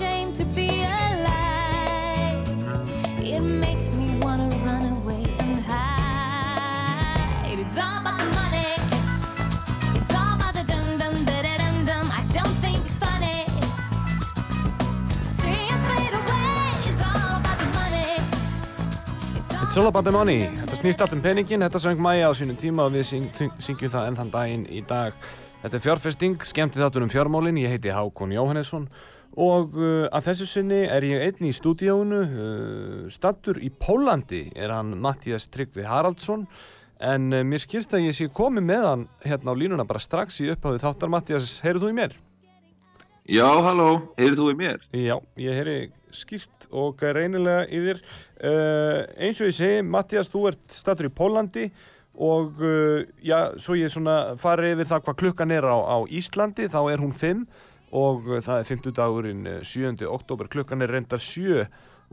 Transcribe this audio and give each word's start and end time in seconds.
Ashamed 0.00 0.34
to 0.34 0.44
be 0.56 0.68
alive. 0.82 2.48
It 3.20 3.40
makes 3.40 3.94
me 3.94 4.18
wanna 4.22 4.48
run 4.64 4.84
away 4.96 5.24
and 5.40 5.60
hide. 5.60 7.58
It's 7.58 7.76
all 7.76 8.00
about 8.00 8.18
the 8.18 8.30
money. 8.40 8.72
It's 9.98 10.14
all 10.14 10.36
about 10.36 10.54
the 10.54 10.64
dum 10.64 10.96
dum 10.96 11.24
da 11.26 11.42
da 11.42 11.54
dum 11.58 11.84
dum. 11.84 12.06
I 12.12 12.22
don't 12.32 12.56
think 12.64 12.78
it's 12.86 12.96
funny. 12.96 13.44
See 15.20 15.68
us 15.74 15.82
fade 15.90 16.16
away. 16.22 16.88
It's 16.88 17.02
all 17.04 17.36
about 17.36 17.58
the 17.58 17.68
money. 17.76 18.16
It's 19.36 19.76
all 19.76 19.86
about 19.86 20.04
the 20.04 20.12
money. 20.12 20.48
Þetta 20.64 20.80
snýst 20.80 21.04
allt 21.04 21.12
um 21.12 21.20
peningin, 21.20 21.60
þetta 21.60 21.78
söng 21.78 22.00
Maja 22.00 22.32
á 22.32 22.32
sínum 22.32 22.56
tíma 22.56 22.88
og 22.88 22.96
við 22.96 23.04
syng, 23.12 23.28
syng, 23.36 23.52
syngjum 23.60 23.92
það 23.92 24.08
enn 24.08 24.20
þann 24.22 24.32
daginn 24.32 24.66
í 24.72 24.80
dag. 24.80 25.12
Þetta 25.60 25.76
er 25.76 25.84
fjárfesting, 25.84 26.40
skemmti 26.40 26.80
þáttur 26.80 27.04
um 27.04 27.12
fjármálin, 27.12 27.60
ég 27.60 27.68
heiti 27.68 27.92
Hákon 27.92 28.32
Jóhannesson 28.32 28.88
og 29.38 29.76
uh, 29.78 30.08
að 30.10 30.30
þessu 30.30 30.48
sinni 30.48 30.80
er 30.90 31.04
ég 31.06 31.22
einn 31.28 31.46
í 31.46 31.54
stúdíónu, 31.54 32.20
uh, 32.20 33.04
stattur 33.12 33.60
í 33.62 33.70
Pólandi 33.70 34.48
er 34.58 34.72
hann 34.74 34.96
Mattias 34.98 35.46
Tryggvi 35.54 35.86
Haraldsson 35.86 36.48
en 36.98 37.30
uh, 37.30 37.44
mér 37.46 37.62
skilst 37.62 37.94
að 37.94 38.08
ég 38.08 38.18
sé 38.18 38.26
komið 38.34 38.66
með 38.66 38.88
hann 38.88 39.06
hérna 39.22 39.54
á 39.54 39.60
línuna 39.60 39.86
bara 39.86 40.02
strax 40.02 40.40
í 40.42 40.50
uppháðið 40.50 40.82
þáttar. 40.82 41.14
Mattias, 41.14 41.54
heyrðu 41.62 41.86
þú 41.86 41.92
í 41.92 41.96
mér? 42.00 42.18
Já, 43.30 43.46
halló, 43.62 43.88
heyrðu 44.18 44.40
þú 44.40 44.50
í 44.50 44.58
mér? 44.58 44.84
Já, 44.98 45.16
ég 45.38 45.60
heyri 45.60 45.78
skýrt 46.10 46.66
og 46.74 46.98
reynilega 46.98 47.68
í 47.70 47.86
þér. 47.86 48.04
Uh, 48.42 48.98
eins 49.14 49.38
og 49.38 49.52
ég 49.52 49.58
segi, 49.60 49.80
Mattias, 49.86 50.32
þú 50.32 50.48
ert 50.50 50.74
statur 50.74 51.06
í 51.06 51.14
Pólandi 51.14 51.70
og 52.20 52.58
já, 53.24 53.54
svo 53.62 53.76
ég 53.78 53.88
svona 53.88 54.34
fari 54.36 54.74
yfir 54.74 54.88
það 54.90 55.04
hvað 55.06 55.16
klukkan 55.22 55.52
er 55.54 55.64
á, 55.64 55.78
á 55.78 55.96
Íslandi, 56.10 56.66
þá 56.68 56.80
er 56.90 57.00
hún 57.00 57.14
5 57.16 57.46
og 57.96 58.28
uh, 58.28 58.38
það 58.44 58.60
er 58.60 58.68
50 58.70 58.94
dagurinn 58.96 59.48
7. 59.66 60.06
oktober, 60.08 60.50
klukkan 60.50 60.84
er 60.84 60.94
reyndar 60.94 61.22
7 61.22 61.66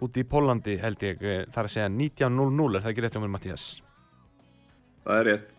út 0.05 0.17
í 0.17 0.25
Pólandi 0.29 0.77
held 0.81 1.05
ég, 1.05 1.21
uh, 1.21 1.45
þar 1.53 1.69
að 1.69 1.75
segja 1.75 1.91
19.00, 1.93 2.75
er 2.75 2.85
það 2.85 2.91
ekki 2.93 3.05
rétt 3.05 3.17
hjá 3.17 3.23
mér 3.23 3.33
Mattias? 3.35 3.65
Það 5.07 5.21
er 5.21 5.29
rétt. 5.31 5.57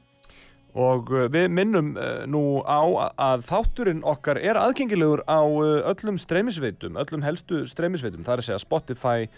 Og 0.79 1.11
við 1.33 1.47
minnum 1.51 1.95
nú 2.31 2.43
á 2.63 2.85
að 3.19 3.47
þátturinn 3.49 4.03
okkar 4.07 4.39
er 4.39 4.61
aðgengilegur 4.61 5.25
á 5.25 5.41
öllum 5.41 6.19
streymisveitum, 6.21 6.99
öllum 7.01 7.25
helstu 7.25 7.63
streymisveitum, 7.67 8.23
það 8.23 8.35
er 8.35 8.43
að 8.43 8.47
segja 8.51 8.61
Spotify 8.63 9.31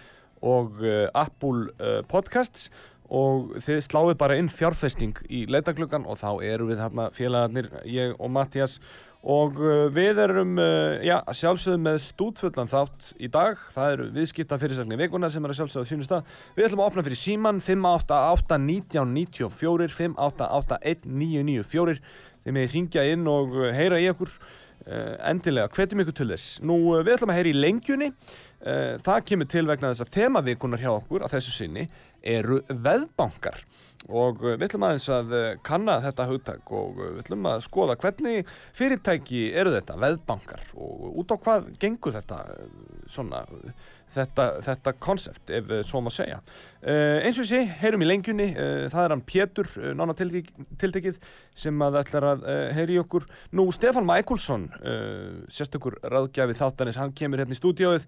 og 0.42 0.82
Apple 1.14 2.02
Podcasts 2.10 2.66
og 3.10 3.56
þið 3.62 3.80
sláðu 3.84 4.16
bara 4.18 4.36
inn 4.38 4.48
fjárfesting 4.50 5.18
í 5.26 5.42
leitagluggan 5.50 6.06
og 6.06 6.20
þá 6.20 6.30
eru 6.46 6.68
við 6.70 6.82
þarna 6.84 7.08
félagarnir, 7.14 7.70
ég 7.90 8.14
og 8.18 8.30
Mattias 8.34 8.78
og 9.20 9.52
uh, 9.60 9.92
við 9.92 10.16
erum 10.22 10.54
uh, 10.56 10.96
já, 11.04 11.20
sjálfsögðu 11.36 11.76
með 11.84 11.98
stútfullan 12.06 12.70
þátt 12.70 13.10
í 13.20 13.28
dag, 13.32 13.58
það 13.74 13.92
eru 13.94 14.04
viðskipta 14.14 14.58
fyrirsagnir 14.60 15.00
vikuna 15.02 15.28
sem 15.32 15.44
er 15.44 15.50
að 15.52 15.58
sjálfsögðu 15.58 15.84
á 15.84 15.90
sínum 15.90 16.06
stað. 16.06 16.22
Við 16.56 16.66
ætlum 16.68 16.80
að 16.80 16.88
opna 16.88 17.04
fyrir 17.04 17.20
síman 17.20 17.58
588-1994 17.66 19.92
588-1994 19.98 21.96
þið 22.40 22.52
með 22.56 22.72
ringja 22.72 23.02
inn 23.12 23.24
og 23.28 23.48
uh, 23.60 23.68
heyra 23.76 23.96
í 24.00 24.08
okkur. 24.14 24.32
Endilega, 24.80 25.68
hvetjum 25.76 26.00
ykkur 26.02 26.16
til 26.16 26.32
þess. 26.32 26.56
Nú 26.64 26.96
við 27.04 27.12
ætlum 27.12 27.32
að 27.34 27.36
heyra 27.36 27.50
í 27.50 27.60
lengjunni. 27.60 28.08
Það 29.04 29.26
kemur 29.28 29.48
til 29.52 29.66
vegna 29.68 29.92
þess 29.92 30.04
að 30.06 30.14
þemavikunar 30.14 30.80
hjá 30.80 30.92
okkur 30.94 31.20
að 31.26 31.32
þessu 31.34 31.52
sinni 31.52 31.84
eru 32.24 32.56
veðbankar 32.64 33.60
og 34.08 34.40
uh, 34.44 34.54
við 34.54 34.66
ætlum 34.68 34.86
aðeins 34.88 35.08
að 35.12 35.34
uh, 35.36 35.46
kanna 35.66 35.98
þetta 36.04 36.26
hugtak 36.30 36.72
og 36.72 36.98
uh, 36.98 37.06
við 37.16 37.22
ætlum 37.24 37.48
að 37.50 37.64
skoða 37.66 37.96
hvernig 38.00 38.52
fyrirtæki 38.76 39.42
eru 39.60 39.74
þetta, 39.74 39.98
veðbankar 40.00 40.64
og 40.76 41.20
út 41.20 41.34
á 41.34 41.36
hvað 41.36 41.70
gengur 41.82 42.16
þetta 42.16 42.40
svona 43.10 43.44
þetta, 44.14 44.92
konsept 45.02 45.50
ef 45.54 45.70
uh, 45.70 45.80
svo 45.86 46.02
má 46.04 46.10
segja. 46.12 46.40
Uh, 46.80 47.20
eins 47.24 47.38
og 47.40 47.46
sé, 47.48 47.62
heyrum 47.82 48.04
í 48.04 48.08
lengjunni. 48.08 48.48
Uh, 48.54 48.84
það 48.92 49.04
er 49.04 49.14
hann 49.14 49.24
Pétur, 49.28 49.70
uh, 49.80 49.90
nána 49.96 50.16
tiltek, 50.18 50.50
tiltekið 50.80 51.20
sem 51.56 51.84
að 51.84 52.00
ætlar 52.02 52.26
að 52.32 52.46
heyri 52.76 52.98
okkur. 53.02 53.26
Nú 53.56 53.66
Stefan 53.74 54.06
Mækulsson 54.08 54.68
sérstakur 55.52 55.98
ráðgjafi 56.00 56.56
þáttanis 56.56 56.98
hann 57.00 57.12
kemur 57.16 57.42
hérna 57.42 57.56
í 57.56 57.58
stúdíóið 57.58 58.06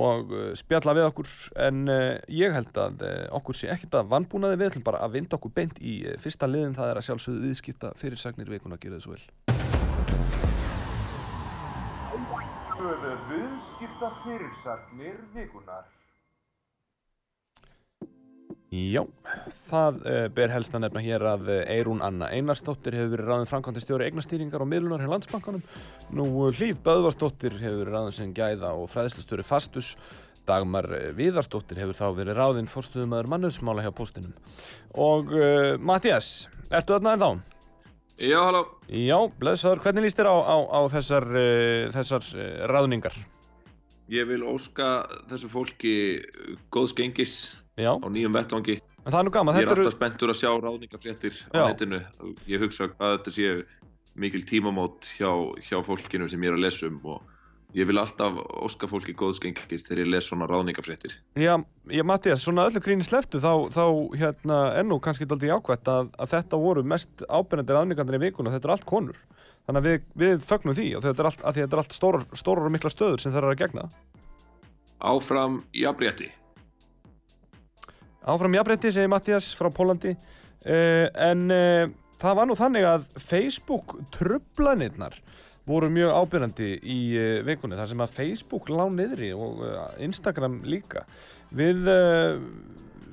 og 0.00 0.32
spjalla 0.58 0.94
við 0.96 1.08
okkur. 1.10 1.34
En 1.66 1.84
ég 2.32 2.54
held 2.56 2.80
að 2.80 3.04
okkur 3.36 3.58
sé 3.58 3.70
ekkert 3.74 3.98
að 4.00 4.14
vannbúnaði 4.14 4.60
við 4.60 4.72
ætlum 4.72 4.86
bara 4.88 5.02
að 5.04 5.18
vinda 5.18 5.36
okkur 5.38 5.54
beint 5.58 5.82
í 5.82 6.00
fyrsta 6.22 6.48
liðin. 6.48 6.78
Það 6.78 6.94
er 6.94 7.02
að 7.02 7.08
sjálfsögðu 7.10 7.44
viðskipta 7.50 7.92
fyrirsagnir 8.00 8.56
vikuna 8.56 8.78
að 8.78 8.86
gera 8.86 9.02
þessu 9.02 9.16
vel 9.18 10.43
Viðskipta 12.74 14.08
fyrirsagnir 14.24 15.20
vikunar 15.34 15.84
Já, 18.74 19.04
það 19.68 20.00
uh, 20.02 20.24
ber 20.34 20.50
helst 20.50 20.74
að 20.74 20.82
nefna 20.82 21.02
hér 21.04 21.24
að 21.30 21.52
Eirún 21.70 22.02
Anna 22.02 22.32
Einarsdóttir 22.34 22.96
hefur 22.98 23.12
verið 23.12 23.30
ráðin 23.30 23.50
framkvæmdi 23.52 23.84
stjóri 23.84 24.08
eignastýringar 24.08 24.64
og 24.64 24.70
miðlunar 24.72 25.04
hjá 25.04 25.12
landsbankanum. 25.12 25.62
Nú 26.10 26.26
uh, 26.42 26.50
Hlíf 26.50 26.82
Böðvarsdóttir 26.82 27.54
hefur 27.60 27.84
verið 27.84 27.94
ráðin 27.94 28.18
sem 28.18 28.34
gæða 28.34 28.74
og 28.74 28.90
fræðslustjóri 28.90 29.46
Fastus. 29.46 29.94
Dagmar 30.44 30.90
Viðarsdóttir 31.14 31.78
hefur 31.84 32.00
þá 32.00 32.06
verið 32.18 32.40
ráðin 32.40 32.68
fórstuðumæður 32.68 33.30
mannöðsmála 33.36 33.86
hjá 33.86 33.94
póstinum. 33.94 34.34
Og 34.98 35.30
uh, 35.30 35.74
Mattias, 35.78 36.48
ertu 36.66 36.98
þarna 36.98 37.14
ennþá? 37.14 37.53
Já, 38.20 38.38
halló. 38.46 38.62
Já, 38.88 39.16
blessaður, 39.40 39.80
hvernig 39.82 40.04
líst 40.06 40.18
þér 40.20 40.28
á, 40.30 40.36
á, 40.46 40.56
á 40.70 40.80
þessar, 40.92 41.24
uh, 41.34 41.86
þessar 41.94 42.26
uh, 42.38 42.44
ráðningar? 42.70 43.16
Ég 44.12 44.28
vil 44.28 44.42
óska 44.46 44.88
þessu 45.30 45.48
fólki 45.50 45.94
góðs 46.74 46.94
gengis 46.94 47.34
Já, 47.80 47.96
á 47.96 48.06
nýjum 48.12 48.36
vettvangi. 48.36 48.76
en 49.02 49.10
það 49.10 49.18
er 49.18 49.26
nú 49.26 49.32
gaman, 49.34 49.56
Ég 49.56 49.64
er 49.64 49.66
þetta 49.66 49.74
eru... 49.80 49.86
alltaf 49.88 49.96
spenntur 49.98 50.32
að 50.34 50.38
sjá 50.42 50.50
ráðningafréttir 50.62 51.38
á 51.50 51.56
Já. 51.58 51.64
netinu. 51.72 52.00
Ég 52.46 52.62
hugsa 52.62 52.90
að 52.92 53.16
þetta 53.16 53.34
séu 53.34 53.64
mikil 54.14 54.44
tímamót 54.46 55.10
hjá, 55.18 55.30
hjá 55.66 55.78
fólkinu 55.82 56.28
sem 56.30 56.44
ég 56.44 56.52
er 56.52 56.58
að 56.58 56.66
lesa 56.68 56.86
um 56.86 57.00
og 57.16 57.24
ég 57.74 57.88
vil 57.88 57.98
alltaf 57.98 58.36
óska 58.64 58.88
fólki 58.90 59.14
góðs 59.18 59.40
gengis 59.42 59.86
þegar 59.86 60.04
ég 60.04 60.10
les 60.14 60.28
svona 60.30 60.46
ráðningafréttir. 60.50 61.16
Já, 61.38 61.56
já 61.90 62.04
Mattias, 62.06 62.44
svona 62.44 62.68
öllu 62.70 62.82
gríni 62.84 63.06
sleftu 63.06 63.40
þá, 63.42 63.66
þá 63.74 63.84
hérna, 64.20 64.60
er 64.78 64.86
nú 64.86 65.00
kannski 65.02 65.26
dálítið 65.26 65.52
jákvætt 65.54 65.90
að, 65.90 66.12
að 66.18 66.34
þetta 66.36 66.60
voru 66.62 66.84
mest 66.94 67.26
ábyrjandi 67.26 67.76
ráðningarnir 67.76 68.20
í 68.20 68.24
vikuna, 68.28 68.54
þetta 68.54 68.70
er 68.70 68.76
allt 68.76 68.88
konur 68.88 69.18
þannig 69.64 69.80
að 69.80 69.88
við, 69.88 70.06
við 70.22 70.46
fögnum 70.48 70.76
því 70.76 70.88
og 70.98 71.06
þetta 71.06 71.22
er 71.22 71.30
allt, 71.30 71.44
þetta 71.58 71.76
er 71.76 71.82
allt 71.82 71.96
stórar, 71.96 72.26
stórar 72.36 72.68
og 72.68 72.74
mikla 72.74 72.92
stöður 72.92 73.22
sem 73.22 73.34
þeir 73.34 73.46
eru 73.46 73.56
að 73.56 73.62
gegna 73.64 73.88
Áfram 75.04 75.58
jafnrétti. 75.76 76.30
Áfram 78.24 78.54
jafnrétti, 78.56 78.92
segir 78.94 79.10
Mattias 79.12 79.50
frá 79.58 79.68
Pólandi 79.74 80.14
uh, 80.14 81.08
en 81.26 81.44
uh, 81.52 81.90
það 82.20 82.38
var 82.38 82.48
nú 82.48 82.56
þannig 82.56 82.86
að 82.88 83.08
Facebook 83.20 83.98
trublanirnar 84.14 85.18
voru 85.68 85.88
mjög 85.92 86.12
ábyrjandi 86.20 86.70
í 86.82 86.98
uh, 87.16 87.40
vikunni 87.46 87.78
þar 87.78 87.90
sem 87.92 88.04
að 88.04 88.14
Facebook 88.18 88.70
lá 88.72 88.84
niðri 88.92 89.32
og 89.36 89.64
uh, 89.64 89.88
Instagram 90.04 90.60
líka. 90.68 91.04
Við 91.54 91.88
uh, 91.88 92.36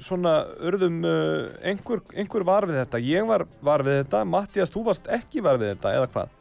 svona 0.01 0.35
urðum 0.65 1.01
uh, 1.05 1.47
einhver, 1.63 2.03
einhver 2.15 2.45
var 2.47 2.67
við 2.69 2.81
þetta. 2.81 3.01
Ég 3.05 3.27
var, 3.29 3.45
var 3.63 3.85
við 3.87 4.01
þetta, 4.01 4.23
Mattias 4.27 4.73
þú 4.73 4.85
varst 4.89 5.09
ekki 5.11 5.43
var 5.45 5.61
við 5.61 5.75
þetta 5.75 5.95
eða 5.99 6.11
hvað? 6.15 6.37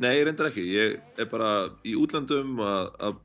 Nei, 0.00 0.14
ég 0.16 0.24
reyndar 0.26 0.48
ekki. 0.48 0.64
Ég 0.72 1.20
er 1.20 1.28
bara 1.28 1.50
í 1.84 1.92
útlandum 2.00 2.56
að 2.64 3.18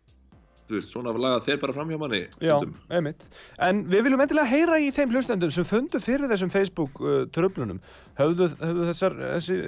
þú 0.66 0.80
veist, 0.80 0.90
svona 0.94 1.12
laga 1.14 1.44
þeir 1.46 1.60
bara 1.62 1.74
fram 1.76 1.90
hjá 1.92 1.98
manni 2.02 2.22
Já, 2.42 2.56
einmitt. 2.90 3.22
En 3.62 3.84
við 3.92 4.02
viljum 4.08 4.22
endilega 4.24 4.48
heyra 4.50 4.80
í 4.82 4.88
þeim 4.96 5.12
hlustendum 5.14 5.52
sem 5.54 5.66
fundu 5.68 6.00
fyrir 6.02 6.30
þessum 6.32 6.52
Facebook 6.54 6.94
uh, 7.04 7.08
tröflunum. 7.36 7.80
Höfðu, 8.18 8.46
höfðu 8.62 8.84
þessar, 8.90 9.14
þessi, 9.36 9.56
uh, 9.62 9.68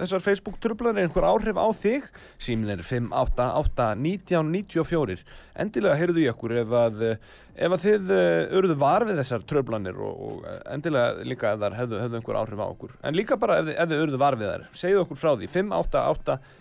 þessar 0.00 0.20
Facebook 0.24 0.56
tröflunir 0.64 1.02
einhver 1.04 1.24
áhrif 1.28 1.56
á 1.60 1.68
þig? 1.76 2.02
Símin 2.40 2.72
er 2.72 2.80
588-1994. 2.86 5.20
Endilega 5.60 6.00
heyrðu 6.00 6.20
í 6.24 6.30
okkur 6.32 6.52
ef 6.62 6.70
að, 6.84 6.96
uh, 7.10 7.16
ef 7.56 7.72
að 7.76 7.82
þið 7.84 8.10
uh, 8.14 8.56
urðu 8.60 8.76
var 8.80 9.04
við 9.08 9.18
þessar 9.20 9.42
tröflanir 9.50 9.96
og, 10.00 10.14
og 10.28 10.44
uh, 10.46 10.58
endilega 10.74 11.24
líka 11.26 11.52
ef 11.54 11.60
þar 11.64 11.76
hefðu, 11.80 11.96
hefðu 12.04 12.16
einhver 12.20 12.38
áhrif 12.40 12.60
á 12.62 12.66
okkur. 12.70 12.92
En 13.06 13.16
líka 13.18 13.36
bara 13.40 13.58
ef, 13.60 13.66
þið- 13.70 13.78
ef 13.84 13.88
þið 13.92 14.02
urðu 14.06 14.18
var 14.22 14.36
við 14.40 14.48
þar. 14.52 14.64
Segðu 14.82 15.02
okkur 15.04 15.18
frá 15.20 15.30
því. 15.40 15.46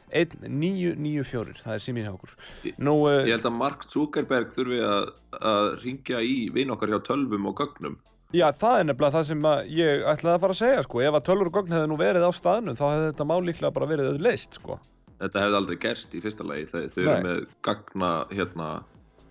588-1994. 0.10 1.64
Það 1.64 1.74
er 1.78 1.84
símin 1.86 2.06
hjá 2.08 2.14
okkur. 2.14 2.34
Nú, 2.82 2.96
uh, 3.08 3.24
Ég 3.28 3.34
held 3.38 3.48
að 3.50 3.58
Mark 3.60 3.86
Zuckerberg 3.90 4.54
þurfi 4.56 4.80
að, 4.86 5.10
að 5.40 5.68
ringja 5.84 6.22
í 6.26 6.38
vin 6.56 6.72
okkar 6.76 6.94
hjá 6.94 7.00
tölvum 7.12 7.50
og 7.52 7.56
gögnum. 7.62 7.96
Já, 8.30 8.46
það 8.54 8.76
er 8.78 8.86
nefnilega 8.92 9.16
það 9.18 9.24
sem 9.32 9.46
ég 9.74 10.04
ætlaði 10.06 10.36
að 10.36 10.44
fara 10.44 10.54
að 10.54 10.60
segja, 10.62 10.82
sko. 10.86 11.00
Ef 11.02 11.16
að 11.18 11.24
tölvur 11.32 11.50
og 11.50 11.56
gögn 11.58 11.74
hefði 11.74 11.90
nú 11.90 11.98
verið 11.98 12.26
á 12.30 12.32
staðnum, 12.38 12.76
þá 12.78 12.84
hefði 12.92 13.08
þetta 13.10 13.26
mál 13.32 13.42
líklega 13.48 13.72
bara 13.74 13.88
verið 13.90 14.10
auðleist, 14.12 14.60
sko. 14.60 14.78
Þetta 15.20 15.42
hefði 15.44 15.58
aldrei 15.60 15.78
gerst 15.82 16.14
í 16.14 16.22
fyrsta 16.24 16.46
lagi. 16.46 16.68
Þau, 16.70 16.84
þau 16.94 17.02
eru 17.02 17.16
með 17.26 17.40
gagna, 17.66 18.12
hérna, 18.30 18.68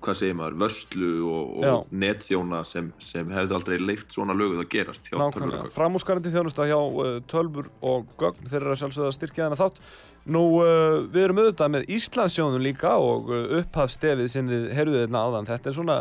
hvað 0.05 0.19
segir 0.21 0.37
maður, 0.39 0.57
vörslu 0.63 1.11
og, 1.27 1.55
og 1.59 1.93
netþjóna 2.05 2.61
sem, 2.69 2.91
sem 3.03 3.31
hefði 3.35 3.57
aldrei 3.59 3.77
leift 3.83 4.15
svona 4.15 4.37
löguð 4.37 4.63
að 4.63 4.71
gerast 4.75 5.09
hjá 5.11 5.19
tölvur. 5.35 5.71
Framúskarandi 5.75 6.33
þjónusta 6.35 6.69
hjá 6.71 6.79
uh, 6.79 7.19
tölvur 7.31 7.71
og 7.83 8.09
gögn, 8.21 8.47
þeir 8.47 8.61
eru 8.61 8.75
að 8.75 8.81
sjálfsögða 8.83 9.11
að 9.11 9.17
styrkja 9.19 9.45
þennan 9.47 9.61
þátt. 9.63 9.83
Nú, 10.29 10.43
uh, 10.63 10.99
við 11.11 11.27
erum 11.27 11.43
auðvitað 11.43 11.75
með 11.75 11.93
Íslandsjónum 11.99 12.65
líka 12.65 12.95
og 13.03 13.33
uh, 13.33 13.45
upphafstefið 13.61 14.33
sem 14.33 14.51
þið 14.51 14.67
heyrðuð 14.79 15.05
hérna 15.05 15.25
áðan. 15.27 15.51
Þetta 15.51 15.73
er 15.73 15.79
svona 15.81 16.01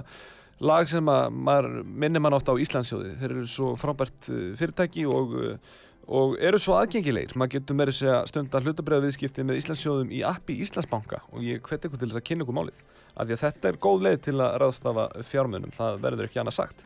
lag 0.68 0.90
sem 0.90 1.12
að 1.14 1.42
maður 1.48 1.82
minnir 1.86 2.24
mann 2.24 2.38
ofta 2.38 2.54
á 2.54 2.62
Íslandsjóði. 2.62 3.16
Þeir 3.20 3.34
eru 3.34 3.50
svo 3.50 3.74
frábært 3.80 4.32
uh, 4.32 4.48
fyrirtæki 4.60 5.08
og, 5.10 5.38
uh, 5.38 5.78
og 6.08 6.38
eru 6.40 6.60
svo 6.62 6.78
aðgengilegir. 6.80 7.36
Maður 7.38 7.58
getur 7.58 7.78
meira 7.78 7.94
segja 7.96 8.22
stundar 8.30 8.64
hlutabræða 8.64 9.08
viðskipti 9.08 9.44
með 9.48 9.60
Íslandsjóðum 9.62 10.14
í 10.16 10.22
appi 10.28 10.56
Íslandsbanka 10.64 11.20
og 11.34 11.44
ég 11.44 11.60
hveti 11.66 11.90
ykkur 11.90 12.02
til 12.02 12.10
þess 12.12 12.22
að 12.22 12.26
kynna 12.30 12.46
ykkur 12.48 12.58
málið. 12.58 12.80
Af 13.18 13.28
því 13.28 13.36
að 13.36 13.44
þetta 13.44 13.70
er 13.70 13.80
góð 13.84 14.06
leið 14.06 14.18
til 14.28 14.36
að 14.38 14.58
ráðstafa 14.64 15.06
fjármunum, 15.28 15.74
það 15.76 16.02
verður 16.06 16.30
ekki 16.30 16.42
annað 16.44 16.58
sagt. 16.60 16.86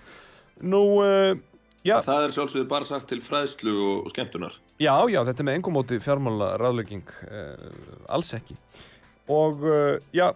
Nú, 0.62 0.82
uh, 1.04 1.34
já, 1.86 1.98
Það 2.06 2.26
er 2.26 2.36
sjálfsögðu 2.38 2.70
bara 2.72 2.88
sagt 2.88 3.10
til 3.12 3.20
fræðslu 3.26 3.76
og, 3.92 4.10
skemmtunar. 4.14 4.58
Já, 4.82 4.96
já, 5.12 5.20
þetta 5.28 5.44
er 5.44 5.50
með 5.50 5.60
engum 5.60 5.78
móti 5.78 6.00
fjármála 6.02 6.54
ráðlegging, 6.62 7.14
uh, 7.28 8.06
alls 8.16 8.32
ekki. 8.38 8.58
Og 9.32 9.62
uh, 9.68 9.98
já, 10.16 10.32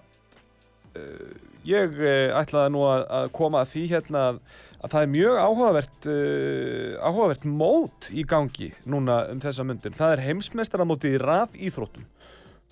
ég 1.67 1.99
uh, 2.01 2.37
ætlaði 2.39 2.73
nú 2.75 2.85
að, 2.89 3.05
að 3.19 3.29
koma 3.35 3.63
að 3.63 3.71
því 3.73 3.85
hérna 3.93 4.25
að, 4.31 4.41
að 4.79 4.95
það 4.95 5.05
er 5.05 5.13
mjög 5.15 5.39
áhugavert, 5.45 6.09
uh, 6.11 6.91
áhugavert 7.01 7.47
mót 7.49 8.09
í 8.11 8.25
gangi 8.27 8.71
núna 8.89 9.23
um 9.33 9.41
þessa 9.43 9.65
myndir. 9.67 9.95
Það 9.97 10.17
er 10.17 10.25
heimsmeistaramótið 10.29 11.17
í 11.17 11.23
rafíþróttum 11.23 12.05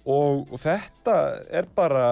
og, 0.04 0.46
og 0.52 0.60
þetta 0.62 1.18
er 1.54 1.68
bara 1.76 2.06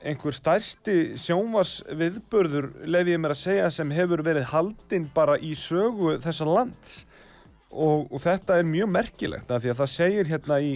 einhver 0.00 0.32
stærsti 0.32 1.18
sjónvars 1.20 1.80
viðbörður, 1.92 2.70
lefi 2.88 3.14
ég 3.14 3.20
mér 3.20 3.34
að 3.34 3.42
segja, 3.42 3.68
sem 3.72 3.90
hefur 3.92 4.22
verið 4.24 4.48
haldinn 4.54 5.10
bara 5.12 5.36
í 5.36 5.52
sögu 5.58 6.14
þessa 6.22 6.46
lands 6.48 6.94
og, 7.70 8.08
og 8.08 8.18
þetta 8.22 8.58
er 8.58 8.68
mjög 8.68 8.92
merkilegt 8.94 9.50
af 9.52 9.62
því 9.62 9.72
að 9.72 9.80
það 9.82 9.92
segir 9.94 10.30
hérna 10.30 10.60
í, 10.64 10.72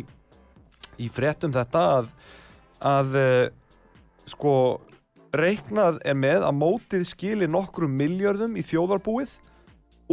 í 1.00 1.08
fréttum 1.12 1.54
þetta 1.54 1.84
að, 1.98 2.10
að 2.92 3.16
uh, 3.20 3.46
sko 4.28 4.54
reiknað 5.40 6.00
er 6.06 6.16
með 6.18 6.46
að 6.48 6.58
mótið 6.58 7.06
skili 7.08 7.48
nokkrum 7.50 7.94
miljörðum 7.98 8.58
í 8.58 8.64
þjóðarbúið 8.66 9.36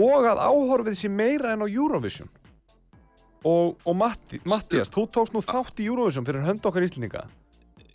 og 0.02 0.28
að 0.30 0.44
áhorfið 0.46 0.98
sé 1.00 1.12
meira 1.12 1.54
en 1.56 1.66
á 1.66 1.68
Eurovision. 1.68 2.30
Og, 3.42 3.78
og 3.90 3.96
Matti, 3.98 4.38
Mattias, 4.46 4.92
þú 4.94 5.08
tókst 5.16 5.34
nú 5.34 5.42
þátt 5.42 5.82
í 5.82 5.90
Eurovision 5.90 6.28
fyrir 6.28 6.46
hönd 6.46 6.66
okkar 6.68 6.86
íslendinga. 6.86 7.26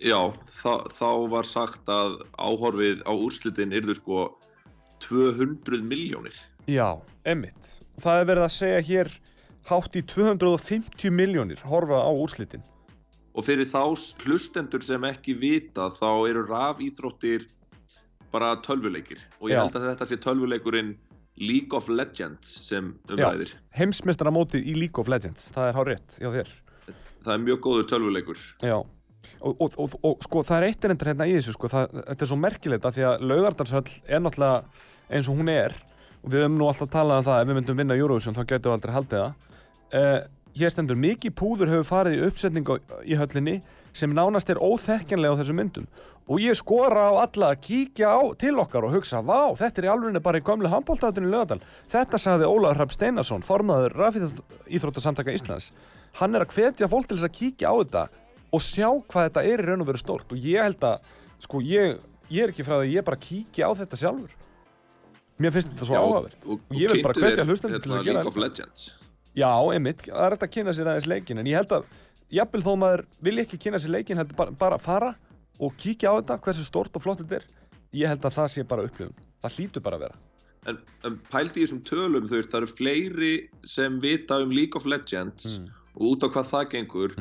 Já, 0.03 0.19
þá, 0.59 0.91
þá 0.93 1.11
var 1.33 1.49
sagt 1.49 1.89
að 1.89 2.19
áhorfið 2.37 3.07
á 3.07 3.13
úrslitin 3.15 3.73
yrðu 3.77 3.97
sko 4.01 4.27
200 5.07 5.87
miljónir. 5.87 6.37
Já, 6.67 6.99
emmitt 7.25 7.77
það 8.03 8.21
er 8.21 8.31
verið 8.31 8.47
að 8.47 8.55
segja 8.57 8.81
hér 8.91 9.13
hátt 9.67 9.99
í 9.99 10.03
250 10.07 11.15
miljónir 11.15 11.63
horfa 11.67 12.03
á 12.05 12.11
úrslitin 12.13 12.65
Og 13.37 13.45
fyrir 13.45 13.69
þá 13.69 13.83
hlustendur 14.25 14.83
sem 14.85 15.05
ekki 15.05 15.35
vita 15.37 15.91
þá 15.93 16.09
eru 16.31 16.47
rafíþróttir 16.49 17.45
bara 18.33 18.55
tölvuleikir. 18.65 19.21
Og 19.41 19.51
ég 19.51 19.59
Já. 19.59 19.63
held 19.67 19.77
að 19.77 19.91
þetta 19.91 20.09
sé 20.09 20.17
tölvuleikurinn 20.25 20.95
League 21.37 21.77
of 21.77 21.89
Legends 21.93 22.49
sem 22.65 22.95
umræðir. 23.13 23.51
heimsmeistaramótið 23.77 24.65
í 24.65 24.75
League 24.79 25.01
of 25.01 25.09
Legends 25.13 25.51
það 25.53 25.69
er 25.69 25.75
hár 25.77 25.91
rétt 25.91 26.15
hjá 26.17 26.31
þér 26.33 26.53
Það 27.27 27.33
er 27.35 27.41
mjög 27.43 27.59
góður 27.67 27.87
tölvuleikur. 27.91 28.39
Já, 28.63 28.77
og, 29.43 29.57
og, 29.61 29.75
og, 29.83 29.97
og 30.07 30.21
sko 30.25 30.43
það 30.47 30.57
er 30.57 30.67
eitt 30.69 30.85
erindar 30.87 31.11
hérna 31.11 31.27
í 31.27 31.35
þessu 31.35 31.53
sko, 31.57 31.69
það, 31.73 31.97
þetta 32.07 32.25
er 32.25 32.31
svo 32.31 32.39
merkilegt 32.39 32.87
að 32.87 32.97
því 32.97 33.05
að 33.09 33.25
Laugardalshöll 33.33 33.97
er 34.07 34.23
náttúrulega 34.23 34.63
eins 35.11 35.29
og 35.29 35.41
hún 35.41 35.51
er 35.51 35.75
og 36.23 36.31
við 36.33 36.45
höfum 36.45 36.57
nú 36.61 36.69
alltaf 36.71 36.93
talað 36.95 37.21
um 37.21 37.27
það 37.27 37.41
ef 37.43 37.51
við 37.51 37.59
myndum 37.59 37.83
vinna 37.83 37.99
Eurovision 37.99 38.37
þá 38.39 38.43
getum 38.45 38.71
við 38.71 38.77
aldrei 38.79 38.95
haldið 38.97 39.25
það 39.25 39.35
uh, 40.01 40.21
Hér 40.57 40.73
stendur 40.73 40.97
mikið 40.97 41.35
púður 41.37 41.69
hefur 41.73 41.89
farið 41.91 42.15
í 42.17 42.27
uppsetningu 42.31 42.79
í 43.05 43.17
höllinni 43.21 43.59
sem 43.97 44.13
nánast 44.13 44.49
er 44.53 44.61
óþekkjanlega 44.61 45.37
á 45.37 45.39
þessum 45.41 45.59
myndum. 45.61 45.89
Og 46.27 46.41
ég 46.43 46.57
skora 46.59 47.07
á 47.13 47.23
alla 47.23 47.51
að 47.53 47.61
kíkja 47.69 48.09
á 48.13 48.21
til 48.41 48.57
okkar 48.59 48.87
og 48.89 48.97
hugsa, 48.97 49.21
vá, 49.23 49.53
þetta 49.57 49.83
er 49.83 49.87
í 49.87 49.91
alveg 49.93 50.23
bara 50.25 50.41
í 50.41 50.45
gömlu 50.45 50.71
handbóltaðutinu 50.73 51.29
í 51.29 51.33
Laugardal. 51.33 51.61
Þetta 51.93 52.19
sagði 52.19 52.49
Ólafur 52.51 52.81
Hrafn 52.81 52.97
Steinarsson, 52.97 53.45
formaður 53.47 53.95
Rafíþróttasamtaka 54.01 55.37
Íslands. 55.37 55.71
Hann 56.19 56.35
er 56.35 56.45
að 56.47 56.57
hvetja 56.57 56.89
fólk 56.91 57.07
til 57.07 57.21
þess 57.21 57.29
að 57.29 57.37
kíkja 57.37 57.71
á 57.71 57.75
þetta 57.79 58.05
og 58.57 58.65
sjá 58.65 58.89
hvað 58.91 59.29
þetta 59.29 59.47
er 59.47 59.63
í 59.63 59.69
raun 59.69 59.85
og 59.85 59.91
veru 59.93 60.03
stórt. 60.03 60.33
Og 60.35 60.51
ég 60.51 60.67
held 60.67 60.89
að, 60.89 61.09
sko, 61.47 61.63
ég, 61.63 62.03
ég 62.33 62.49
er 62.49 62.55
ekki 62.55 62.67
frá 62.67 62.79
því 62.81 62.89
að 62.89 62.95
ég 62.97 63.07
bara 63.07 63.23
kíkja 63.29 63.71
á 63.71 63.73
þetta 63.85 64.03
sjálfur. 64.03 64.37
Mér 65.37 65.53
finnst 65.53 65.75
þetta 65.75 65.89
svo 65.91 66.01
áhugavert. 66.01 66.39
og, 66.43 66.63
Og 66.73 66.79
ég 66.81 66.91
vil 66.91 67.05
bara 67.05 67.23
hvetja 67.23 67.45
hlustendur 67.45 67.83
til 67.85 67.93
þess 67.93 68.01
að 68.01 68.09
hérna, 68.09 68.25
gera 68.33 68.51
þetta. 68.57 69.06
Já, 69.37 69.51
einmitt, 69.75 70.03
það 70.09 70.25
er 70.27 70.35
hægt 70.37 70.47
að 70.47 70.53
kynna 70.57 70.73
sér 70.77 70.89
aðeins 70.93 71.09
leikin 71.11 71.39
en 71.43 71.47
ég 71.51 71.59
held 71.61 71.73
að, 71.77 71.89
jafnvel 72.39 72.63
þó 72.65 72.73
maður 72.81 73.03
vilja 73.27 73.45
ekki 73.45 73.59
kynna 73.67 73.81
sér 73.83 73.93
leikin, 73.93 74.17
heldur 74.21 74.39
bara, 74.39 74.55
bara 74.63 74.79
fara 74.81 75.11
og 75.61 75.75
kíkja 75.81 76.13
á 76.13 76.15
þetta, 76.21 76.39
hversu 76.47 76.65
stórt 76.69 76.97
og 76.97 77.05
flott 77.05 77.21
þetta 77.23 77.41
er. 77.43 77.45
Ég 77.97 78.09
held 78.11 78.25
að 78.29 78.35
það 78.39 78.49
sé 78.55 78.65
bara 78.69 78.87
upplifun. 78.89 79.15
Það 79.45 79.55
hlýtur 79.59 79.85
bara 79.85 79.97
að 80.01 80.07
vera. 80.07 80.19
En, 80.67 80.79
en 81.07 81.19
pældi 81.31 81.61
í 81.61 81.67
þessum 81.67 81.83
tölum, 81.87 82.25
veist, 82.29 82.51
það 82.51 82.63
eru 82.65 82.71
fleiri 82.75 83.35
sem 83.71 84.01
vita 84.03 84.41
um 84.43 84.51
League 84.57 84.77
of 84.81 84.89
Legends 84.89 85.59
Mm. 85.61 85.69
og 85.97 86.03
út 86.11 86.25
á 86.27 86.29
hvað 86.29 86.49
það 86.51 86.65
gengur 86.75 87.13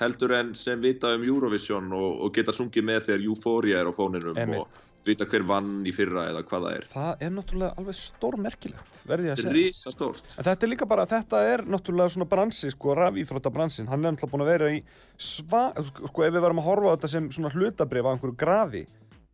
heldur 0.00 0.32
en 0.38 0.54
sem 0.56 0.80
vita 0.80 1.10
um 1.16 1.24
Eurovision 1.26 1.90
og, 1.92 2.22
og 2.24 2.30
geta 2.36 2.52
sungið 2.56 2.86
með 2.88 3.02
þegar 3.08 3.24
Euphoria 3.26 3.80
er 3.82 3.90
á 3.90 3.92
fóninum 3.92 4.38
Einmitt. 4.40 4.60
og 4.62 4.68
vita 5.06 5.26
hver 5.26 5.44
vann 5.46 5.82
í 5.88 5.92
fyrra 5.94 6.28
eða 6.30 6.44
hvað 6.46 6.66
það 6.66 6.76
er. 6.76 6.86
það 6.92 7.24
er 7.26 7.32
náttúrulega 7.34 7.80
alveg 7.80 7.98
stór 7.98 8.36
merkilegt 8.38 9.00
verði 9.08 9.32
að 9.32 9.40
segja 9.40 9.54
risa 9.56 9.92
stórt. 9.94 10.34
þetta 10.36 10.66
er 10.66 10.70
líka 10.70 10.88
bara, 10.88 11.06
þetta 11.10 11.42
er 11.50 11.64
náttúrulega 11.66 12.14
svona 12.14 12.28
bransi 12.30 12.70
sko, 12.70 12.94
rafíþróttabransin, 13.00 13.90
hann 13.90 14.04
er 14.04 14.14
náttúrulega 14.14 14.34
búin 14.36 14.46
að 14.46 14.52
vera 14.52 14.70
í 14.76 14.80
sva, 15.18 15.64
sko, 15.88 16.10
sko 16.12 16.26
ef 16.26 16.36
við 16.36 16.46
varum 16.46 16.62
að 16.62 16.68
horfa 16.70 16.92
á 16.92 16.94
þetta 16.94 17.12
sem 17.16 17.30
svona 17.34 17.54
hlutabrif 17.56 18.06
á 18.06 18.12
einhverju 18.12 18.38
grafi 18.44 18.84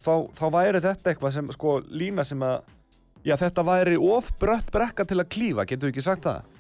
þá, 0.01 0.15
þá 0.41 0.47
væri 0.57 0.85
þetta 0.89 1.13
eitthvað 1.13 1.37
sem, 1.37 1.51
sko, 1.59 1.75
lína 1.91 2.25
sem 2.25 2.47
að 2.49 2.63
já, 3.29 3.37
þetta 3.37 3.67
væri 3.69 3.99
of 4.09 4.31
brött 4.41 4.73
brekka 4.73 5.05
til 5.09 5.21
að 5.21 5.29
klífa, 5.37 5.69
getur 5.69 5.91
við 5.91 5.97
ekki 5.97 6.07
sagt 6.09 6.25
það? 6.29 6.55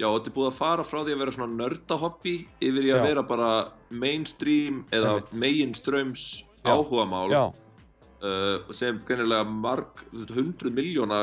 Já, 0.00 0.08
þetta 0.08 0.30
er 0.30 0.36
búið 0.36 0.48
að 0.48 0.56
fara 0.56 0.84
frá 0.86 1.00
því 1.02 1.12
að 1.12 1.20
vera 1.20 1.32
svona 1.36 1.56
nördahobby 1.58 2.36
yfir 2.64 2.86
í 2.86 2.92
að 2.94 3.02
Já. 3.02 3.04
vera 3.04 3.24
bara 3.28 3.50
mainstream 3.92 4.78
eða 4.96 5.18
meginströms 5.36 6.22
áhugamál 6.64 7.28
uh, 8.22 8.72
sem 8.76 8.98
greinilega 9.06 9.44
marg, 9.48 10.02
hundruð 10.12 10.74
miljóna 10.76 11.20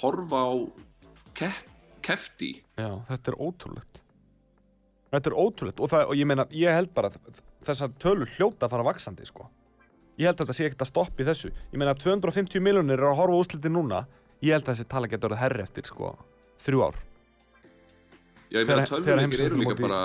horfa 0.00 0.42
á 0.44 0.52
kepp, 1.36 1.68
kefti. 2.04 2.52
Já, 2.78 2.90
þetta 3.10 3.32
er 3.32 3.38
ótrúlegt. 3.42 4.00
Þetta 5.12 5.30
er 5.32 5.36
ótrúlegt. 5.38 5.80
Og, 5.80 5.90
það, 5.92 6.08
og 6.10 6.18
ég 6.18 6.28
meina, 6.28 6.46
ég 6.52 6.74
held 6.76 6.92
bara 6.96 7.10
að 7.12 7.40
þessar 7.66 7.92
tölur 8.02 8.30
hljóta 8.36 8.66
að 8.66 8.74
fara 8.74 8.86
vaksandi 8.90 9.26
sko. 9.28 9.48
Ég 10.16 10.28
held 10.30 10.38
að 10.38 10.46
þetta 10.46 10.56
sé 10.56 10.66
ekkert 10.68 10.84
að 10.86 10.90
stoppa 10.92 11.22
í 11.22 11.26
þessu. 11.28 11.50
Ég 11.72 11.80
meina, 11.80 11.94
250 11.98 12.62
miljónir 12.64 12.96
eru 12.98 13.10
að 13.10 13.18
horfa 13.20 13.40
úrslitin 13.42 13.74
núna. 13.76 14.04
Ég 14.44 14.56
held 14.56 14.64
að 14.66 14.74
þessi 14.74 14.88
tala 14.92 15.10
getur 15.12 15.30
orðið 15.32 15.42
herri 15.42 15.64
eftir 15.64 15.88
sko, 15.88 16.12
þrjú 16.64 16.84
ár. 16.86 16.96
Já, 18.50 18.60
ég 18.62 18.68
meina 18.70 18.86
tölvuleikir 18.88 19.44
eru 19.48 19.60
líka 19.60 19.76
bara 19.82 20.00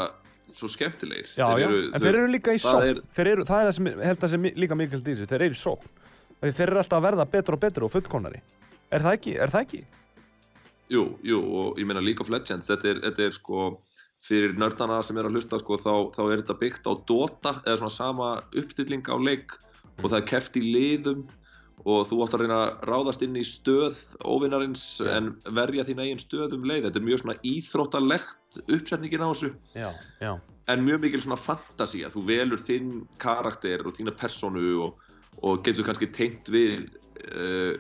svo 0.52 0.68
skemmtilegir. 0.72 1.30
Já, 1.38 1.46
Þeir 1.48 1.62
já, 1.62 1.68
eru, 1.68 1.82
en 1.96 2.04
þeir 2.04 2.18
eru 2.20 2.32
líka 2.32 2.56
í 2.56 2.60
það 2.60 2.72
sókn. 2.76 2.88
er- 2.90 3.02
þeir 3.16 3.44
Það 3.48 3.60
er 3.62 3.68
það 3.70 3.76
sem, 3.78 3.90
held 4.10 4.24
að 4.28 4.32
sem 4.34 4.48
líka 4.64 4.76
mikil 4.80 5.00
í 5.00 5.04
þessu. 5.06 5.28
Þeir 5.32 5.46
eru 5.48 5.56
í 5.56 5.62
sókn 5.62 6.01
Þeir 6.42 6.54
þeir 6.58 6.68
eru 6.68 6.82
alltaf 6.82 6.98
að 6.98 7.08
verða 7.08 7.28
betur 7.36 7.58
og 7.58 7.62
betur 7.62 7.88
og 7.88 7.94
fullkonari 7.94 8.42
Er 8.92 9.04
það 9.06 9.18
ekki? 9.18 9.34
Er 9.40 9.52
það 9.54 9.66
ekki? 9.68 9.82
Jú, 10.92 11.04
jú, 11.24 11.40
og 11.40 11.80
ég 11.80 11.88
meina 11.88 12.04
League 12.04 12.24
of 12.24 12.32
Legends, 12.34 12.68
þetta 12.68 12.90
er, 12.92 12.98
þetta 13.06 13.24
er 13.24 13.36
sko, 13.38 13.68
fyrir 14.22 14.58
nördana 14.60 14.98
sem 15.06 15.16
er 15.18 15.30
að 15.30 15.38
hlusta, 15.38 15.60
sko, 15.62 15.78
þá, 15.80 15.94
þá 16.18 16.24
er 16.26 16.42
þetta 16.42 16.58
byggt 16.60 16.90
á 16.92 16.94
Dota, 17.08 17.54
eða 17.64 17.78
svona 17.80 17.96
sama 17.96 18.32
uppstilling 18.60 19.08
á 19.08 19.16
leik 19.16 19.56
og 20.02 20.10
það 20.10 20.18
er 20.20 20.28
keft 20.34 20.60
í 20.60 20.66
liðum 20.66 21.24
og 21.82 22.04
þú 22.10 22.20
átt 22.26 22.36
að 22.36 22.44
reyna 22.44 22.58
að 22.66 22.84
ráðast 22.90 23.24
inn 23.26 23.38
í 23.40 23.46
stöð 23.48 24.02
óvinnarins 24.28 24.84
Já. 25.02 25.14
en 25.16 25.32
verja 25.58 25.86
þín 25.88 26.04
eigin 26.04 26.22
stöð 26.22 26.58
um 26.58 26.68
leið. 26.68 26.88
Þetta 26.88 27.00
er 27.00 27.08
mjög 27.08 27.22
svona 27.24 27.38
íþróttalegt 27.48 28.60
uppsetningin 28.68 29.26
á 29.26 29.30
þessu 29.32 29.50
Já, 29.74 29.90
já, 30.22 30.34
en 30.70 30.86
mjög 30.86 31.02
mikil 31.06 31.24
svona 31.24 31.40
fantasía. 31.42 32.12
Þú 32.14 32.26
velur 32.28 32.62
þinn 32.62 32.92
karakter 33.22 33.86
og 33.88 33.96
þína 33.98 34.14
personu 34.20 34.76
og, 34.86 35.08
og 35.42 35.64
getur 35.66 35.88
kannski 35.88 36.10
tengt 36.14 36.52
við 36.54 36.86
uh, 37.34 37.80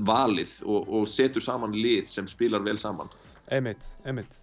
valið 0.00 0.56
og, 0.64 0.88
og 0.88 1.04
setur 1.10 1.44
saman 1.44 1.76
lið 1.76 2.08
sem 2.12 2.28
spilar 2.30 2.64
vel 2.64 2.78
saman. 2.80 3.10
einmitt, 3.52 3.84
einmitt. 4.04 4.40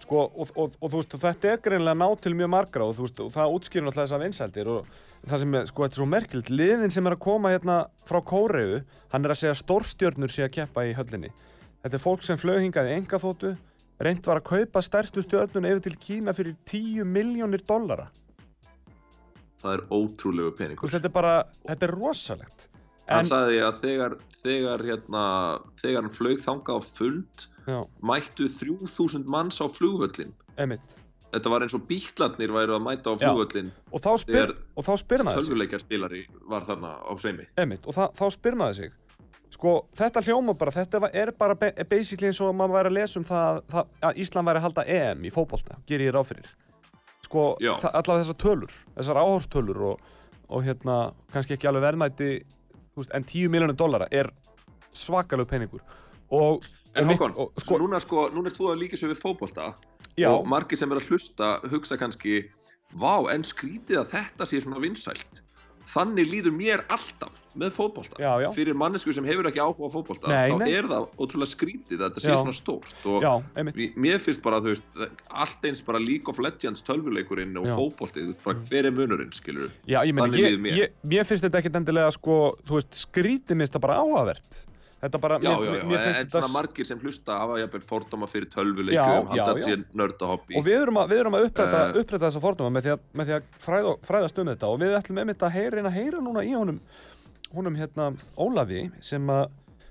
Sko, 0.00 0.24
og, 0.26 0.48
og, 0.56 0.72
og 0.80 0.90
þú 0.90 0.96
veist, 0.96 1.14
þetta 1.22 1.52
er 1.52 1.60
greinlega 1.62 1.98
ná 2.00 2.06
til 2.18 2.32
mjög 2.34 2.48
margra 2.50 2.86
og 2.88 2.96
þú 2.96 3.04
veist, 3.04 3.20
og 3.22 3.32
það 3.34 3.56
útskýrir 3.56 3.84
náttúrulega 3.86 4.06
þessar 4.08 4.22
vinsældir 4.24 4.70
og 4.72 4.88
það 5.28 5.42
sem 5.42 5.56
sko, 5.68 5.84
þetta 5.84 5.94
er 5.94 6.00
svo 6.00 6.08
merkilegt, 6.08 6.50
liðin 6.50 6.94
sem 6.94 7.06
er 7.06 7.16
að 7.16 7.22
koma 7.26 7.52
hérna 7.52 7.76
frá 8.08 8.18
Kóreu, 8.26 8.80
hann 9.12 9.26
er 9.26 9.34
að 9.34 9.40
segja 9.42 9.58
stórstjörnur 9.60 10.32
sé 10.32 10.46
að 10.46 10.54
keppa 10.56 10.86
í 10.88 10.94
höllinni. 10.96 11.30
Þetta 11.84 11.96
er 11.96 12.02
fólk 12.02 12.24
sem 12.24 12.40
flög 12.40 12.62
hingað 12.64 12.90
í 12.90 12.96
engaþótu, 12.96 13.52
reynd 14.00 14.26
var 14.26 14.40
að 14.40 14.48
kaupa 14.48 14.82
stærstu 14.84 15.24
stjörnun 15.24 15.68
yfir 15.68 15.84
til 15.84 16.00
Kína 16.00 16.34
fyrir 16.36 16.56
10 16.68 17.04
miljónir 17.08 17.64
dollara. 17.68 18.08
Það 19.60 19.74
er 19.76 19.82
ótrúlegu 19.92 20.52
peningur. 20.56 20.88
þetta 20.90 21.08
er 21.10 21.12
bara, 21.14 21.32
þetta 21.68 21.86
er 21.88 21.94
rosalegt. 21.96 22.66
Hann 23.10 23.24
En, 23.24 23.26
sagði 23.26 23.58
að 23.66 23.80
þegar, 23.82 24.12
þegar, 24.44 24.82
hérna, 24.86 25.22
þegar 25.82 26.02
hann 26.06 26.14
flög 26.14 26.40
þanga 26.44 26.76
á 26.76 26.78
fund 26.86 27.46
já, 27.66 27.80
mættu 28.06 28.46
3000 28.48 29.26
manns 29.26 29.58
á 29.60 29.66
flugvöllin. 29.68 30.32
einmitt. 30.56 30.96
Þetta 31.30 31.50
var 31.50 31.62
eins 31.62 31.74
og 31.74 31.84
bíklarnir 31.86 32.50
væru 32.50 32.74
að 32.74 32.82
mæta 32.82 33.12
á 33.12 33.14
flugvöllin 33.20 33.68
Og 33.92 34.00
þá 34.02 34.10
spyr, 34.18 34.54
og 34.76 34.82
þá 34.86 34.92
spyr 34.98 35.22
maður 35.22 35.42
sig. 35.42 35.50
tölvuleikjarspilari 35.50 36.22
var 36.50 36.64
þarna 36.66 36.90
á. 37.06 37.12
Einmitt, 37.58 37.86
og 37.86 37.94
það, 37.94 38.14
þá 38.18 38.24
spyr 38.34 38.56
maður 38.58 38.74
sig 38.80 38.90
sko, 39.50 39.74
þetta 39.98 40.22
hljóma 40.26 40.54
bara, 40.58 40.70
þetta 40.70 41.10
er 41.12 41.30
bara 41.32 41.54
ba- 41.58 41.74
basically 41.90 42.28
eins 42.30 42.40
og 42.40 42.54
maður 42.54 42.76
væri 42.78 42.90
að 42.90 42.96
lesa 42.98 43.18
um 43.20 43.24
það, 43.26 43.62
það 43.70 43.86
að 44.08 44.16
Ísland 44.22 44.46
væri 44.46 44.58
að 44.58 44.66
halda 44.68 44.84
EM 44.86 45.22
í 45.26 45.30
fótbolta 45.34 45.78
gerir 45.86 46.06
ég 46.10 46.14
ráð 46.14 46.28
fyrir 46.30 46.50
sko, 47.30 47.44
allavega 47.62 48.24
þessar 48.24 48.38
tölur, 48.42 48.74
þessar 48.96 49.20
áhórstölur 49.22 49.84
og, 49.92 50.00
og 50.50 50.64
hérna, 50.66 50.98
kannski 51.30 51.54
ekki 51.54 51.70
alveg 51.70 51.86
verðmæti 51.86 52.30
veist, 52.98 53.12
en 53.14 53.26
10 53.26 53.52
miljónir 53.54 53.78
dollara 53.78 54.10
er 54.10 54.32
svakalegu 54.96 55.48
peningur. 55.50 55.84
Og, 56.34 56.66
En 56.98 57.06
og, 57.06 57.52
sko, 57.62 57.76
núna, 57.78 58.00
sko, 58.02 58.24
núna 58.34 58.50
er 58.50 58.54
þú 58.56 58.72
að 58.72 58.80
líka 58.80 58.98
svo 58.98 59.12
við 59.12 59.20
fótbolta 59.22 59.68
já, 60.18 60.26
og 60.26 60.48
margir 60.50 60.74
sem 60.74 60.90
er 60.90 60.98
að 60.98 61.12
hlusta 61.12 61.50
hugsa 61.70 61.94
kannski 62.00 62.40
Vá, 62.98 63.30
en 63.30 63.44
skrítið 63.46 64.00
að 64.00 64.08
þetta 64.16 64.46
sé 64.50 64.58
svona 64.64 64.80
vinsælt. 64.82 65.44
Þannig 65.90 66.28
líður 66.30 66.52
mér 66.54 66.82
alltaf 66.92 67.38
með 67.58 67.72
fótbolta. 67.74 68.14
Já, 68.22 68.30
já. 68.44 68.48
Fyrir 68.54 68.76
mannesku 68.78 69.10
sem 69.16 69.24
hefur 69.26 69.48
ekki 69.50 69.58
áhuga 69.58 69.88
fótbolta, 69.90 70.28
Nei, 70.30 70.52
þá 70.52 70.58
nei. 70.62 70.68
er 70.78 70.88
það 70.90 71.06
ótrúlega 71.24 71.50
skrítið 71.50 71.96
að 71.98 72.04
þetta 72.12 72.22
sé 72.24 72.36
svona 72.38 72.54
stórt. 72.54 72.94
Og 73.10 73.24
já, 73.26 73.32
Mér- 73.58 74.22
finnst 74.22 74.42
bara, 74.44 74.60
þú 74.62 74.74
veist, 74.74 75.02
allt 75.42 75.66
eins 75.66 75.82
bara 75.82 75.98
League 75.98 76.30
of 76.30 76.38
Legends 76.38 76.84
tölvuleikurinn 76.86 77.58
og 77.58 77.66
fótboltið, 77.74 78.34
hver 78.44 78.84
er 78.86 78.94
munurinn, 78.94 79.32
skilur 79.34 79.70
Þannig 79.90 80.38
ég, 80.38 80.50
líður 80.54 80.62
mér. 80.68 80.78
ég, 80.84 80.94
mér 81.10 81.26
finnst 81.26 81.42
þetta 81.48 81.58
ekkert 81.64 81.80
endilega 81.82 82.10
sko, 82.14 82.38
veist, 82.78 82.94
skrítið 83.06 83.56
minnst 83.58 83.74
það 83.74 83.86
bara 83.88 83.98
áhugavert 84.04 84.66
Þetta 85.00 85.18
bara, 85.22 85.36
Já, 85.40 85.48
mér, 85.56 85.64
já, 85.64 85.74
já, 85.80 85.84
mér 85.88 85.96
en 85.96 86.04
finnst 86.04 86.32
svona 86.34 86.44
þetta 86.44 86.52
margir 86.52 86.86
sem 86.90 86.98
hlusta 87.00 87.36
hafa 87.40 87.54
jafnvel 87.62 87.84
fordóma 87.88 88.26
fyrir 88.28 88.48
Já, 88.50 88.54
tölvuleikum, 88.56 89.30
halda 89.30 89.38
já, 89.38 89.44
að 89.48 89.60
já. 89.60 89.64
sé 89.64 89.76
nördahobby. 89.96 90.56
og 90.60 90.66
við 90.66 90.76
erum 90.82 90.98
að, 91.00 91.08
við 91.14 91.20
erum 91.22 91.36
að 91.38 91.46
uppræta, 91.48 91.78
Eh. 91.86 92.00
uppræta 92.02 92.24
þessa 92.26 92.42
fordóma 92.44 92.74
með 92.76 92.84
því 92.86 92.92
að, 92.96 93.00
með 93.20 93.30
því 93.30 93.36
að 93.38 93.46
fræða, 93.64 93.94
fræðast 94.10 94.38
um 94.42 94.50
þetta 94.52 94.68
og 94.74 94.78
við 94.82 94.96
ætlum 94.98 95.22
einmitt 95.22 95.42
að 95.48 95.54
heyra, 95.56 95.84
að 95.88 95.96
heyra 95.96 96.20
núna 96.26 96.44
í 96.44 96.52
honum 96.52 96.80
honum 97.54 97.74
hérna 97.80 98.10
Ólafi 98.36 98.82
sem 99.00 99.32
að 99.32 99.48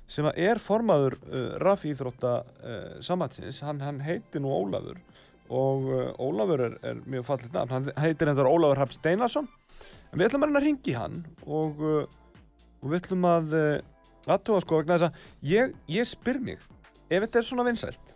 sem 0.10 0.26
að 0.26 0.38
er 0.42 0.58
formaður 0.58 1.18
uh, 1.30 1.58
rafíþrótta 1.62 2.30
uh, 2.42 3.02
samansins, 3.06 3.60
hann, 3.62 3.82
hann 3.86 4.00
heitir 4.02 4.42
nú 4.42 4.50
Ólafur 4.50 4.98
og 5.50 5.86
uh, 5.90 6.14
Ólafur 6.22 6.64
er, 6.66 6.78
er 6.86 7.02
mjög 7.06 7.26
fallit 7.28 7.54
nafn, 7.54 7.70
hann 7.76 7.92
heitir 8.02 8.30
endur 8.32 8.50
Ólafur 8.50 8.82
Hafn 8.82 8.96
Steinarsson 8.98 9.50
en 10.14 10.18
við 10.18 10.30
ætlum 10.30 10.46
að 10.46 10.50
reyna 10.50 10.62
að 10.62 10.66
ringi 10.70 10.96
hann 10.98 11.20
og, 11.46 11.82
uh, 11.82 12.06
og 12.82 12.90
við 12.90 13.00
ætlum 13.04 13.28
að 13.30 13.54
uh, 13.54 13.70
aðtúa 14.28 14.64
sko 14.64 14.82
vegna 14.82 14.98
þess 14.98 15.10
að 15.10 15.52
ég, 15.52 15.76
ég 15.92 16.10
spyr 16.10 16.42
mig 16.44 16.60
ef 17.10 17.24
þetta 17.24 17.40
er 17.42 17.48
svona 17.48 17.68
vinsælt 17.68 18.16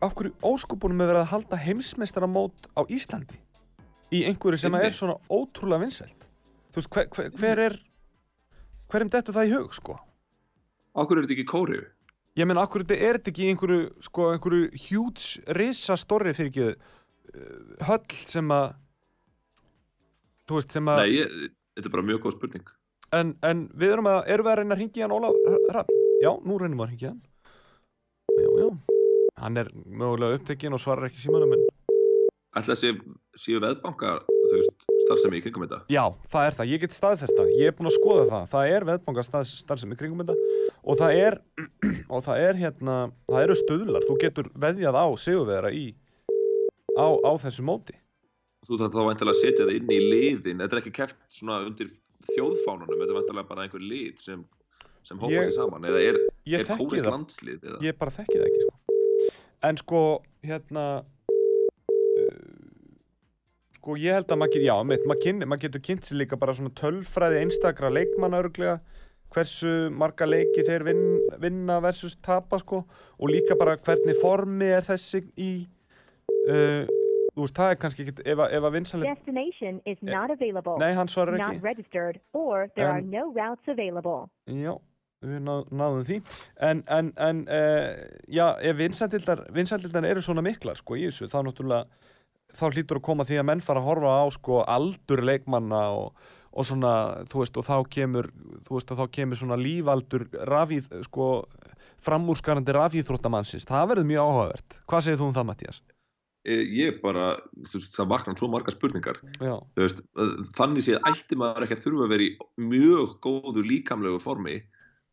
af 0.00 0.16
hverju 0.16 0.32
óskupunum 0.46 1.04
er 1.04 1.12
verið 1.12 1.22
að 1.26 1.32
halda 1.34 1.60
heimsmeistaramót 1.60 2.70
á 2.72 2.82
Íslandi 2.88 3.38
í 4.10 4.24
einhverju 4.26 4.64
sem 4.64 4.76
er 4.80 4.94
svona 4.96 5.18
ótrúlega 5.30 5.84
vinsælt 5.84 6.28
þú 6.72 6.80
veist, 6.80 6.90
hver, 6.94 7.08
hver, 7.14 7.32
hver 7.38 7.64
er 7.68 7.78
hverjum 8.90 9.12
dettur 9.12 9.36
það 9.36 9.50
í 9.50 9.56
hug, 9.58 9.74
sko 9.76 9.98
Akkur 10.98 11.20
er 11.20 11.26
þetta 11.26 11.36
ekki 11.36 11.50
kóriðu? 11.52 11.86
ég 12.38 12.48
meina, 12.48 12.64
af 12.64 12.72
hverju 12.72 12.88
þetta 12.88 13.06
er 13.06 13.18
þetta 13.18 13.32
ekki 13.34 13.48
einhverju 13.52 13.84
sko, 14.06 14.28
einhverju 14.34 14.70
huge, 14.88 15.42
risa 15.58 15.96
storri 15.98 16.34
fyrir 16.36 16.50
ekki 16.50 16.68
uh, 16.70 17.86
höll 17.88 18.18
sem 18.26 18.54
að 18.54 18.72
þú 20.48 20.58
veist, 20.58 20.74
sem 20.74 20.90
að 20.90 21.02
Nei, 21.04 21.10
ég, 21.14 21.34
þetta 21.78 21.90
er 21.90 21.94
bara 21.94 22.06
mjög 22.08 22.22
góð 22.24 22.36
spurning. 22.38 22.70
En, 23.16 23.34
en 23.46 23.66
við 23.74 23.96
erum 23.96 24.10
að, 24.10 24.20
erum 24.34 24.46
við 24.46 24.52
að 24.52 24.60
reyna 24.60 24.76
að 24.76 24.82
ringja 24.84 25.06
hann 25.06 25.16
Ólaf? 25.16 25.92
Já, 26.20 26.30
nú 26.44 26.60
reynum 26.60 26.80
við 26.80 26.86
að 26.86 26.94
ringja 26.94 27.12
hann 27.12 27.20
Já, 28.40 28.48
já 28.62 28.70
Hann 29.40 29.56
er 29.56 29.70
mögulega 29.74 30.36
upptekinn 30.36 30.76
og 30.76 30.82
svarar 30.82 31.08
ekki 31.08 31.22
símanum 31.22 31.54
en 31.56 31.68
Ætla 32.58 32.74
að 32.74 32.80
sé, 32.80 32.88
séu 33.38 33.60
veðbanka, 33.62 34.16
þú 34.26 34.56
veist, 34.56 34.84
starfsemi 35.04 35.38
í 35.38 35.42
kringum 35.44 35.62
þetta? 35.68 35.84
Já, 35.92 36.02
það 36.32 36.46
er 36.48 36.56
það, 36.56 36.70
ég 36.72 36.80
get 36.82 36.96
staðfest 36.96 37.36
það, 37.38 37.50
ég 37.60 37.70
er 37.70 37.76
búinn 37.78 37.90
að 37.90 37.94
skoða 37.94 38.24
það, 38.26 38.48
það 38.50 38.70
er 38.74 38.86
veðbanga 38.88 39.24
starfsemi 39.46 39.98
kringum 40.00 40.24
þetta 40.24 40.72
og 40.82 40.98
það 40.98 41.14
er, 41.20 41.38
og 42.16 42.24
það 42.26 42.42
er 42.48 42.58
hérna, 42.58 42.96
það 43.30 43.46
eru 43.46 43.56
stöðlar, 43.60 44.08
þú 44.08 44.16
getur 44.24 44.50
veðjað 44.66 44.98
á 44.98 45.06
sigurveðara 45.22 45.70
í, 45.78 45.84
á, 46.98 47.06
á 47.22 47.32
þessu 47.44 47.66
móti. 47.70 47.94
Þú 48.66 48.80
þarf 48.82 48.98
þá 48.98 49.30
að 49.30 49.38
setja 49.38 49.62
það 49.62 49.76
inn 49.78 49.94
í 49.94 50.00
liðin. 50.10 50.58
Þetta 50.60 50.76
er 50.76 50.82
ekki 50.82 50.96
keft 50.98 51.20
svona 51.30 51.62
undir 51.64 51.94
þjóðfánunum, 52.36 52.98
þetta 53.00 53.12
er 53.14 53.18
væntalega 53.20 53.48
bara 53.50 53.66
einhver 53.66 53.84
lið 53.84 54.22
sem, 54.24 54.44
sem 55.06 55.20
hópa 55.22 55.44
sér 55.46 55.56
saman. 55.56 55.86
Eða 55.90 56.02
er, 56.06 56.20
er 56.58 56.66
það, 56.68 56.84
landslið? 57.06 57.64
Eða? 57.64 57.80
ég 57.86 57.98
bara 58.00 58.14
þekki 58.16 58.38
það 58.38 58.48
ekki, 58.50 58.66
sko. 58.66 58.76
En 59.70 59.80
sko, 59.80 60.02
hérna, 60.46 60.84
uh, 62.24 62.38
sko 63.80 63.98
ég 64.00 64.16
held 64.16 64.32
að 64.32 64.40
maður 64.44 64.64
já, 64.64 64.74
mitt, 64.88 65.04
maður, 65.10 65.44
maður 65.44 65.64
getur 65.66 65.84
kynnt 65.88 66.08
sér 66.08 66.20
líka 66.22 66.40
bara 66.40 66.56
svona 66.56 66.72
tölfræði 66.80 67.42
einstakra 67.44 67.92
leikmanna 67.92 68.40
örglega, 68.44 68.78
hversu 69.30 69.90
marga 69.94 70.26
leiki 70.26 70.64
þeir 70.66 70.84
vin, 70.88 71.04
vinna 71.42 71.76
versus 71.84 72.16
tapa 72.24 72.58
sko 72.58 72.82
og 72.82 73.30
líka 73.30 73.54
bara 73.58 73.76
hvernig 73.78 74.16
formi 74.18 74.72
er 74.74 74.82
þessi 74.88 75.22
í 75.38 75.52
uh, 76.50 76.88
þú 77.40 77.46
veist, 77.48 77.56
það 77.58 77.72
er 77.74 77.80
kannski 77.82 78.04
ekki 78.06 78.26
ef, 78.34 78.44
að- 78.44 78.54
að 78.60 78.70
vinsanlega, 78.76 79.14
Destination 79.16 79.80
is 79.86 79.98
not 80.02 80.30
available. 80.36 80.76
nei 80.78 80.92
hann 80.94 81.08
svarar 81.08 81.38
Not 81.40 81.56
ekki 81.56 81.64
registered, 81.64 82.20
or 82.32 82.68
there 82.76 82.86
are 82.92 83.00
Um, 83.00 83.10
no 83.10 83.26
routes 83.32 83.66
available. 83.68 84.28
já, 84.46 84.76
við 85.24 85.40
ná, 85.44 85.56
náðum 85.68 86.04
því 86.08 86.20
en, 86.68 86.84
en, 86.88 87.12
en 87.16 87.42
uh, 87.48 87.96
já, 88.28 88.46
ef 88.60 88.76
vinsældildar 88.78 89.46
vinsældildar 89.52 90.04
eru 90.08 90.20
svona 90.24 90.40
miklar 90.44 90.76
sko 90.80 90.94
í 90.96 91.08
þessu, 91.08 91.28
þá 91.28 91.42
náttúrulega 91.48 91.84
þá 92.56 92.64
hlýtur 92.74 92.98
að 92.98 93.04
koma 93.06 93.24
því 93.28 93.36
að 93.40 93.44
menn 93.50 93.60
fara 93.62 93.80
að 93.82 93.88
horfa 93.90 94.14
á 94.20 94.24
sko 94.34 94.62
aldur 94.66 95.20
leikmanna 95.22 95.82
og, 95.94 96.14
og 96.50 96.64
svona, 96.66 96.94
þú 97.30 97.44
veist, 97.44 97.56
og 97.60 97.66
þá 97.68 97.76
kemur 97.94 98.26
þú 98.66 98.74
veist, 98.78 98.90
og 98.90 98.98
þá 98.98 99.04
kemur 99.14 99.38
svona 99.38 99.58
lífaldur 99.60 100.24
rafíð, 100.50 100.88
sko 101.06 101.28
framúrskarandi 102.00 102.72
rafíþróttamannsins, 102.74 103.66
það 103.68 103.88
verður 103.92 104.08
mjög 104.08 104.24
áhugavert 104.30 104.76
hvað 104.88 105.04
segir 105.06 105.20
þú 105.20 105.28
um 105.28 105.34
það, 105.36 105.46
Mattías? 105.52 105.82
Eh, 106.48 106.62
Ég 106.72 107.00
bara, 107.02 107.34
veist, 107.68 107.92
það 107.96 108.12
vaknar 108.14 108.38
svo 108.40 108.48
margar 108.48 108.72
spurningar. 108.72 109.18
Veist, 109.76 110.00
eh, 110.16 110.36
þannig 110.56 110.86
séð 110.86 111.02
ætti 111.10 111.36
maður 111.36 111.66
ekki 111.66 111.76
að 111.76 111.82
þurfa 111.84 112.06
að 112.06 112.14
vera 112.14 112.28
í 112.28 112.30
mjög 112.70 113.16
góðu 113.26 113.64
líkamlegu 113.66 114.20
formi. 114.22 114.62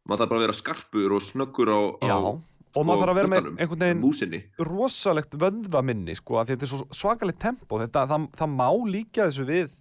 Maður 0.07 0.24
þarf 0.24 0.29
bara 0.29 0.39
að 0.39 0.46
vera 0.48 0.62
skarpur 0.62 1.17
og 1.17 1.25
snöggur 1.25 1.67
á, 1.67 1.79
á 2.00 2.39
og 2.77 2.86
maður 2.86 3.01
þarf 3.01 3.12
að 3.12 3.17
vera 3.17 3.31
með 3.31 3.48
einhvern 3.57 3.84
veginn 3.84 4.01
músinni. 4.03 4.39
rosalegt 4.60 5.38
vöðvaminni 5.39 6.15
sko, 6.17 6.41
þetta 6.48 6.65
er 6.67 6.72
svo 6.72 6.88
svakalegt 6.96 7.39
tempo 7.41 7.79
þetta, 7.81 8.05
það, 8.10 8.27
það 8.38 8.51
má 8.53 8.67
líka 8.88 9.27
þessu 9.27 9.48
við 9.48 9.77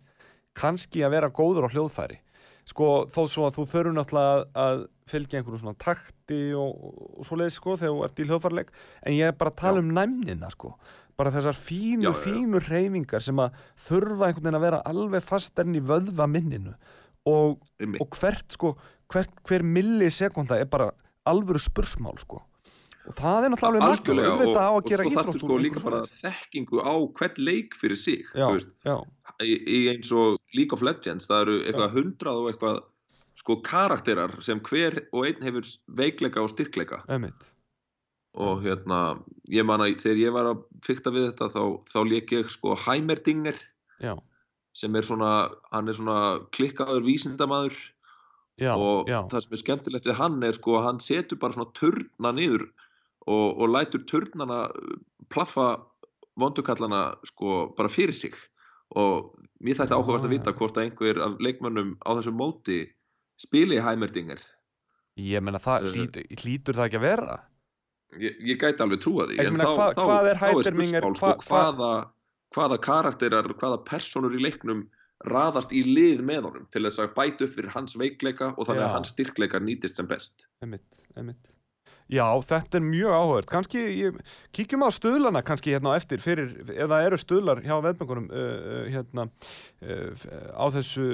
kannski 0.56 1.04
að 1.04 1.16
vera 1.16 1.32
góður 1.34 1.68
á 1.68 1.72
hljóðfæri 1.74 2.20
sko, 2.66 2.90
þó 3.12 3.20
svo 3.30 3.46
að 3.46 3.58
þú 3.58 3.64
þurfur 3.72 3.96
náttúrulega 3.96 4.46
að, 4.66 4.84
fylgja 5.06 5.38
einhverju 5.38 5.60
svona 5.62 5.78
takti 5.78 6.40
og, 6.58 6.78
og 7.20 7.26
svo 7.28 7.36
leiðis 7.38 7.60
sko, 7.60 7.76
þegar 7.78 7.92
þú 7.94 8.06
ert 8.08 8.22
í 8.22 8.24
hljóðfærileik 8.26 8.72
en 9.06 9.14
ég 9.14 9.28
er 9.30 9.36
bara 9.38 9.52
að 9.52 9.60
tala 9.60 9.78
Já. 9.78 9.84
um 9.84 9.92
næmnina 9.94 10.48
sko 10.50 10.72
bara 11.16 11.32
þessar 11.32 11.56
fínu, 11.56 12.10
Já, 12.10 12.12
fínu 12.26 12.60
reyfingar 12.66 13.24
sem 13.24 13.38
að 13.40 13.56
þurfa 13.86 14.28
einhvern 14.28 14.44
veginn 14.44 14.58
að 14.58 14.66
vera 14.66 14.82
alveg 14.90 15.24
fastarinn 15.24 15.78
í 15.78 15.84
vöðvaminninu 15.86 16.74
og, 17.26 17.56
Einmitt. 17.80 18.02
og 18.04 18.18
hvert 18.20 18.52
sko 18.52 18.74
hvert, 19.12 19.40
hver 19.46 19.64
millisekunda 19.66 20.58
er 20.60 20.68
bara 20.70 20.90
alvöru 21.26 21.60
spursmál 21.62 22.18
sko. 22.20 22.42
Og 23.06 23.14
það 23.14 23.46
er 23.46 23.52
náttúrulega 23.52 23.88
algjörlega 23.92 24.30
og, 24.30 24.40
auðvitað 24.40 24.64
á 24.66 24.66
að 24.66 24.76
og 24.76 24.88
gera 24.90 25.04
þarftu 25.06 25.14
íþrótt 25.14 25.40
sko 25.40 25.52
úr 25.54 25.62
líka 25.62 25.78
einhverju 25.78 25.90
bara 25.90 26.00
svoleiðis. 26.02 26.22
þekkingu 26.24 26.80
á 26.82 26.94
hvern 27.20 27.40
leik 27.46 27.76
fyrir 27.78 28.00
sig 28.02 28.24
já, 28.26 28.46
þú 28.46 28.56
veist, 28.56 28.72
já, 28.88 28.96
í, 29.46 29.52
í 29.62 29.80
eins 29.92 30.10
og 30.10 30.40
League 30.58 30.74
of 30.74 30.82
Legends 30.82 31.30
það 31.30 31.44
eru 31.44 31.58
eitthvað 31.62 31.98
hundrað 32.00 32.40
og 32.40 32.48
eitthvað 32.50 32.80
sko 33.36 33.58
karakterar 33.62 34.34
sem 34.42 34.62
hver 34.66 34.98
og 35.12 35.28
einn 35.28 35.46
hefur 35.46 35.70
veikleika 36.00 36.42
og 36.42 36.50
styrkleika. 36.50 37.04
Einmitt 37.06 37.46
og 38.36 38.62
hérna, 38.64 39.00
ég 39.48 39.64
man 39.66 39.82
að 39.84 39.96
þegar 40.02 40.20
ég 40.20 40.34
var 40.34 40.48
að 40.50 40.62
fykta 40.84 41.12
við 41.14 41.30
þetta 41.30 41.48
þá, 41.54 41.62
þá 41.88 41.98
lék 42.10 42.32
ég 42.36 42.50
sko 42.52 42.74
Heimerdinger 42.84 43.58
já, 44.02 44.12
sem 44.76 44.96
er 44.98 45.06
svona, 45.08 45.30
hann 45.72 45.88
er 45.88 45.96
svona 45.96 46.18
klikkaður 46.56 47.06
vísindamaður. 47.06 47.78
Já, 48.56 48.72
og 48.72 49.08
já, 49.08 49.18
það 49.28 49.42
sem 49.44 49.54
er 49.54 49.60
skemmtilegt 49.60 50.06
við 50.08 50.16
hann 50.16 50.36
er 50.46 50.54
sko 50.56 50.78
að 50.78 50.86
hann 50.86 51.00
setur 51.04 51.40
bara 51.40 51.52
svona 51.52 51.74
turna 51.76 52.30
niður 52.32 52.62
og, 53.28 53.48
og 53.52 53.66
lætur 53.68 54.04
turnana 54.08 54.62
uh, 54.70 54.94
plaffa 55.32 55.74
vondukallana 56.40 57.02
sko 57.28 57.66
bara 57.76 57.92
fyrir 57.92 58.16
sig. 58.16 58.36
Og 58.96 59.34
mér 59.60 59.80
þætti 59.80 59.92
Já, 59.92 59.98
áhugast 60.00 60.28
að 60.28 60.36
vita 60.36 60.56
hvort 60.56 60.78
að 60.78 60.86
einhver 60.86 61.20
af 61.24 61.36
leikmönnum 61.44 61.96
á 62.00 62.16
þessu 62.16 62.32
móti 62.36 62.78
spili 63.40 63.80
Heimerdinger. 63.84 64.40
Ég 65.20 65.44
meina 65.44 65.60
það 65.60 65.90
hlýtur, 65.92 66.32
hlýtur 66.40 66.76
það 66.76 66.88
ekki 66.88 67.00
að 67.00 67.06
vera 67.08 67.36
ég, 68.20 68.36
ég 68.52 68.60
gæti 68.60 68.84
alveg 68.84 69.00
trúa 69.02 69.26
því 69.30 69.38
en 69.42 69.56
meina, 69.56 69.64
þá, 69.64 69.72
þá, 69.76 70.02
hvað 70.02 70.28
þá 70.28 70.46
er 70.52 70.66
sko, 70.66 71.10
hva- 71.16 71.16
hva- 71.20 71.48
hvaða, 71.48 71.90
hvaða 72.56 72.78
karakterar, 72.86 73.50
hvaða 73.60 73.80
personur 73.88 74.36
í 74.36 74.42
leiknum 74.46 74.86
raðast 75.26 75.72
í 75.72 75.82
lið 75.86 76.22
með 76.28 76.48
honum 76.50 76.66
til 76.70 76.84
þess 76.86 77.00
að 77.02 77.14
bæta 77.16 77.46
upp 77.46 77.54
fyrir 77.56 77.72
hans 77.72 77.96
veikleika 77.96 78.52
og 78.56 78.66
þannig 78.68 78.84
Já. 78.84 78.88
að 78.88 78.96
hans 78.98 79.12
styrkleikar 79.14 79.64
nýtist 79.64 79.96
sem 79.96 80.08
best? 80.10 80.48
Einmitt, 80.62 81.02
einmitt 81.16 81.52
Já, 82.06 82.22
þetta 82.46 82.78
er 82.78 82.84
mjög 82.86 83.14
áhugað 83.16 83.48
kannski, 83.50 83.80
ég, 83.98 84.18
kíkjum 84.54 84.84
á 84.86 84.94
stuðlana 84.94 85.42
kannski 85.42 85.72
hérna 85.74 85.90
á 85.90 85.98
eftir 85.98 86.22
fyrir, 86.22 86.52
það 86.68 87.06
eru 87.08 87.18
stuðlar 87.18 87.62
hjá 87.64 87.74
veðböngunum 87.82 88.28
uh, 88.30 88.44
uh, 88.46 88.84
hérna 88.94 89.24
uh, 89.26 90.26
á 90.54 90.64
þessu 90.76 91.08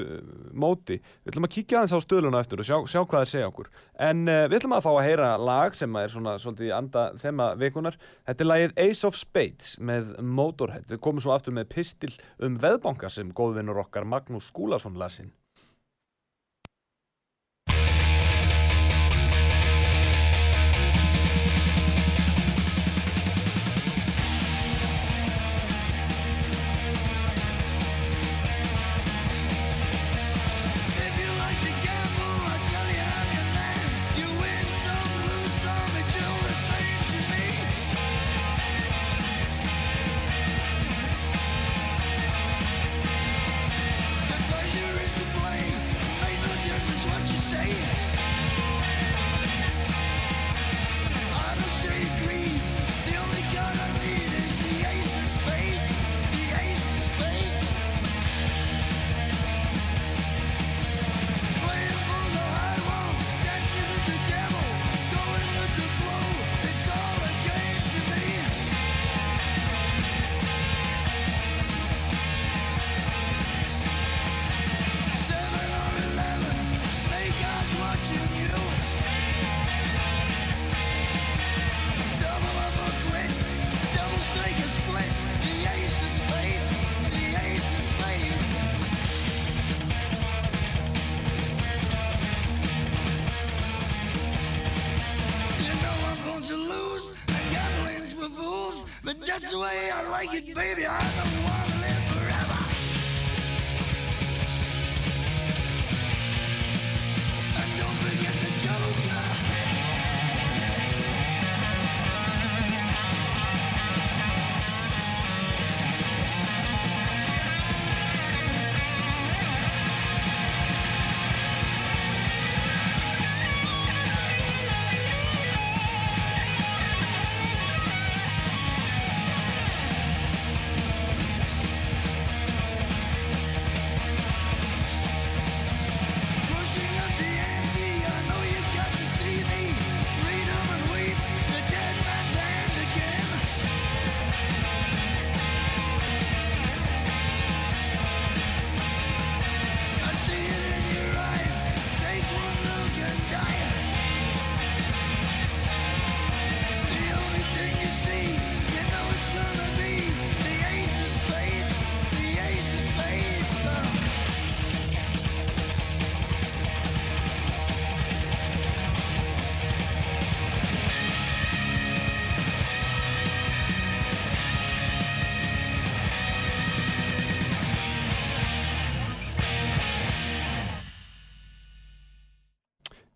móti. 0.52 1.00
Við 1.24 1.32
ætlum 1.32 1.48
að 1.48 1.54
kíkja 1.56 1.80
aðeins 1.80 1.96
á 1.96 2.04
stuðlana 2.04 2.44
eftir 2.44 2.60
og 2.60 2.68
sjá, 2.68 2.76
sjá 2.84 3.00
hvað 3.00 3.16
það 3.22 3.32
segja 3.32 3.48
okkur. 3.48 3.72
En 4.04 4.24
uh, 4.28 4.44
við 4.52 4.58
ætlum 4.60 4.76
að 4.76 4.84
fá 4.84 4.92
að 4.92 5.04
heyra 5.08 5.32
lag 5.40 5.80
sem 5.80 6.00
er 6.02 6.12
svona 6.12 6.38
svolítið 6.42 6.76
anda 6.76 7.08
þema 7.24 7.50
vikunar 7.62 8.00
þetta 8.28 8.44
er 8.44 8.52
lagið 8.52 8.80
Ace 8.84 9.08
of 9.08 9.16
Spades 9.16 9.78
með 9.80 10.12
Motorhead, 10.20 10.90
við 10.92 11.00
komum 11.08 11.24
svo 11.24 11.32
aftur 11.32 11.56
með 11.56 11.70
pistil 11.72 12.12
um 12.44 12.60
veðbanka 12.60 13.08
sem 13.08 13.32
góðvinnur 13.32 13.80
okkar 13.86 14.04
Magnús 14.04 14.52
Skúlason 14.52 15.00
lasinn 15.00 15.32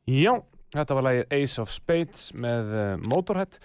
Já, 0.06 0.36
þetta 0.70 0.94
var 0.94 1.02
lagið 1.02 1.32
Ace 1.34 1.58
of 1.58 1.70
Spades 1.74 2.28
með 2.38 2.68
uh, 2.70 2.82
Motorhead. 3.10 3.56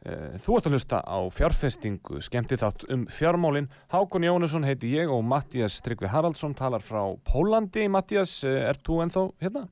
Uh, 0.00 0.38
þú 0.40 0.54
ert 0.56 0.68
að 0.70 0.76
hlusta 0.78 1.00
á 1.04 1.18
fjárfestingu, 1.36 2.22
skemmti 2.24 2.56
þátt 2.56 2.86
um 2.88 3.02
fjármálin. 3.12 3.68
Hákon 3.92 4.24
Jónusson 4.24 4.64
heiti 4.64 4.94
ég 4.94 5.12
og 5.12 5.20
Mattias 5.28 5.76
Tryggvi 5.84 6.08
Haraldsson 6.08 6.56
talar 6.56 6.80
frá 6.80 7.02
Pólandi. 7.28 7.84
Mattias, 7.92 8.38
uh, 8.48 8.62
ert 8.70 8.80
þú 8.88 9.02
ennþá 9.04 9.26
hérna? 9.44 9.66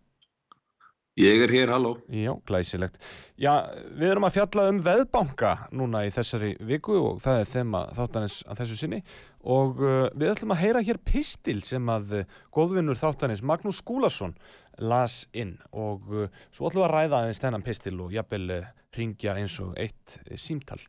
Ég 1.18 1.42
er 1.44 1.52
hér, 1.52 1.72
halló 1.74 1.96
Já, 2.14 2.30
glæsilegt. 2.46 3.00
Já, 3.38 3.52
við 3.98 4.12
erum 4.12 4.26
að 4.28 4.36
fjalla 4.38 4.66
um 4.72 4.78
veðbanka 4.86 5.52
núna 5.74 6.04
í 6.06 6.12
þessari 6.14 6.54
viku 6.68 6.96
og 6.98 7.20
það 7.24 7.42
er 7.42 7.50
þema 7.52 7.82
þáttanins 7.96 8.38
að 8.46 8.62
þessu 8.62 8.78
sinni 8.78 9.02
og 9.42 9.82
uh, 9.82 10.06
við 10.14 10.32
ætlum 10.32 10.54
að 10.54 10.62
heyra 10.62 10.84
hér 10.86 11.02
pistil 11.06 11.60
sem 11.66 11.92
að 11.92 12.16
uh, 12.20 12.34
góðvinnur 12.54 12.98
þáttanins 12.98 13.44
Magnús 13.46 13.82
Skúlason 13.82 14.36
las 14.78 15.24
inn 15.34 15.56
og 15.72 16.06
uh, 16.12 16.28
svo 16.54 16.70
ætlum 16.70 16.84
við 16.84 16.88
að 16.88 16.94
ræða 16.96 17.22
aðeins 17.22 17.42
þennan 17.42 17.66
pistil 17.66 17.96
og 18.04 18.14
jafnvel 18.14 18.44
uh, 18.58 18.68
ringja 18.98 19.38
eins 19.38 19.58
og 19.64 19.74
eitt 19.78 20.20
uh, 20.24 20.36
símtal 20.38 20.80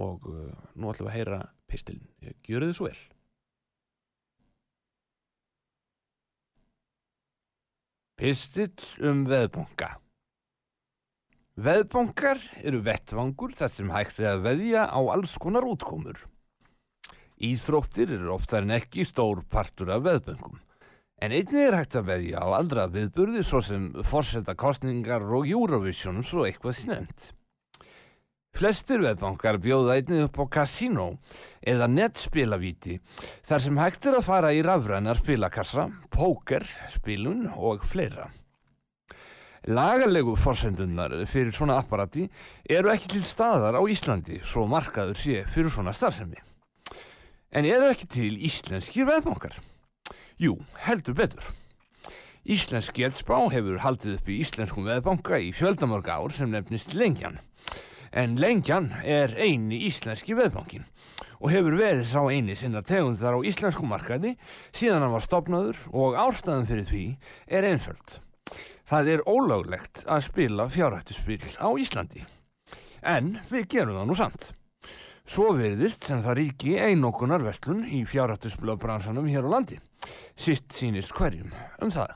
og 0.00 0.28
uh, 0.30 0.46
nú 0.74 0.92
ætlum 0.92 1.08
við 1.08 1.12
að 1.12 1.18
heyra 1.18 1.42
pistilin. 1.68 2.06
Gjöru 2.46 2.70
þið 2.70 2.78
svo 2.78 2.90
vel. 2.90 3.02
Pistill 8.22 8.84
um 9.02 9.24
veðbanka. 9.26 9.96
Veðbankar 11.58 12.38
eru 12.62 12.78
vettvangur 12.86 13.50
þar 13.58 13.72
sem 13.74 13.88
hægt 13.90 14.20
er 14.22 14.28
að 14.36 14.44
veðja 14.44 14.84
á 14.86 15.00
alls 15.10 15.32
konar 15.42 15.66
útkomur. 15.66 16.20
Íþróttir 17.42 18.12
eru 18.14 18.30
oftar 18.36 18.62
en 18.62 18.76
ekki 18.76 19.02
stór 19.08 19.42
partur 19.50 19.90
af 19.96 20.04
veðböngum. 20.06 20.60
En 21.18 21.34
einnig 21.34 21.64
er 21.64 21.74
hægt 21.80 21.98
að 21.98 22.12
veðja 22.12 22.46
á 22.46 22.48
andra 22.60 22.86
viðburði 22.94 23.42
svo 23.42 23.58
sem 23.58 23.90
forseta 24.06 24.54
kostningar 24.54 25.26
og 25.26 25.50
Eurovision 25.50 26.22
svo 26.22 26.46
eitthvað 26.46 26.78
sé 26.78 26.92
nefnt. 26.92 27.32
Flestir 28.52 29.00
veðbankar 29.00 29.56
bjóða 29.64 29.96
einnig 29.96 30.26
upp 30.26 30.36
á 30.36 30.44
kasínó 30.58 31.06
eða 31.64 31.88
nettspilavíti 31.88 32.98
þar 33.48 33.62
sem 33.64 33.78
hægt 33.80 34.08
er 34.10 34.18
að 34.18 34.26
fara 34.26 34.50
í 34.52 34.60
rafrænar 34.64 35.20
spilakassa, 35.22 35.86
póker, 36.12 36.66
spilun 36.92 37.46
og 37.56 37.86
fleira. 37.88 38.28
Lagalegu 39.72 40.34
forsendunnar 40.36 41.14
fyrir 41.30 41.54
svona 41.54 41.78
apparati 41.80 42.26
eru 42.76 42.90
ekki 42.92 43.14
til 43.14 43.22
staðar 43.24 43.78
á 43.78 43.82
Íslandi 43.88 44.40
svo 44.44 44.66
markaður 44.68 45.16
sé 45.16 45.44
fyrir 45.54 45.72
svona 45.72 45.94
starfsemi. 45.96 46.36
En 47.52 47.68
eru 47.68 47.88
ekki 47.88 48.08
til 48.10 48.36
íslenskir 48.48 49.08
veðbankar? 49.08 49.56
Jú, 50.40 50.58
heldur 50.82 51.16
betur. 51.16 51.46
Íslensk 52.42 52.96
geldspá 52.98 53.38
hefur 53.54 53.80
haldið 53.84 54.18
upp 54.18 54.28
í 54.28 54.40
íslenskum 54.42 54.88
veðbanka 54.90 55.38
í 55.38 55.52
fjöldamörg 55.54 56.10
ár 56.10 56.34
sem 56.34 56.50
nefnist 56.50 56.92
Lengjan. 56.98 57.38
En 58.12 58.34
Lengjan 58.36 58.90
er 59.08 59.32
eini 59.40 59.78
íslenski 59.88 60.34
veðbankin 60.36 60.84
og 61.40 61.48
hefur 61.48 61.78
verið 61.78 62.04
sá 62.10 62.20
eini 62.28 62.54
sinna 62.58 62.82
tegundar 62.84 63.34
á 63.34 63.40
íslensku 63.40 63.88
markaði 63.88 64.34
síðan 64.68 65.06
hann 65.06 65.14
var 65.14 65.24
stopnaður 65.24 65.80
og 65.96 66.18
ástæðan 66.20 66.68
fyrir 66.68 66.86
því 66.90 67.04
er 67.48 67.68
einföld. 67.70 68.18
Það 68.84 69.08
er 69.14 69.24
ólöglegt 69.24 70.02
að 70.04 70.26
spila 70.26 70.68
fjárhættuspil 70.68 71.40
á 71.56 71.68
Íslandi. 71.80 72.26
En 73.00 73.38
við 73.48 73.70
gerum 73.72 73.96
það 73.96 74.10
nú 74.10 74.18
samt. 74.18 74.46
Svo 75.24 75.54
veriðist 75.56 76.04
sem 76.04 76.20
það 76.20 76.38
ríki 76.42 76.76
einokunar 76.76 77.40
vestlun 77.46 77.86
í 77.88 78.02
fjárhættuspilabransanum 78.12 79.32
hér 79.32 79.48
á 79.48 79.54
landi. 79.56 79.80
Sitt 80.36 80.76
sýnist 80.76 81.16
hverjum 81.16 81.48
um 81.80 81.94
það. 81.94 82.12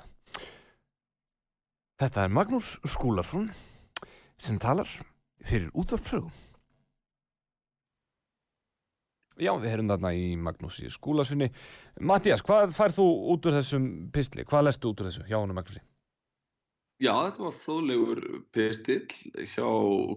Þetta 1.97 2.27
er 2.27 2.35
Magnús 2.37 2.77
Skúlarsson 2.85 3.49
sem 4.37 4.61
talar 4.61 4.91
fyrir 5.47 5.73
útvarpsögum. 5.75 6.31
Já, 9.37 9.53
við 9.61 9.69
heyrum 9.69 9.91
þarna 9.91 10.15
í 10.17 10.29
Magnúsi 10.41 10.89
Skúlarssoni. 10.89 11.51
Mattías, 12.01 12.41
hvað 12.45 12.73
færð 12.77 13.03
þú 13.03 13.09
út 13.35 13.49
úr 13.49 13.59
þessum 13.59 13.85
pistli? 14.15 14.47
Hvað 14.49 14.71
lestu 14.71 14.93
út 14.93 15.03
úr 15.03 15.11
þessu 15.11 15.27
hjá 15.29 15.37
honum 15.37 15.59
Magnúsi? 15.59 15.83
Já, 17.05 17.13
þetta 17.13 17.43
var 17.45 17.57
fróðlegur 17.61 18.23
pistill 18.57 19.05
hjá 19.53 19.67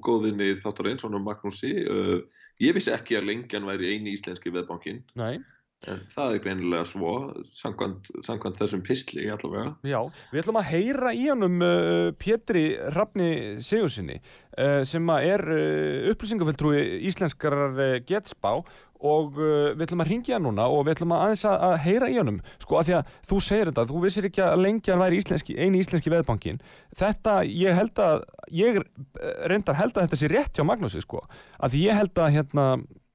góðinni 0.06 0.54
þáttarins, 0.64 1.04
honum 1.04 1.26
Magnúsi. 1.28 1.74
Uh, 1.84 2.22
ég 2.64 2.78
vissi 2.78 2.94
ekki 2.96 3.18
að 3.20 3.28
lengjan 3.34 3.68
væri 3.68 3.98
eini 3.98 4.14
íslenski 4.16 4.54
veðbankin, 4.56 5.02
Nei. 5.20 5.42
En 5.88 6.02
það 6.12 6.34
er 6.36 6.44
greinilega 6.44 6.88
svo, 6.90 7.14
samkvæmt, 7.56 8.12
samkvæmt 8.26 8.60
þessum 8.60 8.84
pistli 8.84 9.30
allavega. 9.32 9.78
Já, 9.88 10.02
við 10.34 10.44
ætlum 10.44 10.60
að 10.60 10.70
heyra 10.74 11.14
í 11.16 11.24
honum 11.30 11.64
uh, 11.64 12.10
Pétri 12.20 12.66
Hrafni 12.90 13.32
Sigursinni 13.64 14.20
uh, 14.20 14.82
sem 14.88 15.16
er 15.16 15.46
uh, 15.48 16.12
upplýsingafulltrúi 16.12 16.84
íslenskar 17.08 17.58
uh, 17.70 17.98
getspá 18.04 18.58
og 19.00 19.38
uh, 19.40 19.72
við 19.78 19.86
ætlum 19.86 20.04
að 20.04 20.12
ringja 20.12 20.36
hann 20.36 20.46
núna 20.50 20.68
og 20.68 20.84
við 20.84 20.98
ætlum 20.98 21.16
að 21.16 21.26
aðeins 21.26 21.46
að, 21.48 21.76
heyra 21.86 22.12
í 22.12 22.18
honum. 22.20 22.42
Sko 22.60 22.80
að 22.80 22.90
því 22.90 22.96
að 22.98 23.14
þú 23.30 23.42
segir 23.48 23.72
þetta, 23.72 23.88
þú 23.90 24.04
vissir 24.04 24.28
ekki 24.30 24.44
að 24.44 24.64
lengjan 24.66 25.04
væri 25.04 25.22
íslenski, 25.22 25.56
eini 25.56 25.84
íslenski 25.84 26.12
veðbankin 26.12 26.60
þetta, 27.00 27.40
ég 27.48 27.78
held 27.80 28.02
að 28.04 28.26
ég 28.52 28.80
eh, 28.82 29.36
reyndar 29.52 29.78
held 29.80 29.96
að 29.96 30.08
þetta 30.08 30.20
sé 30.20 30.32
rétt 30.32 30.60
hjá 30.60 30.66
Magnúsi 30.68 31.04
sko, 31.04 31.24
að 31.60 31.76
því 31.76 31.86
ég 31.86 32.00
held 32.02 32.24
að 32.24 32.34
hérna 32.36 32.66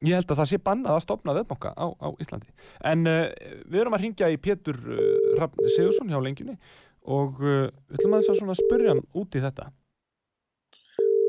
Ég 0.04 0.18
held 0.18 0.28
að 0.32 0.40
það 0.42 0.50
sé 0.50 0.60
bannað 0.60 0.98
að 0.98 1.04
stopna 1.06 1.34
veðbanka 1.38 1.72
á, 1.72 1.86
á 1.96 2.08
Íslandi. 2.20 2.50
En 2.84 3.06
uh, 3.08 3.24
við 3.64 3.84
erum 3.84 3.96
að 3.96 4.04
ringja 4.04 4.28
í 4.32 4.36
Pétur 4.40 4.76
uh, 4.76 5.00
Hrafn 5.38 5.72
Sigursson 5.72 6.12
hjá 6.12 6.20
lengjunni 6.20 6.58
og 7.04 7.40
uh, 7.40 7.66
við 7.88 7.98
ætlum 7.98 8.16
að 8.16 8.24
þess 8.24 8.34
að 8.34 8.40
svona 8.42 8.58
spyrja 8.58 8.94
hann 8.94 9.04
út 9.16 9.36
í 9.38 9.44
þetta. 9.44 9.68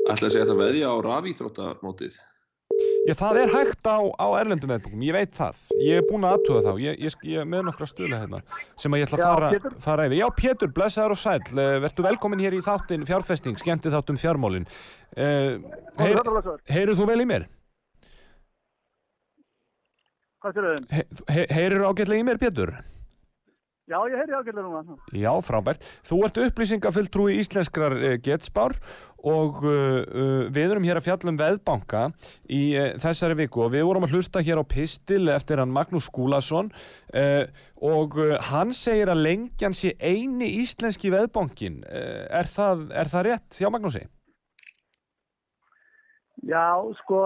Ætla 0.06 0.28
að 0.28 0.32
segja 0.32 0.46
þetta 0.46 0.58
veðja 0.60 0.92
á 0.92 0.96
rafíþróttamótið. 1.08 2.18
Já, 3.06 3.14
það 3.14 3.38
er 3.40 3.52
hægt 3.54 3.86
á, 3.86 3.98
á 4.18 4.26
erlendum 4.36 4.70
veðbankum, 4.72 5.02
ég 5.06 5.14
veit 5.14 5.34
það. 5.38 5.58
Ég 5.78 6.00
er 6.00 6.06
búinn 6.08 6.26
að 6.26 6.36
aðtuga 6.36 6.62
þá, 6.66 6.70
ég, 6.82 6.96
ég, 7.06 7.16
ég 7.30 7.42
er 7.44 7.48
með 7.48 7.68
nokkra 7.68 7.86
stuðla 7.88 8.18
hérna 8.18 8.40
sem 8.74 8.92
að 8.92 9.00
ég 9.00 9.06
ætla 9.06 9.16
að 9.16 9.22
Já, 9.22 9.26
fara, 9.28 9.50
Pétur. 9.54 9.76
fara 9.84 10.06
yfir. 10.08 10.18
Já, 10.18 10.26
Pétur, 10.40 10.72
blessaður 10.74 11.14
og 11.14 11.20
sæl, 11.22 11.60
vertu 11.86 12.06
velkomin 12.06 12.42
hér 12.42 12.56
í 12.58 12.62
þáttin 12.66 13.06
fjárfesting, 13.06 13.60
skemmti 13.62 13.92
þáttum 13.94 14.18
fjármálin. 14.20 14.66
Uh, 15.14 15.62
heyr, 16.02 16.18
heyrðu 16.66 16.98
þú 16.98 17.06
vel 17.12 17.22
í 17.22 17.28
mér? 17.30 17.46
Hvað 20.44 20.58
sér 20.58 20.68
þau? 20.68 20.92
He, 20.92 21.06
he, 21.32 21.46
heyrðu 21.56 21.88
ágætlega 21.88 22.22
í 22.22 22.28
mér, 22.28 22.38
Pétur? 22.42 22.76
Já, 23.86 24.00
ég 24.10 24.18
heyri 24.18 24.34
ágætlega 24.34 24.64
núna. 24.66 24.96
Já, 25.14 25.30
frábært. 25.46 25.84
Þú 26.06 26.16
ert 26.26 26.38
upplýsingafulltrúi 26.42 27.36
íslenskrar 27.38 27.94
uh, 27.94 28.14
getspár 28.18 28.74
og 29.22 29.60
uh, 29.62 30.02
uh, 30.02 30.40
við 30.50 30.74
erum 30.74 30.86
hér 30.88 30.98
að 30.98 31.06
fjalla 31.06 31.30
um 31.30 31.38
veðbanka 31.38 32.00
í 32.50 32.62
þessari 33.02 33.38
viku 33.38 33.62
og 33.62 33.72
við 33.76 33.86
vorum 33.86 34.08
að 34.08 34.16
hlusta 34.16 34.42
hér 34.42 34.58
á 34.58 34.64
pistil 34.66 35.30
eftir 35.30 35.62
hann 35.62 35.74
Magnús 35.74 36.10
Skúlason 36.10 36.72
og 37.86 38.18
hann 38.50 38.74
segir 38.74 39.10
að 39.12 39.22
lengjan 39.22 39.74
sé 39.74 39.94
eini 40.02 40.50
íslenski 40.60 41.10
veðbankin. 41.14 41.80
Er, 41.86 42.50
það, 42.50 42.88
er 42.90 43.10
það 43.12 43.26
rétt 43.30 43.58
hjá 43.60 43.70
Magnúsi? 43.70 44.02
Já, 46.44 46.76
sko, 47.00 47.20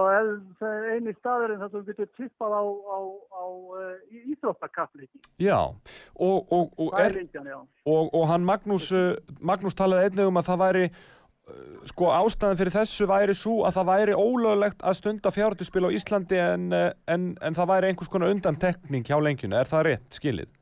það 0.59 0.85
eini 0.93 1.13
staðurinn 1.17 1.59
þar 1.59 1.71
sem 1.71 1.81
þú 1.81 1.87
getur 1.89 2.09
tippað 2.15 2.53
á, 2.55 2.63
á, 2.63 2.99
á 3.35 3.43
uh, 3.43 4.19
íþróttakapleiki. 4.31 5.19
Já, 5.43 5.57
og, 5.59 6.37
og, 6.47 6.71
og, 6.77 6.93
Það 6.93 7.05
er 7.05 7.17
lengjan, 7.19 7.49
já. 7.51 7.57
og, 7.91 8.13
og 8.15 8.23
hann 8.31 8.47
Magnús, 8.47 8.87
uh, 8.95 9.17
Magnús 9.43 9.75
talaði 9.75 10.07
einnig 10.07 10.31
um 10.31 10.39
að 10.39 10.47
það 10.47 10.63
væri 10.63 10.85
uh, 10.87 11.59
sko 11.91 12.13
ástæðan 12.15 12.61
fyrir 12.61 12.75
þessu 12.77 13.09
væri 13.11 13.35
svo 13.35 13.57
að 13.67 13.81
það 13.81 13.91
væri 13.91 14.15
ólöglegt 14.15 14.87
að 14.87 14.97
stunda 15.01 15.35
fjárhættuspil 15.35 15.85
á 15.91 15.95
Íslandi 15.99 16.39
en, 16.39 16.71
en, 16.71 17.27
en 17.35 17.59
það 17.59 17.71
væri 17.75 17.91
einhvers 17.91 18.13
konar 18.15 18.31
undantekning 18.31 19.05
hjá 19.05 19.19
lengjunu, 19.19 19.59
er 19.59 19.69
það 19.69 19.87
rétt 19.89 20.21
skilið? 20.21 20.55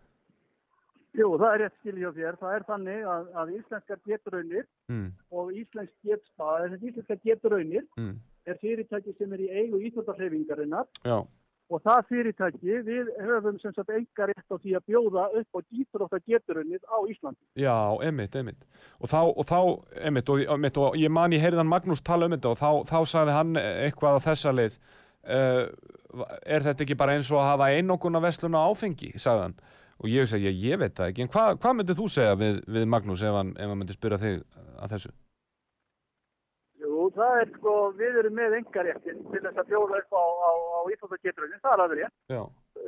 Jú, 1.20 1.30
það 1.38 1.54
er 1.54 1.62
rétt 1.64 1.78
skil 1.80 1.96
hjá 1.98 2.10
þér. 2.16 2.36
Það 2.40 2.56
er 2.56 2.66
þannig 2.68 3.08
að, 3.14 3.32
að 3.42 3.56
íslenskar 3.60 4.04
getraunir 4.10 4.68
Mm, 4.90 5.12
og 5.30 5.52
íslensk 5.54 5.92
þessi 6.02 6.88
íslenskar 6.90 7.20
getraunir 7.22 7.84
mm, 7.94 8.16
er 8.48 8.58
fyrirtæki 8.62 9.16
sem 9.18 9.34
er 9.36 9.44
í 9.46 9.50
eigu 9.64 9.82
íþróttarhefingarinnar 9.90 10.88
og 11.70 11.82
það 11.86 12.08
fyrirtæki, 12.10 12.78
við 12.86 13.10
höfum 13.22 13.60
sem 13.62 13.74
sagt 13.76 13.92
enga 13.94 14.30
rétt 14.30 14.50
á 14.50 14.58
því 14.58 14.76
að 14.78 14.88
bjóða 14.90 15.26
upp 15.42 15.58
á 15.58 15.60
íþróttagetrunnið 15.82 16.82
á 16.90 16.98
Íslandi. 17.12 17.44
já, 17.54 17.76
einmitt, 18.06 18.36
einmitt. 18.36 18.66
Og 18.98 19.12
þá, 19.12 19.22
og 19.30 19.46
þá 19.46 19.60
einmitt, 20.08 20.30
og, 20.30 20.42
einmitt, 20.50 20.78
og 20.82 20.98
ég 20.98 21.14
man 21.14 21.36
ég 21.36 21.44
heyrðan 21.44 21.70
Magnús 21.70 22.02
tala 22.02 22.26
um 22.26 22.34
þetta 22.34 22.54
og 22.56 22.58
þá, 22.58 22.72
þá 22.90 23.00
sagði 23.14 23.38
hann 23.38 23.62
eitthvað 23.62 24.18
á 24.18 24.26
þessa 24.26 24.56
leið, 24.56 24.80
uh, 25.30 25.64
er 26.42 26.66
þetta 26.66 26.86
ekki 26.88 26.98
bara 26.98 27.20
eins 27.20 27.30
og 27.30 27.44
að 27.44 27.52
hafa 27.52 27.70
einokuna 27.78 28.24
verslun 28.24 28.58
á 28.58 28.66
áfengi, 28.66 29.14
sagði 29.22 29.50
hann. 29.50 29.60
Og 30.00 30.10
ég 30.10 30.30
segi, 30.32 30.48
ég, 30.48 30.62
ég 30.72 30.80
veit 30.80 30.96
það 30.98 31.12
ekki, 31.12 31.26
en 31.26 31.34
hvað 31.34 31.58
hva 31.60 31.76
myndið 31.76 32.02
þú 32.02 32.10
segja 32.10 32.36
við, 32.40 32.62
við 32.66 32.90
Magnús 32.90 33.22
ef 33.22 33.36
hann, 33.36 33.54
ef 33.60 33.70
hann 33.70 33.82
myndi 33.84 33.98
spyrja 33.98 34.22
þig 34.22 34.42
að 34.80 34.96
þessu? 34.96 35.18
Það 37.16 37.42
er 37.42 37.52
sko, 37.56 37.74
við 37.98 38.18
erum 38.22 38.36
með 38.38 38.56
engaréttin 38.60 39.22
til 39.32 39.42
þess 39.44 39.62
að 39.62 39.70
bjóða 39.72 40.00
upp 40.02 40.18
á, 40.18 40.24
á, 40.24 40.52
á 40.78 40.80
íþróttagetrunnið, 40.94 41.62
það 41.64 41.76
er 41.76 41.84
aðrið 41.86 42.02
rétt. 42.04 42.16
Já, 42.34 42.42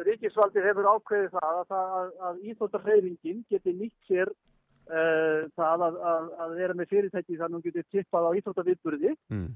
Ríkisvaldið 0.08 0.68
hefur 0.70 0.90
ákveðið 0.92 1.34
það 1.36 1.58
að, 1.62 1.74
að, 1.78 2.12
að 2.28 2.46
íþróttarheifingin 2.52 3.42
geti 3.52 3.74
nýtt 3.76 4.08
sér 4.10 4.32
uh, 4.32 5.50
það 5.58 5.86
að, 5.88 5.98
að, 6.12 6.30
að 6.46 6.54
vera 6.62 6.78
með 6.78 6.94
fyrirtæki 6.94 7.40
þannig 7.40 7.48
að 7.50 7.58
hún 7.58 7.66
geti 7.68 7.84
tippað 7.98 8.30
á 8.30 8.32
íþróttaviðburði. 8.40 9.16
Mm, 9.34 9.50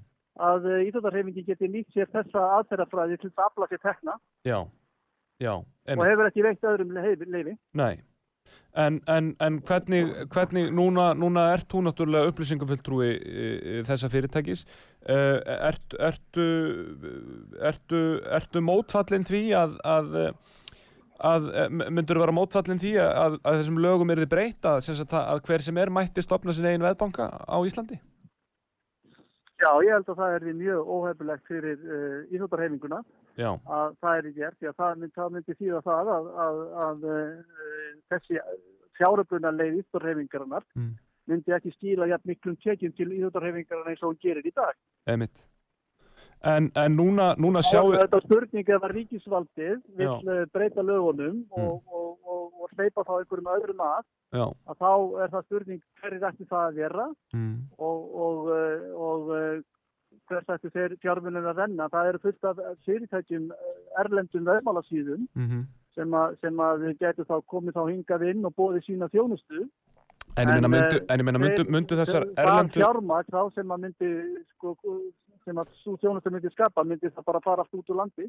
að 0.49 0.67
uh, 0.71 0.79
íþróttarheifingin 0.89 1.47
geti 1.47 1.71
nýtt 1.71 1.95
sér 1.95 2.11
þessa 2.13 2.43
aðferðafræði 2.57 3.19
til 3.21 3.29
þess 3.29 3.39
að 3.39 3.47
afla 3.49 3.69
sér 3.71 3.83
tekna. 3.85 4.17
Já, 4.47 4.59
já, 5.43 5.53
og 5.95 6.05
hefur 6.09 6.29
ekki 6.29 6.45
veikt 6.45 6.69
öðrum 6.71 6.93
leifi. 6.97 7.55
Nei, 7.79 7.95
en, 8.75 9.01
en, 9.07 9.35
en 9.39 9.59
hvernig, 9.63 10.01
hvernig 10.33 10.71
núna, 10.75 11.13
núna 11.17 11.47
ert 11.53 11.67
þú 11.71 11.85
náttúrulega 11.85 12.31
upplýsingafulltrúi 12.31 13.07
e, 13.07 13.17
e, 13.17 13.77
þessa 13.87 14.09
fyrirtækis 14.11 14.65
uh, 14.65 15.39
ert, 15.69 15.95
ertu, 16.09 16.47
ertu, 17.71 18.01
ertu 18.39 18.63
mótfallin 18.65 19.27
því 19.27 19.43
að, 19.61 19.77
að, 19.87 20.17
að 21.31 21.47
myndur 21.87 22.19
vera 22.23 22.35
mótfallin 22.35 22.81
því 22.81 22.97
að, 23.05 23.39
að 23.43 23.61
þessum 23.61 23.79
lögum 23.85 24.11
er 24.11 24.25
þið 24.25 24.33
breyta 24.35 24.75
að, 24.81 25.39
hver 25.47 25.65
sem 25.65 25.79
er 25.81 25.93
mætti 25.93 26.25
stopna 26.25 26.55
sin 26.55 26.67
eigin 26.67 26.85
veðbanka 26.85 27.31
á 27.47 27.57
Íslandi? 27.63 28.01
Já, 29.65 29.71
ég 29.81 29.95
held 29.95 30.09
að 30.13 30.19
það 30.21 30.35
er 30.37 30.43
því 30.45 30.53
mjög 30.59 30.91
óhefulegt 30.95 31.47
fyrir 31.49 31.79
uh, 31.89 32.19
íþróttarheifinguna 32.35 32.99
Já, 33.39 33.49
að 33.79 33.95
það 34.03 34.19
er 34.21 34.29
gert, 34.37 34.57
því 34.61 34.69
að 34.71 34.77
það 34.83 34.99
myndi, 35.01 35.15
það 35.15 35.33
myndi 35.37 35.55
þýða 35.59 35.81
það 35.89 36.11
að, 36.17 36.29
að, 36.45 36.61
að 36.85 37.07
uh, 37.15 37.89
þessi 38.13 38.39
fjáröfluna 38.99 39.51
leið 39.57 39.81
íþróttarhefingarinnar 39.81 40.69
Mm. 40.75 40.93
myndi 41.25 41.53
ekki 41.57 41.71
skila 41.73 42.05
jafn 42.11 42.29
miklum 42.29 42.55
tekjum 42.61 42.93
til 42.93 43.09
íþjóttarhefingar 43.17 43.87
eins 43.89 44.03
og 44.05 44.11
hún 44.13 44.19
gerir 44.21 44.45
í 44.45 44.53
dag. 44.55 44.75
einmitt. 45.09 45.43
En, 46.45 46.67
en 46.77 46.93
núna, 46.93 47.31
núna 47.41 47.63
Sjáu... 47.65 47.89
sjáu, 47.89 48.01
Þetta 48.03 48.17
er 48.19 48.25
spurning 48.27 48.67
ef 48.75 48.83
að 48.85 48.91
ríkisvaldið 48.99 49.79
vil 49.97 50.05
Já. 50.05 50.13
eh, 50.35 50.43
breyta 50.53 50.83
lögunum 50.85 51.39
og, 51.57 51.79
og, 51.89 52.11
og, 52.27 52.44
og 52.65 52.73
hleypa 52.75 53.05
þá 53.05 53.13
einhverjum 53.19 53.53
öðrum 53.53 53.85
að, 53.85 54.09
að 54.41 54.81
þá 54.81 54.91
er 55.23 55.31
það 55.35 55.47
spurning 55.47 55.85
hverjir 56.01 56.27
ætti 56.31 56.49
það 56.49 56.65
að 56.65 56.81
vera 56.81 57.07
mm, 57.37 57.55
og, 57.77 58.11
og, 58.25 58.51
eh, 58.57 58.85
og 59.07 59.31
eh, 59.37 59.63
hvers 60.25 60.53
ætti 60.57 60.73
þeir 60.73 60.99
fjármunum 61.05 61.49
að 61.51 61.63
renna. 61.63 61.89
Það 61.93 62.11
eru 62.11 62.23
fullt 62.25 62.51
af 62.51 62.61
fyrirtækjum 62.87 63.49
eh, 63.53 63.73
erlendum 64.03 64.47
veðmálasíðum 64.51 65.27
mm 65.33 65.65
sem, 65.95 66.15
að, 66.19 66.37
sem 66.43 66.61
að 66.61 66.85
við 66.85 66.95
getum 67.01 67.27
þá 67.29 67.35
komið 67.51 67.77
þá 67.77 67.83
hingað 67.89 68.25
inn 68.31 68.47
og 68.47 68.55
bóðið 68.59 68.87
sína 68.89 69.09
þjónustu. 69.13 69.67
en 70.35 70.49
ég 70.49 70.67
meina 70.67 70.67
En, 70.67 71.23
myndu, 71.23 71.39
myndu, 71.39 71.65
myndu 71.71 71.99
þessar 72.01 72.25
það 72.27 72.41
erlendu, 72.43 72.79
fjármagn 72.79 73.31
þá 73.31 73.41
sem 73.55 73.71
að 73.71 73.83
myndi 73.85 74.09
sko, 74.55 74.75
sem 75.45 75.59
að 75.61 75.71
svo 75.81 75.95
þjónustu 76.01 76.31
myndi 76.33 76.51
skapa 76.53 76.83
myndi 76.83 77.11
það 77.11 77.27
bara 77.29 77.41
fara 77.45 77.65
allt 77.65 77.77
út 77.77 77.91
úr 77.93 77.99
landi. 78.01 78.27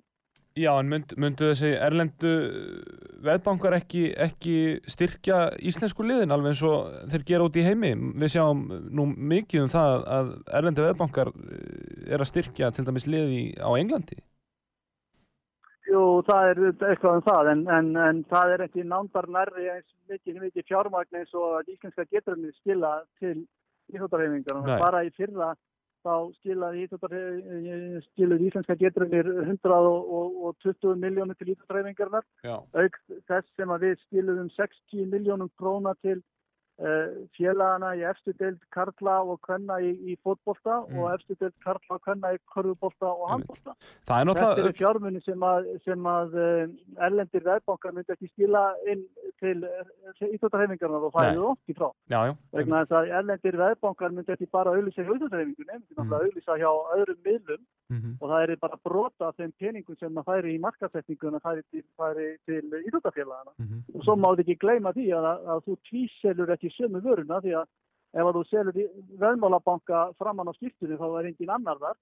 já, 0.56 0.70
en 0.80 0.88
myndu, 0.88 1.16
myndu 1.20 1.50
þessi 1.50 1.72
erlendu 1.84 2.30
veðbankar 3.24 3.76
ekki, 3.76 4.04
ekki 4.26 4.54
styrkja 4.88 5.40
íslensku 5.60 6.06
liðin 6.06 6.32
alveg 6.32 6.54
eins 6.54 6.62
og 6.64 6.94
þeir 7.12 7.26
gera 7.30 7.48
út 7.48 7.58
í 7.60 7.64
heimi. 7.66 7.92
Við 8.16 8.32
sjáum 8.36 8.62
nú 8.88 9.08
mikið 9.34 9.66
um 9.66 9.72
það 9.72 10.06
að 10.18 10.32
erlendu 10.60 10.86
veðbankar 10.86 11.32
eh, 11.34 12.14
er 12.14 12.24
að 12.24 12.30
styrkja 12.32 12.72
til 12.72 12.86
dæmis 12.88 13.08
liði 13.10 13.42
á 13.60 13.68
Englandi. 13.76 14.16
Jú, 15.86 16.22
það 16.26 16.48
er 16.50 16.62
eitthvað 16.72 17.20
um 17.20 17.26
það, 17.28 17.52
en, 17.52 17.60
en, 17.70 17.92
en 18.08 18.24
það 18.30 18.56
er 18.56 18.64
ekki 18.64 18.86
nándar 18.88 19.28
nærri 19.30 19.68
eins 19.70 19.92
mikið, 20.10 20.40
mikið 20.48 20.66
fjármagn 20.66 21.20
eins 21.20 21.36
og 21.36 21.60
að 21.60 21.70
íslenska 21.76 22.06
geturinn 22.10 22.50
skila 22.56 22.96
til 23.20 23.44
íþjóttarhefingar. 23.92 24.64
Bara 24.80 25.04
í 25.06 25.12
fyrra 25.14 25.52
þá 26.06 26.14
skilaði 26.38 26.84
íþjóttarhefingar, 26.86 28.06
skilaði 28.12 28.48
íslenska 28.50 28.78
geturinnir 28.78 29.30
120 29.42 31.02
miljónir 31.02 31.38
til 31.40 31.50
íþjóttarhefingarnar, 31.54 32.26
Já. 32.46 32.56
auk 32.62 33.00
þess 33.28 33.52
sem 33.58 33.74
að 33.74 33.88
við 33.88 34.00
skiluðum 34.06 34.50
60 34.54 35.10
miljónum 35.12 35.52
króna 35.58 35.96
til 36.06 36.20
félagana 37.36 37.94
í 37.96 38.02
efstu 38.04 38.32
deild 38.36 38.58
Karla 38.74 39.14
og 39.24 39.38
Kvenna 39.46 39.78
í, 39.80 39.92
í 40.12 40.16
fótbolta 40.24 40.76
Mm. 40.86 40.98
og 41.00 41.14
efstu 41.14 41.34
deild 41.40 41.54
Karla 41.64 41.96
og 41.96 42.02
Kvenna 42.04 42.34
í 42.34 42.38
körfubolta 42.52 43.06
og 43.08 43.30
handbolta. 43.30 43.72
Það 44.06 44.20
er 44.20 44.34
Þetta 44.36 44.60
eru 44.64 44.72
fjármunni 44.76 45.22
sem 45.24 45.40
að, 45.40 45.70
sem 45.84 46.06
að 46.06 46.34
uh, 46.36 46.66
erlendir 47.06 47.42
veðbankar 47.46 47.92
myndi 47.96 48.12
ekki 48.12 48.28
skila 48.32 48.64
inn 48.92 49.06
til 49.40 49.64
uh, 49.64 50.28
íþjóttarhefingarnar 50.28 51.06
og 51.08 51.12
það 51.16 51.26
Nei. 51.26 51.32
er 51.36 51.46
oft 51.50 51.72
í 51.72 51.76
frá. 51.76 51.88
já, 52.12 52.20
já, 52.28 52.34
Vegna 52.52 52.82
þess 52.84 52.96
að 53.00 53.10
erlendir 53.20 53.56
veðbankar 53.62 54.12
myndi 54.16 54.32
ekki 54.36 54.48
bara 54.52 54.74
auðlýsa 54.76 55.02
hjá 55.04 55.14
íþjóttarhefingunni, 55.16 55.80
myndi 55.80 55.94
Mm. 55.96 56.12
auðlýsa 56.12 56.58
hjá 56.60 56.70
öðrum 56.96 57.20
miðlum 57.24 57.62
mhm, 57.90 58.16
og 58.20 58.30
það 58.30 58.42
er 58.42 58.56
bara 58.60 58.76
brota 58.84 59.28
af 59.28 59.36
þeim 59.40 59.52
peningum 59.58 59.96
sem 59.98 60.12
það 60.14 60.24
færi 60.28 60.54
í 60.56 60.60
markasetninguna 60.60 61.40
færi 61.40 61.62
til, 61.70 61.82
til 62.46 62.62
íþjóttarfélagana. 62.86 63.52
mhm. 63.58 63.82
Og 63.96 64.04
svo 64.04 64.14
máðu 64.16 64.44
ekki 64.44 64.58
gleyma 64.60 64.92
því 64.92 65.06
að, 65.16 65.26
að 65.46 65.64
þú 65.66 65.76
tvíselur 65.88 66.52
ekki 66.54 66.65
sömu 66.74 67.02
vöruna 67.04 67.40
því 67.44 67.56
að 67.60 67.66
ef 68.16 68.26
að 68.26 68.36
þú 68.38 68.42
selur 68.50 68.80
í 68.80 68.86
veðmálabanka 69.20 70.02
framann 70.20 70.50
á 70.50 70.54
skiptunni 70.56 70.98
þá 70.98 71.06
er 71.08 71.30
engin 71.30 71.54
annar 71.56 71.80
þar. 71.82 71.96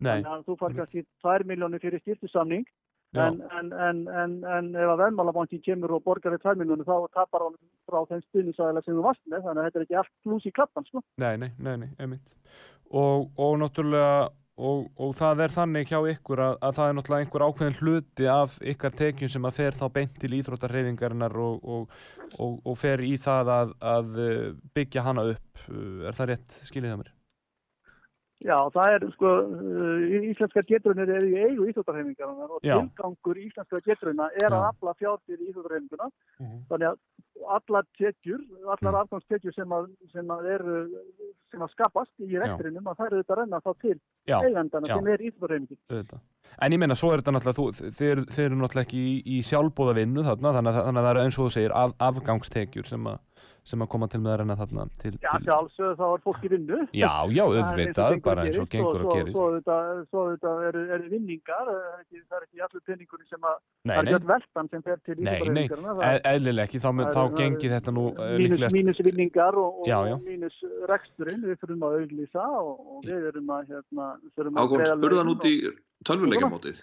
Þannig 0.00 0.30
að 0.32 0.46
þú 0.48 0.56
far 0.60 0.76
kannski 0.78 1.02
2 1.24 1.48
miljónir 1.48 1.82
fyrir 1.82 2.00
skiptusamning 2.00 2.64
já, 3.12 3.26
en, 3.26 3.40
en, 3.58 3.72
en, 3.72 4.00
en, 4.08 4.36
en 4.48 4.70
ef 4.72 4.92
að 4.94 5.02
veðmálabankin 5.02 5.62
kemur 5.66 5.96
og 5.98 6.04
borgar 6.06 6.32
við 6.34 6.46
2 6.46 6.54
miljónir 6.62 6.88
þá 6.88 6.96
tapar 7.16 7.44
hann 7.44 7.58
frá 7.88 8.00
þeim 8.08 8.22
stuðnisæðilega 8.28 8.86
sem 8.86 8.96
þú 8.96 9.04
varst 9.04 9.24
með 9.26 9.44
þannig 9.46 9.60
að 9.60 9.68
þetta 9.68 9.80
er 9.80 9.86
ekki 9.86 9.98
allt 10.00 10.14
plus 10.24 10.48
í 10.48 10.54
klappan 10.56 10.88
sko. 10.88 11.04
nei, 11.20 11.34
nei, 11.42 11.50
nei, 11.58 11.74
nei, 11.84 11.90
einmitt. 12.00 12.36
Og, 12.90 13.28
og 13.38 13.58
náttúrulega, 13.60 14.30
og, 14.60 14.88
og 15.00 15.12
það 15.16 15.44
er 15.44 15.54
þannig 15.54 15.90
hjá 15.90 15.98
ykkur 16.14 16.42
að, 16.44 16.56
að 16.66 16.74
það 16.78 16.90
er 16.90 16.96
náttúrulega 16.98 17.26
einhver 17.26 17.44
ákveðin 17.46 17.78
hluti 17.80 18.28
af 18.30 18.56
ykkar 18.72 18.96
tekjum 19.00 19.32
sem 19.32 19.48
að 19.48 19.56
fer 19.60 19.78
þá 19.78 19.86
beint 19.94 20.18
til 20.20 20.34
íþróttarhefingarinnar 20.40 21.38
og, 21.40 21.64
og, 21.64 22.02
og, 22.60 22.74
fer 22.80 23.04
í 23.06 23.14
það 23.20 23.54
að, 23.56 23.72
að 23.94 24.20
eh, 24.26 24.44
byggja 24.76 25.06
hana 25.06 25.30
upp. 25.34 25.64
Eh, 25.68 26.04
Er 26.10 26.16
það 26.16 26.32
rétt 26.34 26.60
skiljið 26.68 26.92
það 26.92 27.02
mér? 27.04 27.16
Já, 28.40 28.56
það 28.72 28.94
er 28.96 29.02
sko, 29.12 29.30
uh, 29.52 30.30
íslenskar 30.30 30.64
getrunir 30.64 31.10
eru 31.12 31.26
í 31.28 31.40
eigu 31.44 31.66
íþjóttarhefingarnar 31.68 32.50
og 32.56 32.62
Já. 32.64 32.78
tilgangur 32.80 33.36
íslenskar 33.36 33.82
getruna 33.84 34.30
er 34.40 34.48
að 34.48 34.62
Já. 34.64 34.68
afla 34.72 34.94
fjár 34.96 35.18
fyrir 35.28 35.50
íþjóttarhefinguna 35.50 36.08
Mhm. 36.40 36.62
þannig 36.70 36.88
að 36.88 36.96
allar 37.56 37.84
tekjur, 37.98 38.40
allar 38.64 38.92
Mm. 38.92 39.00
afgangstekjur 39.02 39.54
sem 39.54 39.68
sem 40.12 40.26
að 40.28 40.44
eru 40.54 40.88
sem 41.50 41.60
að 41.60 41.70
skapast 41.72 42.12
í 42.20 42.36
rekstrinum 42.40 42.84
að 42.84 42.96
þær 42.96 43.06
eru 43.12 43.22
þetta 43.22 43.36
renna 43.40 43.60
þá 43.60 43.72
til 43.80 44.00
Já, 44.28 44.38
eigandana 44.44 44.86
já. 44.88 44.96
sem 44.96 45.06
er 45.06 45.18
íþjóttarhefingin. 45.18 45.78
auðvitað. 45.90 46.20
En 46.62 46.72
ég 46.72 46.78
meina, 46.78 46.94
svo 46.94 47.12
er 47.12 47.20
þetta 47.20 47.32
náttúrulega, 47.32 47.58
þú, 47.60 47.92
þeir, 48.00 48.16
þeir 48.26 48.46
eru 48.50 48.56
náttúrulega 48.56 48.86
ekki 48.86 49.00
í, 49.00 49.22
í 49.26 49.38
sjálfbóða 49.40 49.94
vinnu 50.00 50.22
þarna, 50.24 50.52
þannig 50.56 50.72
að, 50.74 50.84
þannig 50.86 51.00
að 51.00 51.06
það 51.06 51.10
eru 51.10 51.24
eins 51.24 51.38
og 51.38 51.44
þú 51.46 51.50
segir 51.56 51.72
af, 51.76 51.92
afgangstekjur 52.00 52.86
sem, 52.86 53.04
að 53.04 53.18
sem 53.64 53.82
að 53.84 53.88
koma 53.92 54.06
til 54.10 54.20
með 54.22 54.32
að 54.32 54.38
renna 54.40 54.56
þarna 54.60 54.84
til, 55.02 55.12
Já, 55.22 55.30
til... 55.34 55.46
sjálfsögðu 55.46 55.96
þá 56.00 56.04
er 56.14 56.22
fólk 56.24 56.44
í 56.44 56.50
vinnu. 56.52 56.78
já, 56.96 57.10
já, 57.34 57.42
er 57.44 57.64
auðvitað, 57.66 58.14
bara 58.24 58.44
eins 58.46 58.58
og 58.62 58.68
gengur 58.72 59.04
og 59.04 59.14
gerist. 59.14 59.36
Svo, 60.10 60.22
þetta 60.32 60.52
eru, 60.70 60.84
eru 60.96 61.10
vinningar, 61.12 61.70
það 61.70 61.80
er 61.80 62.04
ekki, 62.04 62.22
er 62.60 62.64
allir 62.66 62.84
peningur 62.90 63.24
sem 63.30 63.48
að, 63.50 63.58
það 63.86 63.94
er 63.96 64.00
ekki 64.10 64.16
öll 64.20 64.28
veltan 64.30 64.70
sem 64.72 64.84
fer 64.86 65.02
til 65.06 65.18
Nei, 65.20 65.36
nei, 65.50 65.66
e- 65.66 66.22
eðlilega 66.32 66.66
ekki, 66.68 66.80
þá, 66.82 66.90
þá 67.10 67.20
eru- 67.24 67.36
gengi 67.40 67.72
þetta 67.74 67.94
nú 67.96 68.06
mínus, 68.14 68.40
líklegast. 68.44 68.78
mínus 68.78 69.02
vinningar 69.10 69.60
og, 69.60 69.82
og, 69.82 69.90
Já, 69.90 69.98
já. 70.08 70.14
og 70.16 70.24
mínus 70.30 70.56
reksturinn, 70.90 71.44
við 71.44 71.60
þurfum 71.62 71.84
að 71.90 71.98
auglýsa 72.00 72.46
og, 72.62 72.72
og 72.96 73.04
við 73.06 73.28
erum 73.32 73.52
að, 73.58 73.74
hérna, 73.74 74.08
spurðu 74.32 74.56
hann 74.56 75.20
laun 75.20 75.34
út 75.36 75.46
í 75.50 75.54
tölvuleikjamótið. 76.08 76.80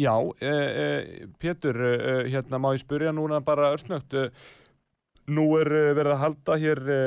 Já, 0.00 0.10
e, 0.42 0.50
e, 0.50 1.26
Pétur, 1.38 1.76
e, 1.78 2.14
hérna 2.32 2.58
má 2.58 2.72
ég 2.74 2.82
spyrja 2.82 3.12
núna 3.14 3.38
bara 3.44 3.68
örsnögt. 3.76 4.16
Nú 5.32 5.46
er 5.56 5.70
e, 5.72 5.84
verið 5.96 6.12
að 6.12 6.20
halda 6.20 6.56
hér, 6.60 6.80
e, 6.84 6.98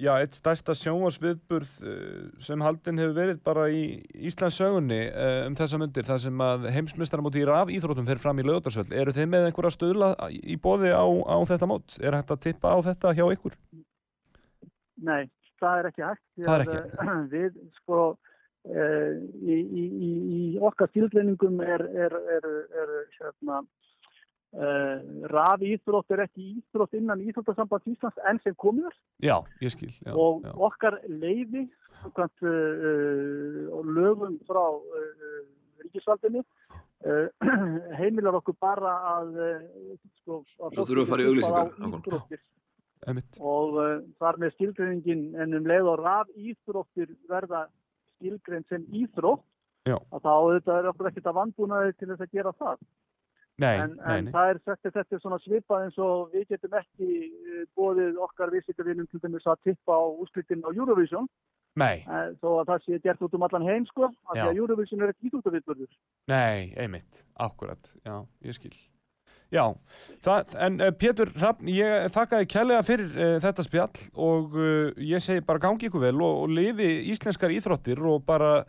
já, 0.00 0.10
eitt 0.16 0.34
stærsta 0.34 0.74
sjónvarsviðburð 0.78 1.74
e, 1.86 1.92
sem 2.42 2.64
haldin 2.64 2.98
hefur 2.98 3.14
verið 3.18 3.38
bara 3.46 3.68
í 3.70 3.84
Íslands 4.26 4.58
sögunni 4.58 4.98
um 5.46 5.54
þessa 5.58 5.78
myndir, 5.78 6.06
þar 6.08 6.20
sem 6.24 6.42
að 6.48 6.66
heimsmyndstaramóti 6.74 7.44
í 7.44 7.46
raf 7.48 7.70
íþrótum 7.70 8.08
fer 8.08 8.22
fram 8.22 8.42
í 8.42 8.46
lögutarsvöld. 8.48 8.90
Eru 8.90 9.14
þið 9.14 9.30
með 9.30 9.48
einhverja 9.50 9.76
stöðla 9.76 10.10
í 10.34 10.58
bóði 10.58 10.90
á, 10.90 11.06
á 11.06 11.36
þetta 11.52 11.70
mót? 11.70 11.96
Er 12.02 12.18
hægt 12.18 12.34
að 12.34 12.42
tippa 12.48 12.74
á 12.74 12.78
þetta 12.90 13.14
hjá 13.14 13.24
ykkur? 13.36 13.56
Nei, 15.06 15.30
það 15.62 15.78
er 15.78 15.90
ekki 15.92 16.06
hægt. 16.08 16.26
Það 16.42 16.54
er 16.56 16.66
ekki 16.66 16.82
eh, 16.82 17.16
Við, 17.34 17.62
sko, 17.78 18.02
í, 18.66 19.54
í, 19.54 19.86
í, 19.86 20.10
í 20.34 20.42
okkar 20.64 20.90
stílgreiningum 20.90 21.62
er, 21.62 21.86
er, 22.06 22.18
er, 22.38 22.52
er 22.82 22.94
hérna, 23.20 23.62
uh, 24.54 25.28
raf 25.32 25.62
íþrótt 25.64 26.14
er 26.14 26.24
ekki 26.26 26.44
íþrótt 26.58 26.96
innan 26.98 27.22
Íþróttasamband 27.24 27.88
Íslands 27.90 28.20
enn 28.28 28.40
sem 28.44 28.56
komið 28.60 28.90
er 28.90 28.96
Já, 29.28 29.36
ég 29.64 29.74
skil. 29.74 29.92
Já, 30.04 30.12
og 30.14 30.44
já. 30.44 30.52
okkar 30.68 30.98
leiði 31.08 31.66
samkvæmt 32.02 32.46
uh, 32.46 32.50
uh, 32.90 33.78
og 33.78 33.92
lögum 33.98 34.38
frá 34.48 34.64
uh, 34.64 35.38
ríkisvaldinu 35.84 36.42
uh, 36.42 37.28
heimilar 38.00 38.40
okkur 38.40 38.58
bara 38.60 38.96
að 39.18 39.30
uh, 39.36 39.62
sko, 40.22 40.42
Svo 40.48 40.84
þurfum 40.84 41.04
að 41.04 41.12
fara 41.14 41.24
í 41.24 41.30
auglýsingar, 41.30 42.44
og 43.40 43.78
uh, 43.78 43.96
þar 44.20 44.40
með 44.40 44.54
skilgreiningin 44.58 45.24
en 45.40 45.58
um 45.58 45.66
leið 45.68 45.90
og 45.92 46.04
raf 46.04 46.30
íþróttir 46.34 47.10
verða 47.30 47.66
skilgrein 48.16 48.64
sem 48.70 48.86
íþrótt 48.94 49.44
Já. 49.84 49.98
að 50.16 50.22
þá 50.24 50.30
auðvitað 50.32 50.78
er 50.78 50.86
okkur 50.88 51.08
ekkert 51.10 51.26
að 51.28 51.38
vandbúnaði 51.40 51.96
til 51.98 52.08
þess 52.08 52.24
að 52.24 52.36
gera 52.38 52.52
það 52.56 52.78
Nei, 53.62 53.74
en, 53.78 53.92
nei, 54.00 54.18
en 54.18 54.24
nei. 54.26 54.32
það 54.34 54.48
er 54.50 54.58
þetta, 54.66 54.90
þetta 54.96 55.14
er 55.14 55.20
svona 55.22 55.36
svipað 55.44 55.84
eins 55.86 55.98
og 56.02 56.32
við 56.32 56.48
getum 56.50 56.72
ekki 56.80 57.10
uh, 57.30 57.60
bóðið 57.78 58.16
okkar 58.26 58.50
viðsýttavinum 58.54 59.06
til 59.10 59.20
dæmis 59.22 59.46
að 59.46 59.60
tippa 59.68 59.94
á 59.94 60.04
úrslitin 60.10 60.64
á 60.66 60.74
Eurovision 60.74 61.28
Nei, 61.78 62.02
uh, 62.02 62.32
þó 62.42 62.48
að 62.62 62.72
það 62.72 62.82
sé 62.86 62.98
gert 63.04 63.22
út 63.22 63.36
um 63.38 63.46
allan 63.46 63.68
heim 63.68 63.86
sko 63.86 64.08
af 64.10 64.40
Já. 64.40 64.48
að 64.48 64.58
Eurovision 64.58 65.06
er 65.06 65.14
ekki 65.14 65.30
íþróttaviðbörður 65.30 65.94
Nei, 66.34 66.74
einmitt, 66.74 67.22
akkurat, 67.46 67.94
já, 68.02 68.16
ég 68.42 68.58
skil. 68.58 68.74
Já, 69.54 69.68
það, 70.24 70.54
en 70.66 70.80
uh, 70.82 70.90
Pétur 70.98 71.30
Hrafn, 71.36 71.68
ég 71.70 72.08
þakkaði 72.14 72.46
kærlega 72.50 72.86
fyrir 72.86 73.12
uh, 73.14 73.34
þetta 73.42 73.62
spjall 73.62 74.00
og 74.26 74.56
uh, 74.58 74.88
ég 74.98 75.22
segi 75.22 75.44
bara 75.46 75.62
gangi 75.62 75.86
ykkur 75.86 76.02
vel 76.02 76.16
og, 76.16 76.40
og 76.44 76.54
lifi 76.56 76.88
íslenskar 77.12 77.54
íþróttir 77.54 78.00
og 78.02 78.24
bara, 78.26 78.64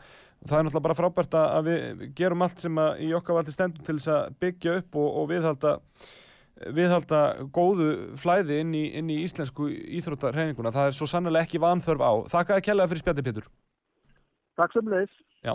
það 0.45 0.59
er 0.59 0.67
náttúrulega 0.67 0.85
bara 0.85 0.97
frábært 0.99 1.37
að 1.39 1.71
við 1.71 2.03
gerum 2.19 2.45
allt 2.45 2.61
sem 2.61 2.81
að 2.83 3.01
í 3.01 3.09
okkar 3.17 3.39
valdi 3.39 3.55
stendum 3.55 3.87
til 3.87 3.97
þess 3.97 4.13
að 4.13 4.37
byggja 4.45 4.75
upp 4.83 4.99
og, 5.01 5.07
og 5.21 5.27
viðhalda, 5.31 5.71
viðhalda 6.77 7.21
góðu 7.55 7.89
flæði 8.21 8.61
inn 8.61 8.77
í, 8.77 8.83
inn 9.01 9.09
í 9.09 9.21
íslensku 9.23 9.71
íþróttarhreininguna. 10.01 10.73
Það 10.75 10.91
er 10.91 10.99
svo 10.99 11.09
sannlega 11.09 11.47
ekki 11.47 11.63
vanþörf 11.65 12.05
á. 12.05 12.13
Þakkaði 12.35 12.67
kærlega 12.69 12.93
fyrir 12.93 13.05
spjalli, 13.05 13.25
Pétur. 13.25 13.49
Takk 14.59 14.77
sem 14.77 14.93
leiðis 14.93 15.17
Já. 15.45 15.51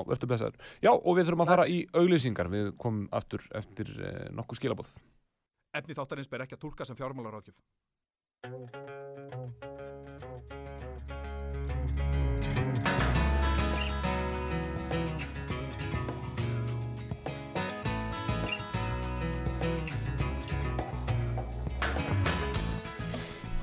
Já, 0.85 0.93
og 0.95 1.17
við 1.17 1.27
þurfum 1.27 1.43
að 1.43 1.49
fara 1.51 1.71
í 1.71 1.81
auglýsingar. 1.99 2.51
Við 2.53 2.69
komum 2.79 3.09
aftur 3.17 3.43
eftir 3.59 3.91
nokkuð 4.37 4.61
skilabóð. 4.61 4.93
Efni 5.71 5.95
þáttarins 5.95 6.27
ber 6.27 6.43
ekki 6.43 6.57
að 6.57 6.63
tólka 6.65 6.83
sem 6.83 6.97
fjármálaráðgjöf. 6.99 7.55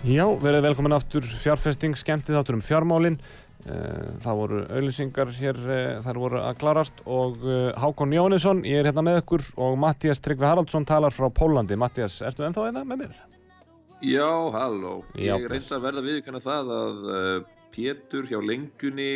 Já, 0.07 0.23
verið 0.39 0.63
velkominn 0.63 0.95
aftur 0.95 1.27
fjárfesting, 1.27 1.97
skemmtið 1.99 2.39
áttur 2.39 2.55
um 2.55 2.63
fjármálinn. 2.63 3.19
Eh, 3.67 4.11
Það 4.23 4.37
voru 4.39 4.59
auðlýsingar 4.71 5.31
hér, 5.35 5.57
eh, 5.75 5.97
þær 6.05 6.19
voru 6.21 6.39
að 6.39 6.59
klarast 6.61 7.01
og 7.05 7.41
eh, 7.43 7.73
Hákon 7.75 8.13
Jónesson, 8.15 8.61
ég 8.67 8.79
er 8.79 8.87
hérna 8.91 9.03
með 9.03 9.19
ykkur 9.21 9.43
og 9.65 9.75
Mattias 9.81 10.21
Tryggvi 10.23 10.47
Haraldsson 10.47 10.85
talar 10.87 11.11
frá 11.11 11.27
Pólandi. 11.35 11.75
Mattias, 11.79 12.21
ertu 12.23 12.45
ennþá 12.47 12.69
einna 12.69 12.85
með 12.87 13.01
mér? 13.03 13.17
Já, 14.05 14.29
halló. 14.53 15.01
Já, 15.17 15.33
ég 15.35 15.47
reyndi 15.51 15.73
að 15.75 15.83
verða 15.87 16.03
viðkvæmna 16.05 16.41
það 16.45 16.71
að 16.77 17.45
Pétur 17.75 18.27
hjá 18.29 18.39
lengjunni 18.41 19.09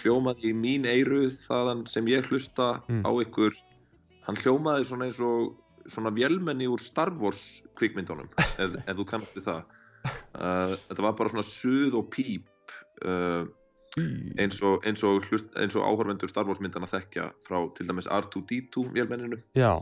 hljómaði 0.00 0.50
í 0.50 0.54
mín 0.56 0.86
eyru 0.88 1.28
þaðan 1.30 1.84
sem 1.88 2.08
ég 2.10 2.26
hlusta 2.26 2.80
Mm. 2.88 3.04
á 3.06 3.10
ykkur. 3.22 3.54
Hann 4.26 4.36
hljómaði 4.40 4.84
svona 4.88 5.06
eins 5.06 5.20
og 5.20 5.54
svona 5.86 6.10
vélmenni 6.10 6.66
úr 6.68 6.80
Star 6.82 7.10
Wars 7.20 7.62
kvikmyndunum, 7.78 8.28
ef, 8.58 8.74
ef 8.86 8.96
þú 8.96 9.06
kannast 9.06 9.36
við 9.36 9.46
það. 9.46 9.62
Uh, 10.34 10.74
þetta 10.88 11.02
var 11.06 11.12
bara 11.18 11.28
svona 11.32 11.44
suð 11.46 11.94
og 12.00 12.10
píp 12.10 12.48
uh, 13.04 13.44
eins 13.98 14.60
og, 14.62 14.84
eins 14.86 15.02
og, 15.06 15.24
hlust, 15.26 15.50
eins 15.58 15.76
og 15.76 15.86
áhorfendur 15.86 16.30
Star 16.30 16.46
Wars 16.46 16.60
myndana 16.62 16.86
þekkja 16.90 17.30
frá 17.46 17.62
til 17.76 17.88
dæmis 17.88 18.06
R2-D2 18.06 18.86
vélmenninu. 18.94 19.40
Já. 19.58 19.72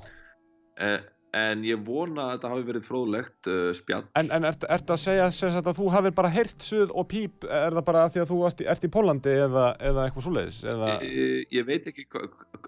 En, 1.37 1.61
ég 1.67 1.81
vona 1.85 2.25
að 2.25 2.31
þetta 2.33 2.51
hafi 2.55 2.63
verið 2.65 2.85
fróðlegt 2.87 3.49
uh, 3.53 3.57
spjall. 3.77 4.05
En, 4.17 4.31
en 4.33 4.47
ert, 4.49 4.63
ertu 4.73 4.95
að 4.95 5.01
segja 5.03 5.27
sagt, 5.37 5.67
að 5.69 5.77
þú 5.77 5.89
hafir 5.93 6.15
bara 6.17 6.31
heyrt 6.33 6.65
suð 6.65 6.95
og 6.97 7.05
píp, 7.11 7.45
er 7.45 7.75
það 7.77 7.85
bara 7.85 8.05
því 8.15 8.23
að 8.23 8.31
þú 8.31 8.39
í, 8.49 8.69
ert 8.73 8.87
í 8.87 8.91
Pólandi 8.95 9.35
eða, 9.45 9.65
eða 9.91 10.07
eitthvað 10.07 10.25
svoleiðis? 10.25 10.61
Eða... 10.73 10.93
Ég, 11.05 11.43
ég 11.59 11.67
veit 11.69 11.91
ekki 11.91 12.07
hva, 12.15 12.23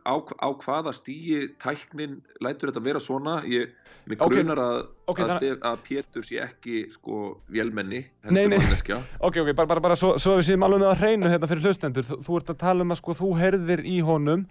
á, 0.04 0.14
á 0.20 0.48
hvaða 0.60 0.92
stígi 0.98 1.38
tæknin 1.62 2.18
lætur 2.44 2.68
þetta 2.68 2.82
vera 2.84 3.00
svona 3.00 3.38
ég, 3.48 3.72
mér 4.10 4.20
Ok, 4.26 4.34
grunar 4.34 4.60
að, 4.60 4.80
ok, 5.06 5.22
að, 5.24 5.32
þannig- 5.32 5.64
að 5.70 5.78
Pétur 5.86 6.26
sé 6.28 6.42
ekki 6.44 6.82
sko 6.92 7.20
vélmenni 7.48 8.02
Nei, 8.28 8.44
nei. 8.52 8.58
Ok, 9.26 9.40
ok, 9.40 9.54
bara, 9.54 9.70
bara, 9.70 9.84
bara 9.88 9.96
svo, 9.96 10.18
svo 10.20 10.36
við 10.36 10.50
séum 10.50 10.66
alveg 10.66 10.82
með 10.84 10.90
að 10.90 11.00
hreinu 11.04 11.30
hérna 11.32 11.48
fyrir 11.48 11.70
hlustendur. 11.70 12.06
Þú, 12.06 12.18
þú 12.26 12.36
ert 12.40 12.52
að 12.52 12.60
tala 12.60 12.84
um 12.84 12.92
að 12.92 13.00
sko 13.00 13.16
þú 13.16 13.30
heyrðir 13.40 13.82
í 13.88 13.96
honum, 14.04 14.44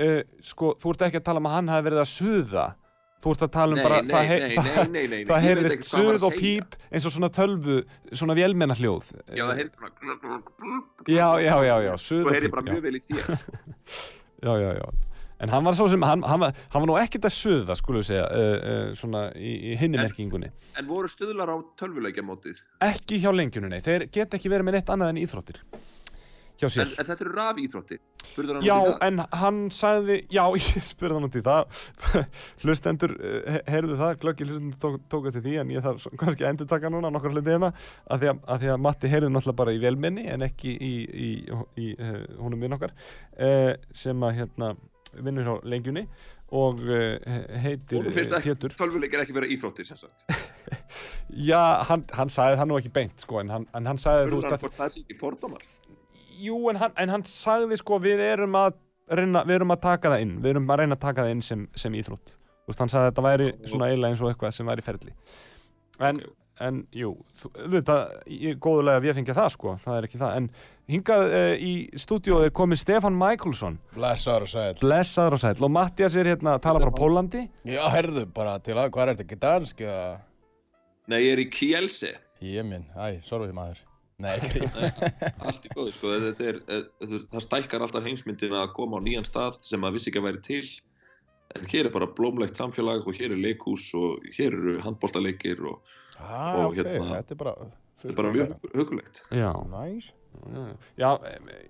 uh, 0.00 0.22
sko 0.44 0.72
þú 0.80 0.94
ert 0.94 1.06
ekki 1.08 1.20
að 1.20 1.28
tala 1.28 1.42
um 1.44 1.50
að 1.50 1.56
hann 1.58 1.70
hafi 1.74 1.86
verið 1.90 2.02
að 2.06 2.10
suða. 2.14 2.64
Þú 3.24 3.32
ert 3.32 3.44
að 3.46 3.52
tala 3.54 3.72
um 3.72 3.78
Nei, 3.78 3.84
bara, 3.86 3.98
nei, 4.04 4.10
það, 4.12 4.26
hei- 4.28 4.40
nei, 4.40 4.54
það, 4.54 4.66
það 5.24 5.28
veit 5.30 5.44
heyrðist 5.46 5.86
suð 5.88 6.26
og 6.28 6.34
píp 6.36 6.74
eins 6.90 7.06
og 7.08 7.14
svona 7.14 7.30
tölvu, 7.32 7.76
svona 8.12 8.36
vélmenna 8.36 8.76
hljóð. 8.76 9.06
Já, 9.32 9.46
það 9.48 9.62
heyrði 9.62 9.72
bara 9.80 9.94
Já, 11.08 11.28
já, 11.40 11.54
já, 11.64 11.74
já, 11.88 11.94
suð 12.04 12.20
Svo 12.20 12.28
og 12.28 12.36
heyrði 12.36 12.50
píp, 12.50 12.54
bara 12.58 12.66
já. 12.66 12.74
mjög 12.74 12.84
vel 12.84 12.98
í 12.98 13.02
þér 13.08 13.24
Já, 14.44 14.52
já, 14.60 14.70
já. 14.76 14.86
En 15.44 15.50
hann 15.50 15.64
var 15.66 15.74
svo 15.76 15.88
sem, 15.90 16.04
hann, 16.06 16.22
hann, 16.22 16.40
var, 16.44 16.54
hann 16.72 16.84
var 16.84 16.88
nú 16.88 16.94
ekkert 17.00 17.26
að 17.26 17.34
suða, 17.34 17.74
skulum 17.80 18.04
við 18.04 18.06
segja, 18.12 18.26
uh, 18.28 18.54
uh, 18.54 18.92
svona 18.98 19.24
í, 19.34 19.54
í 19.72 19.74
hinni 19.80 19.98
En-. 20.00 20.52
En 20.78 20.86
voru 20.88 21.10
stuðlar 21.10 21.50
á 21.50 21.56
tölvuleikjamótið 21.80 22.60
Ekki 22.86 23.18
hjá 23.24 23.32
lengjunni, 23.34 23.72
nei. 23.72 23.80
Þeir 23.84 24.06
get 24.14 24.36
ekki 24.38 24.52
verið 24.52 24.68
með 24.68 24.78
neitt 24.78 24.92
annað 24.94 25.12
en 25.14 25.20
íþróttir. 25.24 25.58
Hjá 26.54 26.68
en, 26.68 26.70
sér. 26.70 26.90
en 27.00 27.06
þetta 27.08 27.24
eru 27.24 27.32
rafíþróttir 27.34 27.98
Spurður 28.24 28.58
hann 28.58 28.64
Já, 28.66 28.74
út 28.78 28.84
í 28.86 28.92
það? 28.92 29.00
en 29.08 29.22
hann 29.40 29.56
sagði, 29.74 30.18
já, 30.32 30.42
ég 30.62 30.84
spurði 30.86 31.18
hann 31.18 31.26
út 31.26 31.38
í 31.38 31.42
það, 31.44 31.80
hlustendur, 32.62 33.14
uh, 33.18 33.58
heyrðu 33.72 33.98
það, 33.98 34.12
glöggi 34.22 34.46
hlustendur 34.48 34.78
tók, 34.84 35.00
tók 35.12 35.28
eftir 35.30 35.44
því, 35.48 35.56
en 35.64 35.72
ég 35.74 35.84
þarf 35.84 36.06
kannski 36.20 36.46
að 36.46 36.52
endur 36.52 36.70
taka 36.70 36.92
núna 36.94 37.10
nokkur 37.14 37.34
hluti 37.34 37.54
hérna, 37.56 37.72
að 38.06 38.22
því 38.22 38.30
að, 38.32 38.40
að 38.54 38.62
því 38.64 38.72
að 38.76 38.80
Matti 38.86 39.12
heyrði 39.12 39.32
náttúrulega 39.34 39.60
bara 39.64 39.74
í 39.74 39.82
velmenni, 39.82 40.28
en 40.30 40.46
ekki 40.46 40.76
í, 40.78 40.94
í, 40.94 41.28
í, 41.34 41.58
í 41.84 41.90
uh, 41.98 42.14
húnum 42.38 42.62
minn 42.62 42.78
okkar, 42.78 42.94
uh, 43.34 43.74
sem 44.04 44.24
að 44.30 44.38
hérna 44.40 44.72
vinnur 45.14 45.46
hjá 45.46 45.54
lengjunni 45.70 46.06
og 46.54 46.80
heitir 47.64 48.04
Pétur. 48.14 48.74
tölvuleikir 48.78 49.22
ekki 49.22 49.34
vera 49.34 49.46
íþróttir 49.50 49.86
sem 49.88 49.98
sagt 49.98 50.26
Já, 51.48 51.82
hann, 51.88 52.04
hann 52.14 52.30
sagði 52.30 52.58
það 52.60 52.68
nú 52.70 52.76
ekki 52.78 52.92
beint, 52.94 53.24
sko, 53.24 53.40
en 53.42 53.50
hann, 53.50 53.64
en 53.74 53.88
hann 53.90 53.98
sagði, 53.98 54.28
þú 54.30 54.42
Spurður 54.42 54.66
veist, 54.66 54.78
hann 54.78 54.92
að 55.14 55.18
fordómar 55.22 55.64
Jú, 56.40 56.56
en 56.70 56.76
hann, 56.80 56.92
en 56.98 57.08
hann 57.14 57.22
sagði 57.28 57.76
sko 57.80 57.98
við 58.02 58.20
erum 58.24 58.54
að 58.58 58.78
reyna, 59.14 59.42
við 59.44 59.58
erum 59.60 59.74
að 59.74 59.82
taka 59.84 60.10
það 60.14 60.22
inn, 60.24 60.36
við 60.42 60.54
erum 60.54 60.70
að 60.72 60.80
reyna 60.82 60.96
að 60.96 61.02
taka 61.06 61.22
það 61.26 61.34
inn 61.36 61.42
sem, 61.44 61.66
sem 61.76 61.92
íþrótt. 62.00 62.34
Þú 62.64 62.72
veist, 62.72 62.80
hann 62.80 62.88
sagði 62.94 63.04
að 63.04 63.10
þetta 63.12 63.26
væri 63.28 63.50
svona 63.68 63.90
eiginlega 63.90 64.14
eins 64.14 64.22
og 64.24 64.30
eitthvað 64.32 64.54
sem 64.56 64.66
væri 64.72 64.80
í 64.84 64.86
ferli. 64.88 65.14
En, 66.00 66.16
Ok. 66.24 66.32
en 66.64 66.76
jú, 66.94 67.10
þú, 67.42 67.50
ég 67.60 68.54
er 68.54 68.58
góðulega 68.62 69.00
að 69.00 69.04
við 69.08 69.16
fengja 69.18 69.34
það 69.36 69.48
sko, 69.56 69.74
það 69.84 69.96
er 69.98 70.06
ekki 70.08 70.20
það. 70.22 70.36
En 70.38 70.48
hingað 70.94 71.24
uh, 71.28 71.54
í 71.60 71.72
stúdíóð 71.98 72.44
er 72.46 72.52
komið 72.56 72.80
Stefan 72.80 73.18
Michaelsson, 73.20 73.78
Blessaður 73.94 74.46
og 74.46 74.52
sæl. 74.54 74.74
blessaður 74.80 75.36
og 75.36 75.42
sæll, 75.44 75.56
og 75.66 75.72
Mattias 75.76 76.16
er 76.16 76.30
hérna 76.32 76.54
að 76.56 76.62
tala 76.68 76.80
frá 76.80 76.92
Pólandi. 76.96 77.44
Já, 77.68 77.82
herðu, 77.92 78.24
bara 78.32 78.56
til 78.64 78.78
að, 78.78 78.88
hvað 78.94 79.02
er 79.08 79.12
þetta, 79.14 79.26
ekki 79.28 79.40
dansk 79.44 79.84
eða? 79.84 80.06
Nei, 81.12 81.18
ég 81.26 81.32
er 81.36 81.42
í 81.44 81.50
Kielse 81.52 82.14
Ég 82.44 82.64
minn, 82.66 82.86
æ, 82.96 83.20
sorry 83.24 83.52
maður. 83.52 83.82
Nei, 84.24 84.34
allt 85.46 85.68
í 85.68 85.72
góðu 85.74 85.92
sko. 85.94 86.14
Þetta 86.24 86.48
er, 86.50 86.58
eh, 86.66 86.82
þetta, 87.04 87.20
það 87.34 87.44
stækkar 87.46 87.84
alltaf 87.86 88.08
heimsmyndin 88.08 88.56
að 88.56 88.72
koma 88.76 88.98
á 88.98 89.04
nýjan 89.04 89.28
stað 89.28 89.60
sem 89.66 89.82
maður 89.82 89.98
vissi 89.98 90.10
ekki 90.12 90.22
að 90.22 90.28
væri 90.30 90.42
til. 90.48 90.64
En 91.54 91.68
hér 91.70 91.86
er 91.90 91.94
bara 91.94 92.08
blómlegt 92.18 92.58
samfélag 92.58 93.06
og 93.06 93.14
hér 93.20 93.36
er 93.36 93.40
leikhús 93.44 93.90
og 93.98 94.24
hér 94.34 94.56
eru 94.56 94.76
handbóltaleikir 94.82 95.60
og 95.68 95.80
ah, 96.18 96.64
Og 96.64 96.72
ok, 96.72 96.80
hérna- 96.80 97.10
þetta 97.20 97.36
er 97.36 97.42
bara... 97.44 97.54
er 98.04 98.16
bara 98.18 98.32
mjög 98.34 98.54
hug- 98.56 98.76
hugulegt. 98.80 99.22
Já. 99.30 99.50
Næs. 99.70 100.12
Já, 100.98 101.12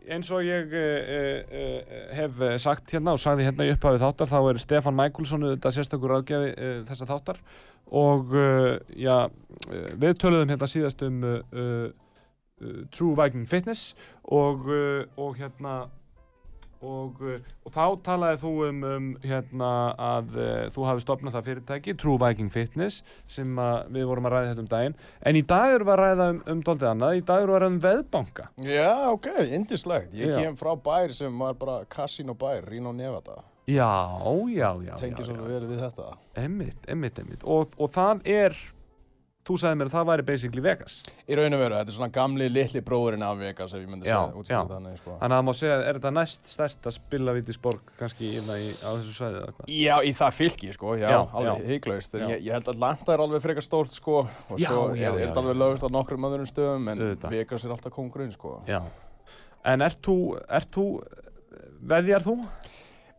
eins 0.09 0.31
og 0.33 0.41
ég 0.47 0.73
uh, 0.73 1.43
uh, 1.45 1.99
hef 2.17 2.41
eh, 2.43 2.55
sagt 2.59 2.95
hérna 2.95 3.13
og 3.13 3.21
sagði 3.21 3.45
hérna 3.45 3.67
í 3.69 3.75
upphafið 3.75 4.01
þáttar 4.07 4.31
þá 4.31 4.39
er 4.51 4.61
Stefan 4.63 4.97
Michaelsson 4.97 5.45
þetta 5.51 5.73
sérstakur 5.77 6.15
ráðgjafi 6.15 6.49
uh, 6.55 6.79
þessa 6.89 7.09
þáttar. 7.11 7.43
Og 7.93 8.33
uh, 8.33 8.71
já, 8.97 9.19
við 10.01 10.17
töluðum 10.23 10.55
hérna 10.55 10.71
síðast 10.71 11.05
um 11.05 11.21
True 12.95 13.17
Viking 13.19 13.47
Fitness 13.51 13.95
og, 14.25 14.67
uh, 14.71 15.05
og 15.21 15.37
hérna 15.39 15.85
og, 16.85 17.21
uh, 17.25 17.39
og 17.65 17.73
þá 17.73 17.85
talaði 18.05 18.41
þú 18.43 18.53
um, 18.69 18.83
um 18.91 19.07
hérna 19.25 19.71
að 19.97 20.37
uh, 20.37 20.67
þú 20.75 20.85
hafi 20.89 21.05
stopnað 21.05 21.39
það 21.39 21.49
fyrirtæki 21.49 21.97
True 22.01 22.21
Viking 22.23 22.53
Fitness 22.53 23.01
sem 23.27 23.57
við 23.95 24.07
vorum 24.11 24.29
að 24.29 24.37
ræða 24.37 24.53
þetta 24.53 24.65
um 24.65 24.71
daginn 24.75 24.99
en 25.25 25.41
í 25.41 25.45
dag 25.55 25.75
erum 25.75 25.89
við 25.89 25.97
að 25.97 26.03
ræða 26.03 26.29
um, 26.35 26.43
um 26.55 26.63
doldið 26.69 26.93
annað, 26.93 27.17
í 27.17 27.25
dag 27.25 27.43
erum 27.43 27.55
við 27.55 27.59
að 27.59 27.65
ræða 27.65 27.73
um 27.73 27.81
veðbanka 27.89 28.47
Já, 28.69 28.93
ok, 29.11 29.33
indislegt. 29.49 30.15
Ég 30.15 30.37
kem 30.37 30.61
frá 30.61 30.75
bær 30.77 31.17
sem 31.17 31.43
var 31.43 31.59
bara 31.59 31.83
Casino 31.91 32.37
bær, 32.39 32.63
Reno 32.69 32.93
Nevada. 32.95 33.43
Já, 33.67 34.21
já, 34.53 34.77
já. 34.85 34.95
Tengir 35.01 35.25
já, 35.25 35.31
svolítið 35.31 35.53
verið 35.55 35.71
við 35.73 35.79
þetta. 35.87 36.09
Emmitt, 36.37 36.89
emmitt, 36.93 37.21
emmitt. 37.23 37.45
Og, 37.49 37.73
og 37.81 37.89
það 37.95 38.21
er, 38.29 38.57
þú 39.45 39.57
sagði 39.61 39.79
mér 39.81 39.89
að 39.91 39.95
það 39.95 40.07
væri 40.09 40.25
basically 40.29 40.63
Vegas. 40.65 40.95
Í 41.29 41.37
raun 41.37 41.57
og 41.57 41.61
veru, 41.61 41.77
þetta 41.77 41.93
er 41.93 41.97
svona 41.99 42.09
gamli 42.15 42.47
litli 42.49 42.81
bróðurinn 42.85 43.25
af 43.27 43.37
Vegas 43.41 43.75
ef 43.77 43.83
ég 43.83 43.91
myndi 43.93 44.09
Já, 44.09 44.17
segja, 44.47 44.61
þannig, 44.71 44.99
sko. 45.01 45.17
Þannig 45.21 45.37
að 45.37 45.41
það 45.41 45.47
má 45.49 45.53
segja, 45.59 45.77
er 45.85 45.99
þetta 45.99 46.13
næst 46.17 46.53
stærsta 46.55 46.93
spilavítisborg 46.97 47.93
kannski 48.01 48.31
í, 48.31 48.41
á 48.41 48.91
þessu 48.95 49.15
svæði 49.19 49.41
eða 49.43 49.55
hvað? 49.59 49.73
Já, 49.77 49.95
í 50.01 50.15
það 50.21 50.39
fylki, 50.39 50.73
sko, 50.79 50.95
já, 51.01 51.09
Já, 51.13 51.19
alveg 51.21 51.69
Já. 52.25 52.29
ég, 52.33 52.45
ég 52.49 52.57
held 52.57 52.71
að 52.71 52.75
Atlanta 52.75 53.15
er 53.17 53.25
alveg 53.27 53.45
frekar 53.45 53.67
stórt, 53.69 53.93
sko, 53.95 54.23
og 54.25 54.63
Já, 54.63 54.69
svo 54.71 54.87
já, 54.97 55.11
er, 55.11 55.19
er 55.21 55.27
þetta 55.29 55.45
alveg 55.45 55.61
lögst 55.61 55.85
á 55.85 55.91
nokkrum 55.93 56.29
öðrum 56.31 56.49
stöðum, 56.49 56.89
en 56.95 57.05
Auðvitað. 57.05 57.37
Vegas 57.37 57.67
er 57.69 57.77
alltaf 57.77 57.95
kongurinn, 57.95 58.33
sko. 58.33 58.57
Já. 58.71 58.81
En 59.65 59.85
ert 59.85 60.01
þú, 60.05 60.17
ert 60.49 60.73
þú, 60.73 60.87
veðjar 61.85 62.25
þú? 62.25 62.39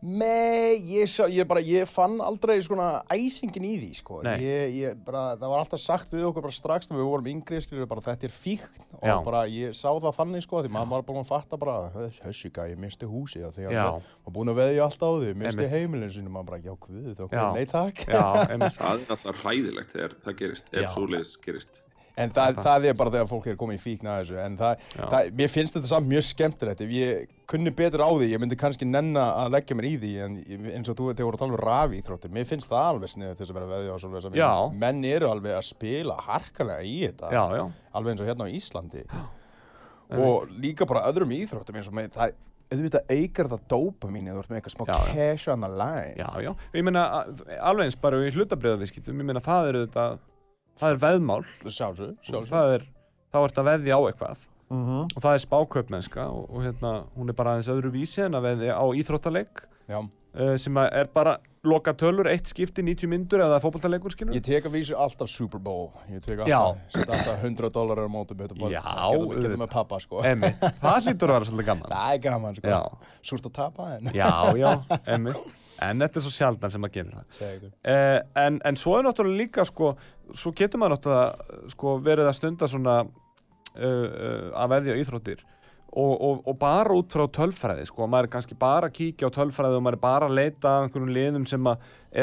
Nei, 0.06 0.76
ég, 0.86 1.08
sá, 1.10 1.24
ég, 1.26 1.42
bara, 1.50 1.58
ég 1.66 1.88
fann 1.90 2.20
aldrei 2.22 2.60
svona 2.62 3.00
æsingin 3.10 3.64
í 3.66 3.72
því, 3.80 3.88
sko. 3.98 4.20
Ég, 4.38 4.76
ég, 4.76 5.00
bara, 5.02 5.32
það 5.34 5.50
var 5.50 5.62
alltaf 5.64 5.82
sagt 5.82 6.14
við 6.14 6.28
okkur 6.28 6.44
bara 6.44 6.54
strax 6.54 6.86
þegar 6.86 7.00
við 7.00 7.08
vorum 7.10 7.30
yngri, 7.32 7.58
skilur, 7.64 7.88
bara 7.90 8.04
þetta 8.04 8.28
er 8.28 8.34
fíkn 8.36 8.84
og 9.00 9.26
bara 9.26 9.40
ég 9.50 9.74
sá 9.74 9.88
það 9.90 10.14
þannig, 10.20 10.44
sko, 10.46 10.62
því 10.62 10.72
maður 10.76 10.92
var 10.92 11.06
bara 11.10 11.24
að 11.24 11.32
fatta 11.32 11.58
bara, 11.58 12.06
þessi 12.20 12.52
gæi 12.54 12.76
misti 12.78 13.10
húsið. 13.10 13.48
Af 13.48 13.58
því 13.58 13.66
að 13.66 13.74
Já. 13.74 13.82
hann 13.82 14.06
var 14.28 14.36
búin 14.38 14.52
að 14.54 14.60
veðja 14.62 14.86
allt 14.86 15.02
á 15.02 15.10
því, 15.16 15.34
misti 15.42 15.68
heimilin 15.74 16.14
sinni, 16.14 16.32
maður 16.36 16.52
bara, 16.52 16.62
já, 16.62 16.76
hvað, 16.86 17.10
þá 17.18 17.26
Já. 17.26 17.44
nei 17.56 17.66
takk. 17.74 18.06
Já, 18.06 18.24
það 18.46 18.54
er 18.62 19.12
alltaf 19.16 19.42
hræðilegt 19.42 19.96
þegar 19.96 20.16
það 20.22 20.40
gerist 20.44 20.72
ef 20.76 20.94
svoleiðis 20.94 21.34
gerist 21.42 21.85
En 22.16 22.30
það, 22.32 22.54
það 22.64 22.84
er 22.88 22.94
bara 22.96 23.10
þegar 23.12 23.26
fólk 23.28 23.46
er 23.52 23.56
komið 23.60 23.76
í 23.76 23.80
fíkn 23.82 24.06
að 24.08 24.20
þessu, 24.22 24.36
en 24.40 24.54
það, 24.56 24.84
Já. 24.96 25.02
það, 25.12 25.26
mér 25.36 25.50
finnst 25.52 25.74
þetta 25.76 25.88
samt 25.90 26.06
mjög 26.08 26.22
skemmtilegt, 26.24 26.80
ef 26.86 26.94
ég 26.96 27.26
kunni 27.52 27.72
betur 27.76 28.00
á 28.00 28.08
því, 28.08 28.28
ég 28.32 28.40
myndi 28.40 28.56
kannski 28.56 28.88
nenna 28.88 29.24
að 29.42 29.50
leggja 29.52 29.76
mér 29.76 29.88
í 29.90 29.90
því, 30.00 30.12
en 30.24 30.38
eins 30.78 30.88
og 30.88 30.96
þú 30.96 31.10
þegar 31.12 31.28
voru 31.28 31.36
að 31.36 31.42
tala 31.42 31.52
um 31.52 31.60
rafi 31.60 32.00
íþróttir, 32.00 32.32
mér 32.32 32.48
finnst 32.48 32.70
það 32.70 32.86
alveg 32.94 33.12
sniðið 33.12 33.34
til 33.36 33.44
þess 33.44 33.52
að 33.52 33.58
vera 33.60 33.68
veðja 33.74 33.92
og 33.92 34.00
svolítið 34.06 34.40
Já. 34.40 34.50
menn 34.86 35.04
eru 35.10 35.28
alveg 35.34 35.58
að 35.58 35.66
spila 35.68 36.16
harkalega 36.30 36.88
í 36.88 36.96
þetta, 37.04 37.32
Já, 37.36 37.44
já. 37.60 37.64
alveg 38.00 38.14
eins 38.16 38.24
og 38.24 38.30
hérna 38.32 38.48
á 38.48 38.54
Íslandi 38.56 39.04
og 40.16 40.48
líka 40.62 40.86
bara 40.88 41.04
öðrum 41.10 41.32
íþróttum 41.36 41.76
eins 41.80 41.88
og 41.90 41.96
með 41.98 42.12
það, 42.16 42.34
auðvitað 42.72 43.12
aukar 43.16 43.48
það 43.52 43.64
dópa 43.70 44.08
mín 44.10 44.26
eða 44.30 44.38
þú 44.38 44.42
ert 44.44 44.50
með 44.54 44.58
eitthvað 44.60 44.74
smá 44.74 44.86
Já, 44.88 44.96
já. 44.96 45.12
cash 45.14 45.48
on 45.52 45.60
the 45.62 45.68
line. 45.70 46.14
Já, 46.18 46.30
já. 46.42 46.52
Ég 46.74 46.86
meina, 46.86 47.04
að- 47.20 47.42
alveg 47.60 47.84
eins 47.90 47.98
bara 48.02 48.24
í 48.26 48.32
hlutabriðaviskiptum, 48.34 49.20
ég 49.20 49.28
meina 49.28 49.42
það 49.44 49.68
er 49.70 49.78
þetta, 49.86 50.06
það 50.80 50.92
er 50.94 51.00
veðmál, 51.06 51.40
Sjálfsög, 51.64 52.14
sjálfsög. 52.26 52.50
það 52.52 52.74
er, 52.76 52.86
þá 53.32 53.38
ert 53.46 53.58
að 53.62 53.68
veðja 53.72 53.96
á 53.96 54.00
eitthvað. 54.10 54.44
Mhm. 54.66 55.02
Og 55.14 55.22
það 55.22 55.34
er 55.36 55.42
spákaupmennska 55.46 56.24
og, 56.26 56.46
og 56.50 56.62
hérna, 56.66 56.92
hún 57.16 57.28
er 57.30 57.36
bara 57.38 57.52
aðeins 57.54 57.68
öðru 57.70 57.92
vísi 57.94 58.24
en 58.26 58.34
að 58.34 58.48
veðja 58.50 58.74
á 58.78 58.84
íþróttaleik. 58.98 59.66
Já, 59.86 60.00
uh, 60.02 60.56
sem 60.58 60.74
að 60.82 60.88
er 60.92 61.10
bara 61.14 61.36
loka 61.66 61.92
tölur, 61.98 62.26
eitt 62.30 62.46
skipti, 62.46 62.82
90 62.82 63.08
myndur 63.10 63.42
eða 63.42 63.58
fótboltalegur, 63.62 64.12
skilur 64.14 64.34
Ég 64.36 64.42
tek 64.46 64.66
að 64.68 64.76
vísu 64.76 64.94
alltaf 64.94 65.26
Super 65.32 65.58
Bowl 65.58 65.88
Ég 66.12 66.22
tek 66.22 66.38
alltaf, 66.44 66.94
alltaf 67.02 67.42
100 67.42 67.70
dólarar 67.74 68.06
á 68.06 68.10
mótum 68.10 68.38
auðvitað. 68.38 69.56
með 69.58 69.70
pappa 69.72 69.98
sko 69.98 70.22
Emmi, 70.22 70.52
það 70.78 71.08
hlýtur 71.08 71.32
að 71.32 71.34
vera 71.40 71.48
svolítið 71.50 71.66
gaman 71.66 71.90
Það 71.96 72.12
er 72.12 72.20
gaman 72.28 72.58
sko. 72.60 72.82
Súrt 73.26 73.48
að 73.50 73.54
tapa 73.58 73.88
en 73.96 74.12
Já, 74.14 74.30
já, 74.54 74.70
emmi 75.16 75.34
En 75.82 75.98
þetta 76.00 76.18
er 76.20 76.24
svo 76.24 76.30
sjaldan 76.32 76.70
sem 76.72 76.84
að 76.86 76.92
gera 76.96 77.24
það 77.36 77.66
eh, 77.84 78.20
en, 78.46 78.60
en 78.64 78.76
svo 78.80 78.94
er 78.98 79.04
náttúrulega 79.04 79.42
líka 79.42 79.64
sko, 79.68 79.90
svo 80.34 80.52
getur 80.56 80.80
maður 80.80 80.96
náttúrulega 80.96 81.68
sko, 81.74 81.98
verið 82.06 82.30
að 82.30 82.36
stunda 82.38 82.68
svona 82.72 82.94
uh, 83.04 83.84
uh, 83.84 84.48
að 84.56 84.72
veðja 84.72 84.96
íþróttir 85.02 85.42
og, 85.96 86.12
og, 86.20 86.40
og 86.50 86.56
bara 86.60 86.92
út 86.96 87.12
frá 87.14 87.24
tölfræði 87.32 87.86
sko, 87.88 88.06
maður 88.10 88.26
er 88.28 88.32
kannski 88.34 88.56
bara 88.60 88.88
að 88.90 88.96
kíkja 88.98 89.28
á 89.28 89.36
tölfræði 89.36 89.78
og 89.78 89.84
maður 89.86 89.96
er 89.98 90.02
bara 90.02 90.26
að 90.28 90.34
leita 90.36 90.72
að 90.72 90.86
einhverjum 90.88 91.12
liðum 91.16 91.46
sem 91.48 91.68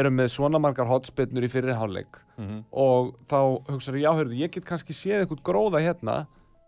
eru 0.02 0.12
með 0.14 0.32
svona 0.36 0.60
margar 0.62 0.90
hotspinnur 0.90 1.46
í 1.48 1.52
fyrirháleik 1.54 2.20
Mhm. 2.34 2.64
og 2.74 3.12
þá 3.30 3.38
hugsaður 3.70 4.00
já, 4.02 4.10
heyrðu, 4.18 4.38
ég 4.42 4.50
get 4.56 4.66
kannski 4.66 4.94
séð 4.98 5.20
eitthvað 5.28 5.44
gróða 5.46 5.82
hérna 5.86 6.16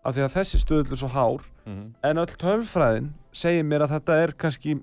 af 0.06 0.14
því 0.14 0.22
að 0.22 0.34
þessi 0.36 0.60
stöðl 0.62 0.92
er 0.94 1.00
svo 1.00 1.08
hár 1.10 1.42
Mhm. 1.66 1.88
en 2.06 2.16
öll 2.22 2.36
tölfræðin 2.38 3.08
segir 3.34 3.64
mér 3.66 3.82
að 3.82 3.96
þetta 3.96 4.18
er 4.22 4.32
kannski 4.38 4.76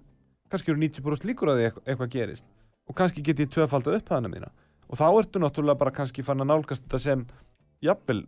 kannski 0.51 0.73
eru 0.73 0.81
90% 0.83 1.27
líkur 1.29 1.51
að 1.53 1.59
því 1.59 1.65
eitthvað, 1.69 1.87
eitthvað 1.87 2.13
gerist. 2.17 2.45
Og 2.89 2.97
kannski 2.99 3.23
get 3.23 3.39
ég 3.39 3.51
tvöfaldið 3.53 3.99
upp 4.01 4.13
hana 4.13 4.31
mína. 4.31 4.51
Og 4.91 4.99
þá 4.99 5.05
ertu 5.09 5.41
náttúrulega 5.41 5.79
bara 5.79 5.93
kannski 5.95 6.25
fann 6.25 6.43
að 6.43 6.51
nálgast 6.51 6.83
þetta 6.85 6.99
sem 7.01 7.27
jafnvel 7.83 8.23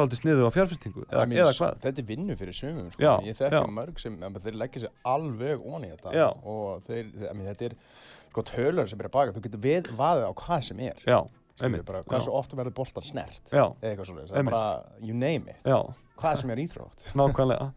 dálítið 0.00 0.20
sniðu 0.20 0.46
á 0.48 0.50
fjárfestingu 0.54 1.02
eða, 1.08 1.24
eða 1.26 1.52
hvað? 1.58 1.74
Þetta 1.84 2.02
er 2.02 2.06
vinnu 2.08 2.36
fyrir 2.38 2.56
sumum 2.56 2.88
sko. 2.92 3.02
Já, 3.04 3.12
Ég 3.26 3.36
þekki 3.38 3.58
já. 3.60 3.72
mörg 3.76 4.00
sem 4.00 4.16
em, 4.16 4.38
þeir 4.44 4.56
leggja 4.62 4.82
sér 4.84 4.94
alveg 5.12 5.66
onni 5.66 5.90
þetta. 5.92 6.14
Já. 6.16 6.26
og 6.30 6.86
þeir, 6.86 7.10
þetta 7.20 7.68
er 7.68 7.76
sko 8.30 8.44
tölur 8.50 8.90
sem 8.90 9.02
er 9.02 9.10
að 9.10 9.14
baka. 9.18 9.34
Þú 9.36 9.44
getur 9.46 9.62
við 9.66 9.90
vaðið 9.98 10.26
á 10.26 10.32
hvað 10.40 10.64
sem 10.70 10.82
er. 10.86 11.04
Já, 11.04 11.18
bara, 11.60 12.00
já, 12.00 12.06
hversu 12.14 12.34
ofta 12.40 12.58
verður 12.60 12.76
boltan 12.80 13.06
snert 13.06 13.52
eða 13.52 13.66
eitthvað 13.82 14.10
svolítið, 14.10 14.48
bara 14.48 14.64
you 15.04 15.16
name 15.16 15.52
it, 15.52 15.60
já, 15.66 15.78
hvað 16.20 16.40
sem 16.40 16.54
er 16.54 16.64
íþrótt. 16.64 17.06
Nákvæmlega. 17.18 17.70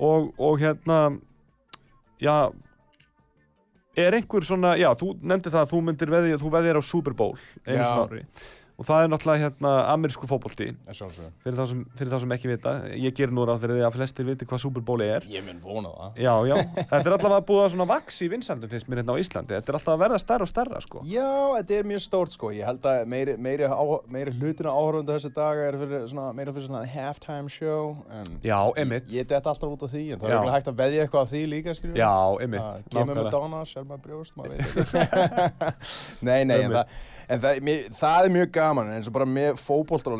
Og, 0.00 0.30
og 0.40 0.60
hérna 0.60 1.00
já 2.20 2.36
er 4.00 4.14
einhver 4.16 4.44
svona, 4.46 4.76
já, 4.78 4.88
þú 4.96 5.14
nefndi 5.20 5.50
það 5.50 5.64
að 5.64 5.70
þú 5.72 5.80
myndir 5.88 6.12
veðja, 6.14 6.40
þú 6.40 6.52
veðjar 6.54 6.78
á 6.78 6.82
Super 6.86 7.16
Bowl 7.16 7.34
einu 7.66 7.80
Já. 7.82 7.90
Á 8.80 8.80
og 8.80 8.86
það 8.88 9.02
er 9.04 9.10
náttúrulega 9.12 9.44
hérna 9.44 9.72
amerísku 9.92 10.24
sjálfsögum, 10.96 11.32
fyrir 11.44 11.56
þá 11.58 11.64
sem, 11.68 11.80
sem 12.22 12.32
ekki 12.36 12.48
vita 12.48 12.70
ég 12.96 13.12
ger 13.16 13.28
nú 13.34 13.44
ráð 13.44 13.60
fyrir 13.64 13.76
því 13.76 13.84
að 13.84 13.96
flestir 13.98 14.24
viti 14.24 14.48
hvað 14.48 14.62
Super 14.64 14.84
Bowl 14.84 15.02
er. 15.04 15.26
Ég 15.28 15.44
mun 15.44 15.60
vona 15.60 15.90
það. 15.92 16.10
Já, 16.24 16.34
já, 16.48 16.56
þetta 16.80 17.00
er 17.02 17.14
alltaf 17.16 17.34
að 17.36 17.44
búa 17.50 17.66
svona 17.74 17.86
vaks 17.90 18.16
í 18.24 18.30
vinsandum 18.32 18.70
finnst 18.72 18.88
mér 18.88 19.02
hérna 19.02 19.12
á 19.12 19.20
Íslandi, 19.20 19.52
þetta 19.58 19.68
er 19.74 19.76
alltaf 19.80 19.92
að 19.92 20.00
verða 20.04 20.18
stærra 20.22 20.46
og 20.46 20.50
stærra 20.50 20.80
sko. 20.84 20.98
Já, 21.10 21.28
þetta 21.58 21.76
er 21.76 21.84
mjög 21.90 22.02
stórt 22.06 22.32
sko, 22.34 22.46
ég 22.56 22.64
held 22.68 22.88
að 22.88 23.04
meiri, 23.12 23.34
meiri, 23.36 23.68
á, 23.68 23.84
meiri 24.08 24.32
hlutina 24.38 24.72
áhörundu 24.72 25.12
þessi 25.12 25.32
daga 25.36 25.68
er 25.68 25.76
fyrir 25.80 26.08
svona, 26.08 26.30
meira 26.36 26.54
fyrir 26.56 26.66
svona 26.70 26.82
halftime 26.88 27.52
show 27.52 27.84
já, 28.44 28.58
einmitt. 28.80 29.10
ég, 29.12 29.28
detta 29.28 29.52
alltaf 29.52 29.68
út 29.74 29.84
af 29.84 29.92
því 29.92 30.04
en 30.14 30.22
það 30.22 30.32
Já. 30.32 30.38
er 30.40 30.54
hægt 30.54 30.70
að 30.70 30.78
veðja 30.80 31.04
eitthvað 31.04 31.26
af 31.26 31.30
því 31.34 31.42
líka 31.50 31.74
skilur 31.76 32.00
já, 32.00 32.14
einmitt, 32.40 32.62
Gaman 38.70 38.92
eins 38.94 39.08
og 39.10 39.14
bara 39.18 39.26
með 39.26 39.58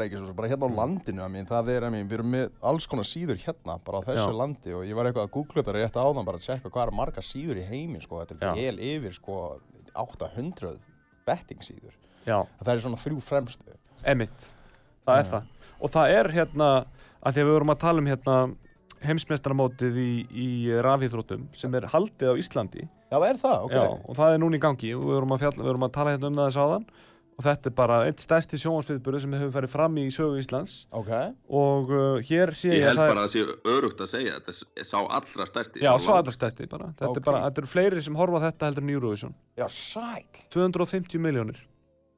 leikir 0.00 0.34
bara 0.34 0.48
Mm. 0.48 0.50
hérna 0.50 0.66
á 0.66 0.78
landinu, 0.80 1.22
I 1.24 1.28
mean, 1.28 1.46
það 1.46 1.68
er, 1.76 1.84
I 1.86 1.90
mean, 1.90 2.08
við 2.08 2.18
erum 2.18 2.30
með 2.34 2.50
alls 2.62 2.86
konar 2.86 3.04
síður 3.06 3.38
hérna 3.38 3.78
bara 3.84 4.00
á 4.00 4.06
þessu 4.10 4.30
Já. 4.30 4.36
landi 4.38 4.72
og 4.74 4.84
ég 4.84 4.94
var 4.98 5.06
eitthvað 5.06 5.28
að 5.28 5.34
googla 5.36 5.62
þetta 5.62 5.74
rétt 5.76 5.98
áðan 6.00 6.24
bara 6.26 6.38
að 6.38 6.46
checka 6.46 6.70
hvað 6.70 6.86
er 6.86 6.96
margar 6.98 7.22
síður 7.22 7.60
í 7.62 7.66
heimi 7.68 8.00
sko, 8.02 8.24
þetta 8.24 8.38
Já. 8.40 8.50
er 8.50 8.54
vel 8.56 8.78
yfir 8.78 9.14
sko 9.14 9.60
800 9.94 10.78
betting 11.26 11.60
síður. 11.62 11.94
Já, 12.26 12.42
það 12.62 12.72
er 12.74 12.82
svona 12.84 13.00
þrjú 13.00 13.20
fremstu. 13.22 13.76
Einmitt, 14.04 14.48
það 15.06 15.18
er 15.18 15.28
það. 15.30 15.42
Og 15.80 15.90
það 15.90 16.14
er 16.18 16.28
hérna, 16.34 16.68
að 17.24 17.32
því 17.36 17.40
að 17.40 17.46
við 17.48 17.54
vorum 17.56 17.74
að 17.74 17.80
tala 17.80 17.98
um 18.02 18.06
hérna 18.10 18.36
heimsmeistaramótið 19.00 19.96
í, 20.00 20.10
í 20.28 20.48
rafíþróttum 20.84 21.46
sem 21.56 21.74
er 21.78 21.86
haldið 21.92 22.32
á 22.32 22.34
Íslandi. 22.40 22.82
Já, 23.10 23.16
er 23.26 23.38
það? 23.40 23.62
Ok. 23.66 23.72
Já, 23.72 23.84
og 24.10 24.16
það 24.18 24.34
er 24.34 24.42
núna 24.42 24.58
í 24.58 24.62
gangi 24.62 24.90
við 24.92 25.06
vorum 25.08 25.32
að, 25.34 25.40
fjalla, 25.44 25.62
við 25.64 25.70
vorum 25.72 25.86
að 25.88 25.94
tala 25.96 26.12
hérna 26.14 26.28
um 26.30 26.36
það 26.40 26.50
þess 26.50 26.60
áðan 26.64 26.84
og 27.40 27.44
þetta 27.46 27.70
er 27.70 27.74
bara 27.80 27.96
eitt 28.10 28.20
stærsti 28.20 28.58
sjónvarsviðburður 28.60 29.22
sem 29.24 29.34
hefur 29.38 29.54
farið 29.54 29.72
fram 29.72 29.96
í 30.02 30.04
sögu 30.12 30.36
Íslands 30.42 30.74
Ok, 31.00 31.10
og 31.48 31.90
uh, 31.96 32.20
hér 32.28 32.52
sé 32.52 32.68
ég, 32.74 32.82
Ég 32.82 32.90
held 32.90 33.00
að 33.00 33.00
það 33.00 33.12
bara 33.14 33.24
að 33.24 33.26
það 33.26 33.32
sé 33.32 33.74
örugt 33.74 34.04
að 34.04 34.10
segja 34.12 34.36
Þetta 34.36 34.54
er 34.84 34.88
sá 34.90 34.98
allra 35.00 35.46
stærsti 35.48 35.82
Já, 35.86 35.90
sá 36.04 36.10
allra 36.18 36.34
stærsti 36.36 36.68
bara. 36.70 36.90
Þetta, 36.92 37.08
Ok. 37.10 37.16
er 37.22 37.26
bara, 37.30 37.42
þetta 37.48 37.64
eru 37.64 37.72
fleiri 37.72 38.04
sem 38.04 38.20
horfa 38.20 38.38
á 38.38 38.44
þetta 38.50 38.68
heldur 38.70 38.84
en 38.86 38.94
Eurovision. 38.98 39.34
já, 39.56 39.66
sæl 39.72 40.44
250 40.52 41.18
miljónir. 41.24 41.62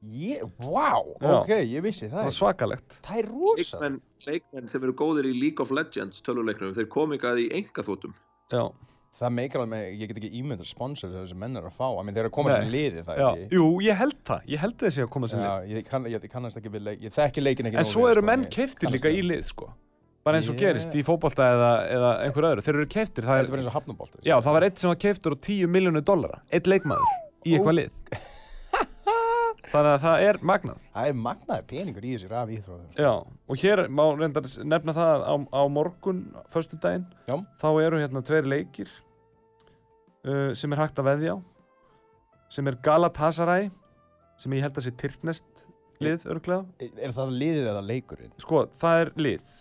Ég, 0.03 0.41
wow, 0.59 1.13
Já. 1.21 1.29
ok, 1.39 1.51
ég 1.63 1.79
vissi 1.85 2.09
það 2.11 2.25
Það 2.25 2.31
er 2.33 2.35
svakalegt. 2.35 2.95
Það 3.05 3.19
er 3.21 3.27
rosa 3.31 3.77
leikmenn, 3.79 4.01
leikmenn 4.27 4.67
sem 4.73 4.83
eru 4.83 4.93
góðir 4.99 5.29
í 5.29 5.35
League 5.39 5.63
of 5.63 5.71
Legends 5.71 6.19
töluleiknum, 6.25 6.73
þeir 6.75 6.89
komi 6.91 7.15
ekki 7.15 7.29
að 7.29 7.39
í 7.45 7.51
engaþótum 7.61 8.11
Já. 8.51 8.65
Það 9.23 9.33
meikar 9.37 9.61
alveg 9.63 9.71
með, 9.73 9.83
ég 10.01 10.09
get 10.11 10.17
ekki 10.19 10.31
ímyndað 10.41 10.67
sponsor 10.69 11.09
sem 11.13 11.21
þessi 11.23 11.37
menn 11.39 11.55
eru 11.61 11.69
að 11.69 11.77
fá, 11.77 11.85
I 11.87 12.03
mean, 12.03 12.15
þeir 12.17 12.25
eru 12.25 12.31
að 12.31 12.35
koma 12.37 12.55
sem 12.57 12.71
liði 12.73 13.03
það 13.07 13.21
Já. 13.21 13.27
ekki 13.37 13.57
Jú, 13.59 13.67
ég 13.85 13.99
held 14.01 14.17
það. 14.27 14.41
Ég 14.53 14.63
held 14.65 14.75
þessi 14.83 15.05
að 15.05 15.09
koma 15.15 15.29
sem 15.31 15.43
Já, 15.45 15.51
lið. 15.63 15.71
ég, 15.77 15.87
kann, 15.87 16.09
ég 16.11 16.27
kannast 16.33 16.59
ekki 16.59 16.73
við 16.73 16.85
leik, 16.89 16.99
ég 17.07 17.15
þekki 17.15 17.43
leikin 17.45 17.69
ekki 17.71 17.79
En 17.83 17.89
svo 17.93 18.05
eru 18.11 18.19
sko, 18.23 18.27
menn 18.31 18.45
keiftir 18.51 18.91
líka 18.93 19.13
í 19.13 19.23
lið, 19.23 19.45
sko. 19.53 19.69
Bara 20.23 20.39
eins 20.39 20.47
og 20.51 20.55
Yeah. 20.55 20.71
gerist 20.73 20.93
í 20.95 21.01
fótbolta 21.03 21.43
eða, 21.51 21.71
eða 21.91 22.11
einhver 22.23 22.45
öðru. 22.47 22.61
Þeir 22.63 22.75
eru 22.79 22.85
keiftir. 22.87 23.25
Það 23.27 23.41
er, 23.43 23.57
eins 23.57 23.65
og 23.67 23.73
hafnabolt 23.75 24.13
já, 24.23 24.35
það 24.39 24.53
var 24.55 24.63
eitt 24.69 24.79
sem 24.79 24.87
var 24.93 24.99
keiftur 25.03 25.35
á 25.35 25.37
10 25.39 25.67
miljónu 25.67 26.01
dollara. 26.03 26.39
Eitt 26.51 26.63
leikmaður 26.71 27.09
í 27.43 27.57
eitthvað 27.57 27.75
lið. 27.81 27.91
Þannig 29.73 29.89
að 29.89 30.01
það 30.03 30.23
er 30.27 30.37
magnað. 30.45 30.79
Það 30.93 31.07
er 31.09 31.15
magnaði 31.17 31.63
peningur 31.71 32.05
í 32.05 32.11
þessi 32.13 32.27
raf 32.29 32.51
íþróðum 32.53 32.99
Já, 32.99 33.11
og 33.49 33.61
hér 33.63 33.81
má 33.89 34.03
reyndar 34.19 34.47
nefna 34.69 34.93
það 34.93 35.23
á, 35.25 35.33
á 35.49 35.61
morgun, 35.71 36.19
föstudaginn, 36.53 37.05
Já. 37.27 37.35
þá 37.61 37.67
eru 37.81 38.01
hérna 38.03 38.21
tveir 38.27 38.45
leikir 38.51 38.91
uh, 40.27 40.51
sem 40.57 40.75
er 40.75 40.81
hægt 40.83 40.99
að 41.01 41.09
veðja 41.11 41.35
á, 41.35 41.37
sem 42.53 42.67
er 42.69 42.77
Galatasaray, 42.85 43.69
sem 44.39 44.55
ég 44.57 44.63
held 44.65 44.77
að 44.79 44.87
sé 44.87 44.93
Tyrknest 45.03 45.65
lið 46.03 46.25
örglega. 46.33 46.65
Er 46.99 47.13
það 47.15 47.35
liðið 47.41 47.67
eða 47.73 47.83
leikurinn? 47.87 48.33
Sko, 48.41 48.65
það 48.81 49.03
er 49.05 49.11
lið. 49.27 49.51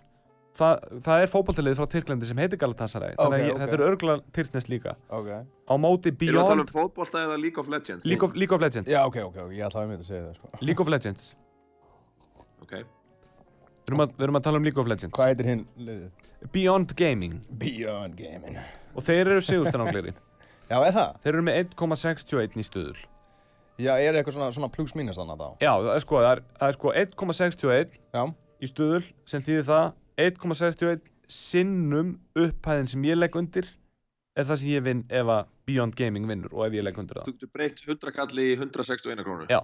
Þa, 0.52 0.66
það 1.06 1.22
er 1.24 1.30
fótballtalið 1.32 1.78
frá 1.78 1.86
Tyrklandi 1.94 2.26
sem 2.28 2.40
heitir 2.42 2.58
Galatasaray, 2.60 3.14
þannig 3.16 3.24
Ok, 3.24 3.36
að 3.38 3.44
ég, 3.46 3.52
ok. 3.54 3.60
þetta 3.62 3.76
er 3.78 3.84
örglega 3.86 4.34
Tyrknest 4.36 4.68
líka. 4.68 4.92
Ok 5.08 5.30
Á 5.32 5.74
móti 5.80 6.10
Erum 6.12 6.18
við 6.20 6.40
að 6.42 6.50
tala 6.50 6.52
um 6.52 6.66
Beyond 6.66 6.72
fótbolta 6.74 7.22
eða 7.24 7.38
League 7.40 7.62
of 7.62 7.70
Legends? 7.72 8.04
League 8.04 8.26
of, 8.26 8.34
League 8.36 8.52
of 8.58 8.60
Legends. 8.60 8.90
Já, 8.92 9.00
ok, 9.08 9.16
ok, 9.30 9.38
ok, 9.46 9.54
ég 9.56 9.64
ætlaði 9.64 9.86
að 9.86 9.92
mynda 9.94 10.04
að 10.04 10.10
segja 10.10 10.26
það 10.26 10.34
sko. 10.42 10.50
League 10.68 10.84
of 10.84 10.90
Legends. 10.92 11.30
Ok, 12.66 12.74
Við 12.82 13.90
erum, 13.94 14.02
að, 14.04 14.12
við 14.18 14.26
erum 14.28 14.38
að 14.38 14.44
tala 14.50 14.60
um 14.60 14.66
League 14.68 14.82
of 14.84 14.90
Legends. 14.92 15.14
Hvað 15.16 15.30
heitir 15.32 15.48
hinn 15.54 15.62
liðið? 15.88 16.28
Beyond 16.52 16.92
Gaming. 17.00 17.38
Beyond 17.64 18.14
Gaming 18.20 18.60
Og 18.92 19.02
þeir 19.08 19.32
eru 19.32 19.40
sigurstanangleri. 19.46 20.12
Já, 20.72 20.78
er 20.88 20.94
það? 20.96 21.16
Þeir 21.24 21.32
eru 21.36 21.44
með 21.46 21.58
1,61 21.62 22.56
í 22.62 22.64
stuðul. 22.66 23.00
Já, 23.82 23.92
er 24.00 24.16
eitthvað 24.16 24.36
svona, 24.36 24.50
svona 24.56 24.70
plus 24.72 24.94
mínus 24.96 25.18
þannig 25.20 25.40
þá? 25.40 25.48
Já, 25.64 25.72
það 25.84 25.92
er 25.94 26.02
sko, 26.04 26.18
það 26.22 26.32
er, 26.32 26.42
það 26.60 26.70
er 26.72 26.76
sko 26.76 26.92
1,61 27.02 27.94
Já, 28.16 28.22
í 28.62 28.68
stuðul 28.70 29.02
sem 29.32 29.44
þýðir 29.44 29.66
það 29.68 29.86
1,61 30.26 31.00
sinnum 31.32 32.10
upphæðin 32.38 32.90
sem 32.92 33.06
ég 33.08 33.16
legg 33.18 33.36
undir 33.40 33.68
er 34.36 34.48
það 34.48 34.60
sem 34.62 34.70
ég 34.72 34.84
vinn 34.86 35.02
ef 35.12 35.30
að 35.32 35.48
Beyond 35.68 35.96
Gaming 35.98 36.28
vinnur 36.28 36.52
og 36.56 36.66
ef 36.66 36.76
ég 36.76 36.84
legg 36.86 37.00
undir 37.00 37.18
þú 37.20 37.24
það. 37.24 37.32
getur 37.32 37.52
breytt 37.56 37.82
100 37.86 38.14
kalli 38.16 38.46
í 38.52 38.56
161 38.58 39.24
krónu 39.26 39.48
Já. 39.52 39.60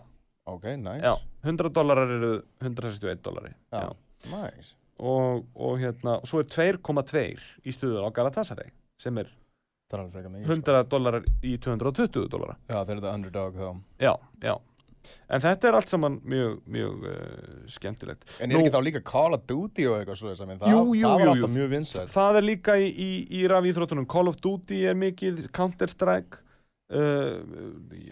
ok, 0.49 0.67
nice 0.81 1.05
Já, 1.05 1.15
100 1.45 1.73
dólarar 1.77 2.13
eru 2.19 2.33
161 2.65 3.23
dólari. 3.25 3.53
Já. 3.73 3.85
Já. 3.89 3.91
Nice 4.33 4.75
Og, 4.99 5.45
og 5.55 5.77
hérna, 5.79 6.17
svo 6.27 6.41
er 6.43 6.49
2,2 6.51 7.21
í 7.69 7.75
stuðul 7.77 8.09
á 8.09 8.11
Galatasaray 8.17 8.73
sem 8.99 9.21
er 9.23 9.29
Það 9.89 9.97
er 9.97 10.03
alveg 10.03 10.17
frekar 10.17 10.33
mikið 10.33 10.49
sko. 10.49 10.57
100 10.59 10.89
dólarar 10.93 11.29
í 11.49 11.53
220 11.65 12.27
dólara. 12.33 12.57
Já, 12.69 12.79
þeir 12.83 12.97
eru 12.99 13.05
það 13.07 13.15
underdog 13.19 13.55
þá 13.57 13.69
Já, 14.05 14.13
já. 14.45 14.57
En 15.33 15.41
þetta 15.41 15.69
er 15.71 15.77
allt 15.79 15.89
saman 15.89 16.19
mjög, 16.29 16.57
mjög 16.69 17.05
uh, 17.09 17.53
skemmtilegt. 17.73 18.27
En 18.43 18.51
er 18.51 18.59
Nú- 18.59 18.65
ekki 18.67 18.75
þá 18.75 18.83
líka 18.85 19.01
Call 19.09 19.37
of 19.37 19.47
Duty 19.49 19.87
og 19.89 19.97
eitthvað 20.03 20.19
að 20.29 20.43
það, 20.43 20.59
það 20.61 20.83
var 20.83 20.99
jú, 21.01 21.07
alltaf 21.15 21.39
jú. 21.41 21.53
mjög 21.55 21.71
vinsætt 21.73 22.13
Það 22.13 22.41
er 22.41 22.47
líka 22.49 22.77
í, 22.77 22.91
í, 22.93 23.11
í 23.39 23.47
rafíþróttunum 23.49 24.09
Call 24.13 24.29
of 24.29 24.37
Duty 24.45 24.83
er 24.91 24.99
mikið, 25.01 25.47
Counter-Strike 25.57 26.43
uh, 26.93 27.39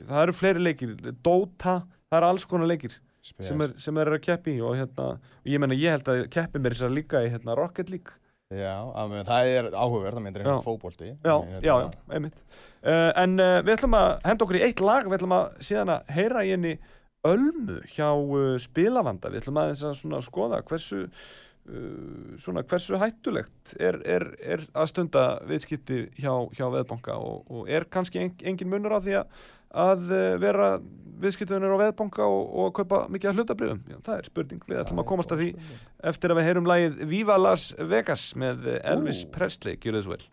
það 0.09 0.23
eru 0.23 0.37
fleiri 0.41 0.65
leikir 0.71 0.97
Dota, 1.21 1.83
það 2.09 2.21
eru 2.23 2.31
alls 2.33 2.49
konar 2.49 2.71
leikir 2.73 2.97
sem 3.27 3.61
er, 3.65 3.73
sem 3.83 3.97
er 3.99 4.13
að 4.15 4.23
keppi 4.23 4.55
og 4.63 4.77
hérna, 4.79 5.17
ég 5.49 5.61
menna 5.61 5.77
ég 5.77 5.97
held 5.97 6.09
að 6.13 6.23
keppi 6.33 6.63
mér 6.63 6.77
þess 6.77 6.87
að 6.87 6.97
líka 7.01 7.23
í 7.27 7.31
hérna, 7.33 7.57
Rocket 7.59 7.91
League 7.93 8.15
Já, 8.55 8.75
að 8.95 9.09
með, 9.11 9.23
það 9.27 9.49
er 9.51 9.67
áhugaverð, 9.75 10.17
það 10.17 10.23
myndir 10.23 10.43
einhvern 10.45 10.63
fótbolti. 10.63 11.09
Já, 11.27 11.33
já, 11.51 11.63
já, 11.67 11.73
einmitt. 12.15 12.37
Uh, 12.79 13.09
en 13.19 13.33
uh, 13.43 13.57
við 13.67 13.73
ætlum 13.75 13.97
að 13.99 14.11
henda 14.29 14.47
okkur 14.47 14.59
í 14.59 14.61
eitt 14.63 14.83
lag 14.87 15.09
við 15.09 15.17
ætlum 15.17 15.35
að 15.35 15.57
síðan 15.67 15.91
að 15.97 16.13
heyra 16.15 16.45
í 16.47 16.53
henni 16.55 16.77
Ölmu 17.27 17.81
hjá 17.91 18.07
uh, 18.15 18.55
Spilavanda. 18.63 19.33
Við 19.35 19.43
ætlum 19.43 19.59
að 19.65 19.73
svona 19.99 20.23
skoða 20.23 20.61
hversu 20.69 21.01
uh, 21.09 22.39
svona 22.39 22.63
hversu 22.71 23.03
hættulegt 23.03 23.75
er, 23.83 23.99
er, 24.07 24.29
er 24.39 24.63
að 24.79 24.93
stunda 24.93 25.27
viðskipti 25.51 26.05
hjá, 26.15 26.31
hjá 26.55 26.69
veðbanka 26.71 27.19
og, 27.19 27.43
og 27.51 27.67
er 27.67 27.89
kannski 27.91 28.23
en, 28.23 28.35
engin 28.47 28.71
munur 28.71 28.95
á 28.95 29.03
því 29.03 29.19
að, 29.25 29.43
að 29.75 30.07
uh, 30.13 30.23
vera 30.43 30.77
viðskiptunir 31.17 31.73
á 31.73 31.79
veðbanka 31.81 32.27
og, 32.29 32.43
og 32.61 32.73
kaupa 32.77 33.05
mikið 33.13 33.31
af 33.31 33.39
hlutabriðum? 33.41 33.83
Já, 33.89 33.99
það 34.05 34.19
er 34.19 34.31
spurning, 34.31 34.65
við 34.69 34.81
ætlum 34.83 35.03
að 35.03 35.09
komast 35.11 35.33
að 35.33 35.43
því 35.43 35.51
eftir 36.13 36.33
að 36.33 36.41
við 36.41 36.49
heyrum 36.51 36.71
lagið 36.71 37.05
Viva 37.13 37.39
Las 37.41 37.71
Vegas 37.79 38.29
með 38.37 38.69
Elvis 38.83 39.25
Presley, 39.33 39.79
gjör 39.81 39.99
þið 39.99 40.09
svo 40.09 40.17
vel. 40.17 40.27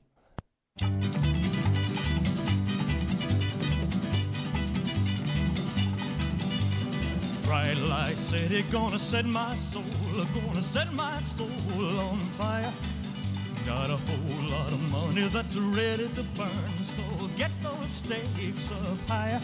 Bright 7.48 7.80
light 7.88 8.18
city, 8.18 8.64
gonna 8.72 9.00
set 9.00 9.26
my 9.26 9.56
soul, 9.56 9.84
gonna 10.34 10.64
set 10.64 10.92
my 10.94 11.16
soul 11.38 12.00
on 12.00 12.20
fire. 12.36 12.93
Got 13.66 13.90
a 13.90 13.96
whole 13.96 14.50
lot 14.50 14.72
of 14.74 14.92
money 14.92 15.28
that's 15.30 15.56
ready 15.56 16.10
to 16.10 16.24
burn, 16.36 16.84
so 16.84 17.04
get 17.38 17.52
those 17.64 17.88
stakes 17.88 18.70
up 18.72 19.00
higher. 19.08 19.40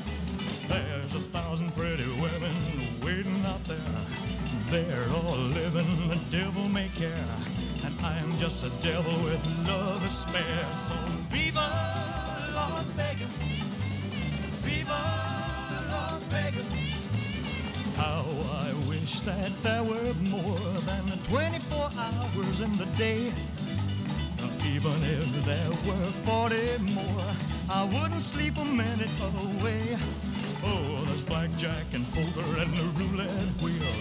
There's 0.68 1.16
a 1.16 1.22
thousand 1.32 1.74
pretty 1.74 2.06
women 2.20 2.54
waiting 3.02 3.46
out 3.46 3.64
there. 3.64 3.78
They're 4.70 5.08
all 5.16 5.38
living 5.38 6.10
the 6.10 6.20
devil 6.32 6.68
may 6.68 6.90
care, 6.90 7.26
and 7.86 7.96
I'm 8.04 8.38
just 8.40 8.66
a 8.66 8.70
devil 8.84 9.14
with 9.24 9.46
love 9.68 10.02
to 10.02 10.14
spare. 10.14 10.74
So 10.74 10.96
viva 11.30 11.68
Las 12.54 12.86
Vegas, 12.98 13.34
viva 14.64 15.02
Las 15.92 16.24
Vegas. 16.24 16.90
How 17.96 18.26
I 18.64 18.74
wish 18.90 19.22
that 19.22 19.52
there 19.64 19.84
were 19.84 20.14
more 20.30 20.60
than 20.86 21.08
24 21.30 21.90
hours 21.98 22.60
in 22.60 22.72
the 22.74 22.86
day. 22.98 23.32
Even 24.66 24.94
if 25.04 25.46
there 25.46 25.70
were 25.86 26.12
40 26.24 26.78
more, 26.94 27.26
I 27.70 27.84
wouldn't 27.84 28.22
sleep 28.22 28.58
a 28.58 28.64
minute 28.64 29.10
away. 29.22 29.98
Oh, 30.64 31.04
there's 31.08 31.24
blackjack 31.24 31.94
and 31.94 32.06
poker 32.12 32.62
and 32.62 32.76
the 32.76 32.84
roulette 33.00 33.62
wheel. 33.62 33.96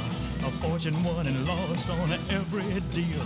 A 0.47 0.51
fortune 0.63 1.03
won 1.03 1.27
and 1.27 1.47
lost 1.47 1.91
on 1.91 2.13
every 2.31 2.81
deal. 2.95 3.23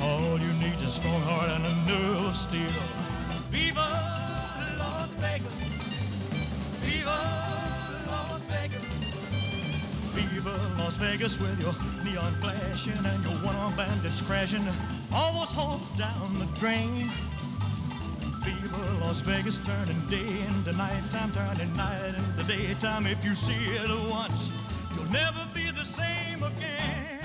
All 0.00 0.38
you 0.38 0.52
need 0.54 0.76
is 0.76 0.88
a 0.88 0.90
strong 0.90 1.20
heart 1.22 1.50
and 1.50 1.66
a 1.66 1.74
nerve 1.86 2.26
of 2.26 2.36
steel. 2.36 2.74
Viva 3.50 3.88
Las 4.78 5.14
Vegas! 5.14 5.54
Viva 6.82 7.18
Las 8.08 8.42
Vegas! 8.44 8.84
Viva 10.14 10.56
Las 10.78 10.96
Vegas 10.96 11.40
with 11.40 11.60
your 11.60 11.74
neon 12.04 12.32
flashing 12.34 13.04
and 13.04 13.24
your 13.24 13.34
one-armed 13.44 13.76
bandits 13.76 14.20
crashing. 14.22 14.66
All 15.14 15.32
those 15.40 15.52
hopes 15.52 15.90
down 15.98 16.38
the 16.38 16.46
drain. 16.58 17.08
Fever, 18.42 19.04
Las 19.04 19.20
Vegas 19.20 19.60
turning 19.60 20.00
day 20.06 20.40
into 20.48 20.72
nighttime, 20.72 21.30
turning 21.32 21.76
night 21.76 22.14
into 22.16 22.42
daytime. 22.44 23.06
If 23.06 23.22
you 23.24 23.34
see 23.34 23.52
it 23.52 24.10
once, 24.10 24.50
you'll 24.94 25.12
never 25.12 25.46
be 25.54 25.70
the 25.70 25.84
same 25.84 26.42
again. 26.42 27.20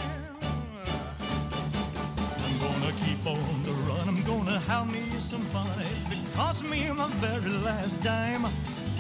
I'm 2.44 2.60
gonna 2.60 2.94
keep 3.06 3.26
on 3.26 3.64
the 3.64 3.74
run. 3.88 4.08
I'm 4.08 4.22
gonna 4.24 4.60
have 4.60 4.92
me 4.92 5.04
some 5.20 5.46
fun. 5.56 5.68
It 5.80 6.34
cost 6.36 6.66
me 6.66 6.92
my 6.92 7.08
very 7.24 7.52
last 7.64 8.04
dime. 8.04 8.46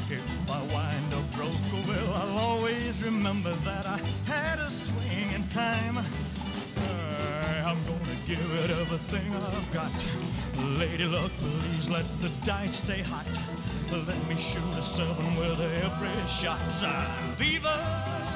If 0.09 0.49
I 0.49 0.61
wind 0.73 1.13
up 1.13 1.29
broke, 1.35 1.87
well, 1.87 2.13
I'll 2.13 2.37
always 2.37 3.03
remember 3.03 3.51
that 3.51 3.85
I 3.85 3.97
had 4.25 4.59
a 4.59 4.71
swing 4.71 5.33
in 5.35 5.45
time. 5.49 5.97
I'm 7.67 7.75
gonna 7.83 8.15
give 8.25 8.39
it 8.63 8.69
everything 8.71 9.29
I've 9.35 9.73
got. 9.73 9.91
Lady 10.79 11.03
luck, 11.03 11.31
please 11.59 11.89
let 11.89 12.05
the 12.21 12.29
dice 12.45 12.75
stay 12.75 13.01
hot. 13.01 13.27
Let 13.91 14.27
me 14.29 14.37
shoot 14.37 14.63
a 14.79 14.81
seven 14.81 15.35
with 15.35 15.59
every 15.59 16.27
shot. 16.29 16.61
Viva 17.37 18.26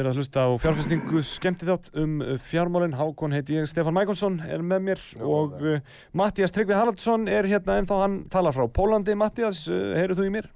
þeir 0.00 0.08
að 0.10 0.18
hlusta 0.20 0.44
á 0.48 0.50
fjárfestingu 0.62 1.20
skemmti 1.26 1.66
þátt 1.68 1.90
um 2.00 2.20
uh, 2.24 2.36
fjármálin. 2.40 2.94
Hákon 2.96 3.34
heiti 3.36 3.58
ég, 3.58 3.68
Stefán 3.68 3.96
Mækonsson 3.96 4.38
er 4.48 4.64
með 4.64 4.86
mér 4.86 5.02
og 5.20 5.58
uh, 5.60 5.98
Mattias 6.16 6.54
Tryggvi 6.56 6.76
Haraldsson 6.76 7.28
er 7.28 7.48
hérna 7.50 7.76
ennþá 7.80 7.98
hann 8.00 8.16
talar 8.32 8.56
frá 8.56 8.64
Pólandi. 8.72 9.16
Mattias, 9.18 9.66
uh, 9.68 9.92
heyrðu 9.98 10.22
þú 10.22 10.28
í 10.30 10.32
mér? 10.38 10.48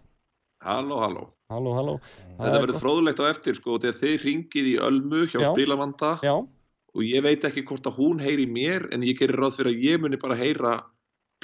Halló, 0.65 1.03
halló. 1.03 1.27
Halló, 1.53 1.75
halló. 1.77 1.95
Þetta 2.39 2.63
verður 2.63 2.81
fróðulegt 2.81 3.21
á 3.21 3.25
eftir 3.29 3.59
sko 3.59 3.77
þegar 3.83 4.01
þið 4.01 4.15
ringið 4.25 4.71
í 4.71 4.75
Ölmu 4.89 5.27
hjá 5.29 5.39
Já. 5.43 5.49
Spilavanda 5.51 6.13
Já, 6.25 6.35
og 6.41 7.05
ég 7.05 7.25
veit 7.27 7.45
ekki 7.45 7.67
hvort 7.69 7.85
að 7.91 7.99
hún 8.01 8.23
heyri 8.25 8.47
mér 8.49 8.89
en 8.97 9.05
ég 9.05 9.19
gerir 9.21 9.43
ráð 9.45 9.59
fyrir 9.59 9.75
að 9.75 9.85
ég 9.85 10.01
muni 10.01 10.21
bara 10.23 10.39
heyra 10.41 10.79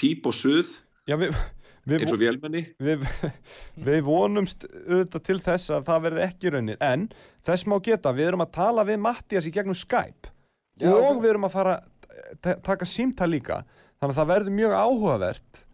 píp 0.00 0.24
og 0.30 0.38
suð. 0.38 0.72
Já 1.10 1.18
við, 1.20 1.36
við, 1.90 2.04
eins 2.06 2.14
og 2.16 2.20
vélmenni. 2.22 2.62
við, 2.88 3.06
við 3.90 4.00
vonumst 4.08 4.66
auðvitað 4.70 5.24
til 5.30 5.38
þess 5.46 5.72
að 5.76 5.86
það 5.90 6.04
verði 6.08 6.24
ekki 6.28 6.54
raunir 6.56 6.82
en 6.90 7.08
þess 7.46 7.66
má 7.70 7.76
geta, 7.90 8.14
við 8.16 8.30
erum 8.32 8.46
að 8.46 8.52
tala 8.58 8.86
við 8.88 9.02
Mattias 9.06 9.48
í 9.50 9.54
gegnum 9.54 9.78
Skype. 9.78 10.32
Já, 10.80 10.92
og 10.94 11.02
ok. 11.16 11.24
við 11.24 11.34
erum 11.34 11.48
að 11.50 11.56
fara 11.58 11.78
að 11.80 12.60
taka 12.64 12.86
símtal 12.88 13.28
líka. 13.32 13.62
Þannig 14.00 14.14
að 14.14 14.20
það 14.22 14.30
verður 14.34 14.56
mjög 14.56 14.74
áhugavert 14.80 15.66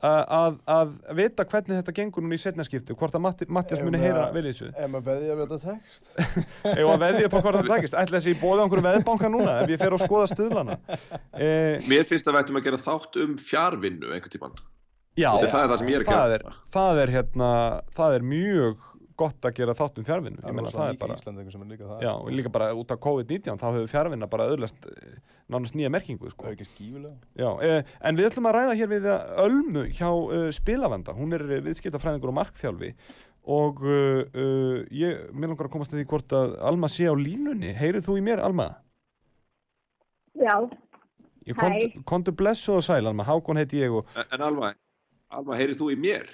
að, 0.00 0.20
að, 0.32 0.54
að 0.72 0.90
vita 1.16 1.44
hvernig 1.48 1.76
þetta 1.78 1.92
gengur 1.96 2.24
núna 2.24 2.36
í 2.36 2.40
setnaskiptu, 2.40 2.94
hvort 2.96 3.16
að 3.16 3.22
Matti, 3.24 3.46
Mattias 3.52 3.82
muni 3.84 4.00
heyra 4.00 4.26
maður- 4.26 4.36
vel 4.36 4.42
í 4.44 4.52
þessu. 4.52 4.68
Ef 4.72 4.90
maður 4.92 5.06
veðja 5.10 5.36
við 5.36 5.42
þetta 5.44 5.58
text 5.64 6.10
Ef 6.72 6.90
að 6.92 7.02
veðja 7.04 7.26
upp 7.28 7.36
á 7.36 7.40
hvort 7.44 7.58
það 7.58 7.70
takist 7.74 7.96
ætla 8.02 8.16
þessi 8.20 8.32
í 8.34 8.38
bóði 8.40 8.60
á 8.60 8.64
einhverju 8.64 8.86
veðbanka 8.88 9.30
núna 9.32 9.56
ef 9.62 9.72
ég 9.74 9.80
fer 9.84 9.96
að 9.96 10.04
skoða 10.06 10.30
stuðlana? 10.32 10.76
Eh, 11.36 11.88
Mér 11.88 12.08
finnst 12.08 12.28
að 12.28 12.36
við 12.38 12.42
ættum 12.44 12.60
að 12.60 12.66
gera 12.68 12.82
þátt 12.84 13.20
um 13.24 13.34
fjárvinnu 13.50 14.12
einhvern 14.16 14.34
tímann. 14.36 14.60
Já, 15.20 15.30
Þetta 15.36 15.48
er 15.48 15.52
það 15.54 15.64
er 15.64 15.72
það 15.74 15.82
sem 15.82 15.90
ég 15.92 15.98
er 15.98 16.04
að 16.06 16.12
það 16.12 16.30
gera. 16.34 16.38
er, 16.54 16.62
það 16.76 17.02
er 17.04 17.12
hérna 17.16 17.50
það 17.98 18.16
er 18.18 18.24
mjög 18.34 18.86
gott 19.20 19.44
að 19.44 19.58
gera 19.58 19.74
þátt 19.76 19.98
um 20.00 20.04
fjárvinnu 20.08 20.38
ég 20.40 20.44
Það 20.46 20.54
meina 20.56 20.70
það 20.72 20.90
er 20.94 20.98
bara 21.02 21.16
Íslandingur 21.18 21.52
sem 21.52 21.64
er 21.64 21.68
líka 21.74 21.88
það 21.90 22.04
já, 22.06 22.10
og 22.14 22.30
líka 22.32 22.52
bara 22.54 22.68
út 22.80 22.94
af 22.94 23.00
COVID-19 23.04 23.58
þá 23.60 23.66
hefur 23.68 23.90
fjárvinna 23.92 24.28
bara 24.32 24.46
öðlast 24.54 24.86
nánast 25.50 25.74
nýja 25.76 25.90
merkingu 25.92 26.30
sko. 26.30 26.46
Það 26.46 26.52
er 26.52 26.56
ekki 26.56 26.68
skífulega 26.70 27.42
Já, 27.42 27.50
eh, 27.66 27.90
en 28.08 28.16
við 28.16 28.28
ætlum 28.30 28.48
að 28.48 28.56
ræða 28.56 28.76
hér 28.80 28.90
við 28.94 29.08
Ölmu 29.44 29.82
hjá 29.92 30.08
uh, 30.08 30.46
Spilavanda, 30.56 31.12
hún 31.18 31.34
er 31.36 31.44
eh, 31.50 31.60
viðskiptafræðingur 31.66 32.30
og 32.32 32.36
markþjálfi. 32.38 32.92
Og 33.50 33.80
uh, 33.82 34.20
uh, 34.30 34.76
ég, 34.94 35.24
mér 35.34 35.50
langar 35.52 35.66
að 35.66 35.74
komast 35.74 35.92
að 35.92 36.00
því 36.00 36.06
hvort 36.14 36.36
að 36.38 36.54
Alma 36.70 36.88
sé 36.92 37.08
á 37.10 37.14
línunni, 37.18 37.74
heyrið 37.76 38.06
þú 38.06 38.16
í 38.20 38.24
mér 38.30 38.44
Alma? 38.46 38.70
Já, 40.38 40.54
Ég 41.48 41.56
kom, 41.56 41.72
Hæ. 41.72 42.04
Kondu 42.06 42.32
blessu 42.36 42.76
og 42.76 42.84
sæl 42.86 43.02
Alma, 43.08 43.24
Hákon 43.26 43.58
heiti 43.58 43.80
ég 43.80 43.94
og 43.96 44.06
En, 44.14 44.26
en 44.36 44.42
Alma, 44.46 44.70
Alma, 45.30 45.56
heyrið 45.58 45.78
þú 45.80 45.90
í 45.94 45.98
mér? 46.00 46.26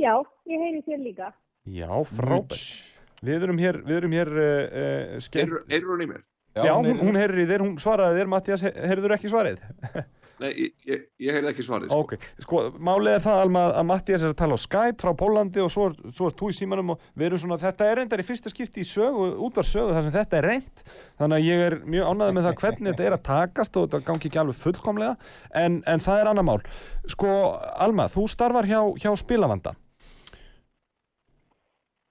já, 0.00 0.14
ég 0.50 0.58
heyri 0.64 0.80
þér 0.86 1.02
líka. 1.04 1.30
já, 1.70 1.88
frábært 2.10 2.90
Við 3.24 3.44
erum 3.46 3.60
hér, 3.62 3.78
við 3.86 3.96
erum 3.96 4.12
hér 4.12 4.30
uh, 4.36 5.12
skemmt 5.24 5.70
Heyrið 5.70 5.86
hún 5.88 6.02
í 6.04 6.08
mér? 6.10 6.24
Já, 6.54 6.72
hún, 6.76 6.98
hún 7.00 7.16
heyrir 7.16 7.40
í 7.40 7.46
þér, 7.48 7.62
hún 7.64 7.78
svaraði 7.80 8.18
þér 8.20 8.28
Mattias, 8.30 8.64
heyrður 8.66 9.14
ekki 9.16 9.30
svarið? 9.32 9.62
Nei, 10.42 10.48
ég, 10.58 10.72
ég, 10.88 11.02
ég 11.22 11.36
heyrði 11.36 11.50
ekki 11.52 11.62
svarið. 11.62 11.92
Sko. 11.92 11.98
Ok, 12.02 12.14
sko, 12.42 12.60
málið 12.82 13.12
er 13.12 13.22
það 13.22 13.40
Alma 13.44 13.60
að 13.78 13.84
Mattias 13.86 14.24
er 14.24 14.32
að 14.32 14.38
tala 14.40 14.56
á 14.58 14.64
Skype 14.64 15.04
frá 15.04 15.12
Pólandi 15.20 15.62
og 15.62 15.70
svo, 15.70 15.84
svo 16.10 16.26
er 16.26 16.34
þú 16.40 16.48
í 16.50 16.56
símanum 16.56 16.90
og 16.96 17.04
við 17.14 17.28
erum 17.28 17.42
svona, 17.44 17.58
þetta 17.62 17.86
er 17.86 18.00
reyndar 18.00 18.22
í 18.22 18.26
fyrsta 18.26 18.50
skipti 18.50 18.82
í 18.82 18.88
sögu, 18.88 19.28
útvar 19.46 19.68
sögu 19.70 19.94
þar 19.94 20.08
sem 20.08 20.16
þetta 20.16 20.40
er 20.40 20.48
reynd 20.50 20.82
þannig 21.22 21.36
að 21.38 21.46
ég 21.46 21.62
er 21.68 21.76
mjög 21.94 22.10
ánægð 22.10 22.34
með 22.38 22.48
það 22.48 22.58
hvernig 22.64 22.90
þetta 22.90 23.06
er 23.06 23.16
að 23.18 23.22
takast 23.30 23.78
og 23.78 23.86
þetta 23.86 24.02
gangi 24.10 24.28
ekki 24.32 24.42
alveg 24.42 24.58
fullkomlega 24.64 25.14
en, 25.62 25.78
en 25.86 26.02
það 26.02 26.24
er 26.24 26.32
annar 26.32 26.48
mál 26.50 26.58
Sko, 27.14 27.30
Alma, 27.86 28.08
þú 28.10 28.26
starfar 28.34 28.66
hjá, 28.66 28.80
hjá 29.04 29.10
Spilavanda 29.22 29.76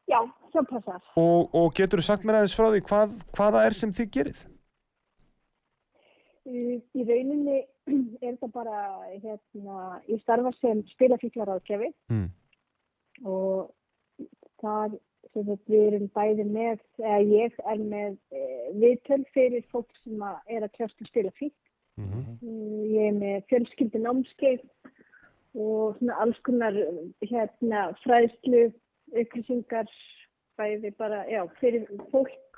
Já, 0.07 0.19
sem 0.55 0.65
passar. 0.71 1.03
og, 1.19 1.51
og 1.55 1.69
getur 1.75 1.99
þú 1.99 2.07
sagt 2.07 2.25
mér 2.27 2.39
aðeins 2.39 2.55
frá 2.55 2.69
því 2.71 2.81
hvað, 2.87 3.13
hvaða 3.35 3.67
er 3.67 3.77
sem 3.77 3.93
þið 3.95 4.09
gerið? 4.17 4.41
Í 6.43 7.03
rauninni 7.07 7.61
er 8.23 8.35
þetta 8.35 8.49
bara, 8.51 8.79
hérna, 9.23 10.01
ég 10.11 10.19
starfa 10.23 10.51
sem 10.59 10.83
spilafíklar 10.95 11.53
áðkjafi 11.55 11.93
Mm. 12.11 12.29
og 13.23 13.71
það 14.63 14.97
sem 15.33 15.47
við 15.65 15.79
erum 15.87 16.09
bæði 16.13 16.45
með, 16.45 16.81
eða 16.99 17.19
ég 17.31 17.55
er 17.65 17.79
með 17.79 18.17
uh, 18.35 18.67
viðtöl 18.81 19.23
fyrir 19.33 19.63
fólk 19.71 19.89
sem 20.03 20.19
að 20.21 20.53
er 20.55 20.65
að 20.67 20.73
kljást 20.75 20.99
að 21.01 21.09
spila 21.09 21.31
fík. 21.39 21.55
Mhm. 21.97 22.37
Mm, 22.41 22.83
Ég 22.93 23.07
er 23.07 23.15
með 23.17 23.43
fjölskyldi 23.49 24.01
námskeið 24.01 24.61
og 25.55 25.97
svona 25.97 26.15
alls 26.21 26.39
konar 26.45 26.77
hérna, 27.21 27.83
fræðslu, 28.03 28.63
upplýsingar, 29.13 29.89
bæði 30.57 30.93
bara, 30.97 31.23
já, 31.29 31.43
fyrir 31.59 31.85
fólk, 32.11 32.52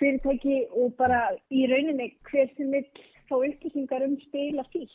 fyrirtæki 0.00 0.62
og 0.76 0.94
bara 1.00 1.24
í 1.50 1.66
rauninni 1.70 2.12
hver 2.28 2.50
sem 2.56 2.72
vil 2.74 2.86
fá 3.26 3.36
upplýsingar 3.38 4.04
um 4.06 4.16
spila 4.28 4.64
fík. 4.72 4.92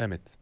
Emitt. 0.00 0.36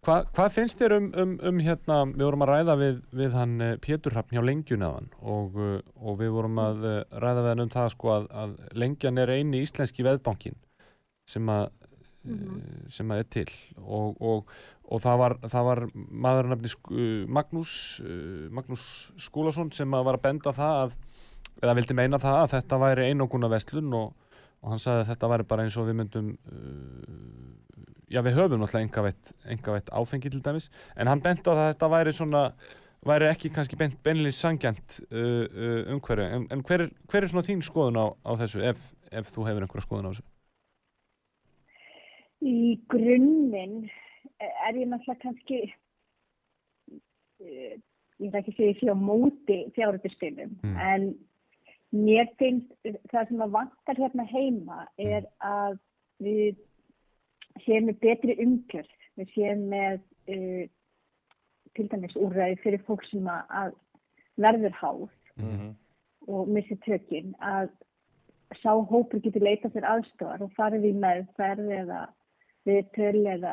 Hva, 0.00 0.22
hvað 0.32 0.54
finnst 0.54 0.80
þér 0.80 0.94
um, 0.96 1.06
um, 1.20 1.32
um 1.50 1.58
hérna, 1.60 1.96
við 2.08 2.24
vorum 2.24 2.44
að 2.46 2.50
ræða 2.54 2.76
við, 2.80 3.00
við 3.20 3.34
hann 3.36 3.50
eh, 3.60 3.74
Pétur 3.84 4.14
Hrafn 4.14 4.32
hjá 4.32 4.40
Lengjunaðan 4.48 5.10
og, 5.20 5.58
uh, 5.60 5.74
og 6.00 6.16
við 6.22 6.30
vorum 6.38 6.60
að 6.62 6.86
uh, 6.88 6.94
ræða 7.20 7.42
við 7.44 7.52
hann 7.52 7.62
um 7.66 7.72
það 7.74 7.88
sko 7.92 8.12
að, 8.14 8.30
að 8.42 8.54
Lengjan 8.80 9.20
er 9.20 9.32
eini 9.36 9.60
íslenski 9.60 10.06
veðbankin 10.06 10.56
sem 11.28 11.52
að 11.52 11.66
uh, 11.68 12.54
sem 12.96 13.12
að 13.12 13.20
er 13.20 13.28
til 13.36 13.44
og, 13.76 14.16
og, 14.24 14.56
og 14.88 15.04
það 15.04 15.20
var, 15.20 15.36
það 15.52 15.68
var 15.68 15.84
maður 15.94 16.50
nefni 16.54 17.12
Magnús 17.36 17.74
Magnús 18.56 18.86
Skúlason 19.20 19.68
sem 19.76 20.00
að 20.00 20.08
var 20.08 20.16
að 20.16 20.26
benda 20.30 20.56
það 20.56 20.80
að, 20.86 20.98
eða 21.62 21.74
vildi 21.78 21.94
meina 21.98 22.18
það 22.22 22.36
að 22.42 22.50
þetta 22.56 22.78
væri 22.82 23.08
einoguna 23.10 23.48
vestlun 23.52 23.92
og, 23.94 24.12
og 24.62 24.70
hann 24.74 24.82
sagði 24.82 25.04
að 25.04 25.10
þetta 25.14 25.30
væri 25.34 25.48
bara 25.52 25.64
eins 25.66 25.76
og 25.80 25.88
við 25.90 25.98
myndum 26.00 26.30
uh, 26.34 27.56
já 28.10 28.20
við 28.26 28.36
höfum 28.40 28.60
náttúrulega 28.62 28.86
engaveitt, 28.88 29.32
engaveitt 29.54 29.90
áfengi 29.94 30.30
til 30.34 30.42
dæmis. 30.42 30.70
En 30.96 31.06
hann 31.06 31.20
bent 31.22 31.44
á 31.46 31.52
það 31.52 31.60
að 31.64 31.72
þetta 31.74 31.90
væri 31.94 32.12
svona 32.16 32.44
væri 33.06 33.28
ekki 33.30 33.48
kannski 33.54 33.78
beint, 33.80 33.94
beinlega 34.04 34.36
sangjant 34.36 34.98
uh, 35.08 35.46
uh, 35.46 35.94
umhverju 35.94 36.26
en, 36.36 36.48
en 36.52 36.64
hver, 36.68 36.86
er- 36.88 36.92
hver 37.08 37.24
er 37.24 37.30
svona 37.32 37.46
þín 37.46 37.62
skoðun 37.64 37.96
á, 38.02 38.06
á 38.28 38.32
þessu 38.42 38.60
ef, 38.72 38.82
ef 39.12 39.30
þú 39.32 39.46
hefur 39.48 39.64
einhverja 39.64 39.86
skoðun 39.86 40.10
á 40.10 40.12
þessu? 40.12 40.26
Í 42.40 42.76
grunninn 42.88 43.78
er 44.40 44.76
ég 44.80 44.88
náttúrulega 44.88 45.20
kannski, 45.26 45.58
eh, 47.44 47.74
ég 48.20 48.30
veit 48.32 48.38
ekki 48.40 48.54
að 48.54 48.60
segja 48.60 48.76
því 48.78 48.92
á 48.92 48.96
móti 48.96 49.58
fjárhættispilum, 49.76 50.54
Mm. 50.64 50.76
en 50.76 51.08
mér 51.92 52.28
finnst 52.38 52.70
það 53.10 53.28
sem 53.28 53.40
að 53.44 53.54
vantar 53.56 53.98
hérna 53.98 54.26
heima 54.30 54.84
er 54.98 55.24
að 55.42 55.78
við 56.22 56.56
séum 57.64 57.88
með 57.90 57.98
betri 58.04 58.36
umgjörð, 58.44 58.90
við 59.18 59.32
séum 59.34 59.64
með 59.72 59.98
uh, 60.30 60.64
til 61.76 61.88
dæmis 61.90 62.16
úrræði 62.18 62.60
fyrir 62.62 62.82
fólk 62.86 63.04
sem 63.10 63.26
að, 63.30 63.74
verður 64.40 64.76
háð 64.80 65.08
Mhm. 65.40 65.74
og 66.28 66.48
missi 66.52 66.76
tökin 66.84 67.34
að 67.40 67.70
sá 68.60 68.72
hópur 68.90 69.20
getur 69.24 69.40
leitað 69.40 69.72
fyrir 69.72 69.86
aðstofar 69.88 70.42
og 70.42 70.50
farið 70.56 70.84
í 70.90 70.92
meðferð 71.00 71.70
eða 71.78 72.00
við 72.68 72.90
töl 72.96 73.22
eða 73.30 73.52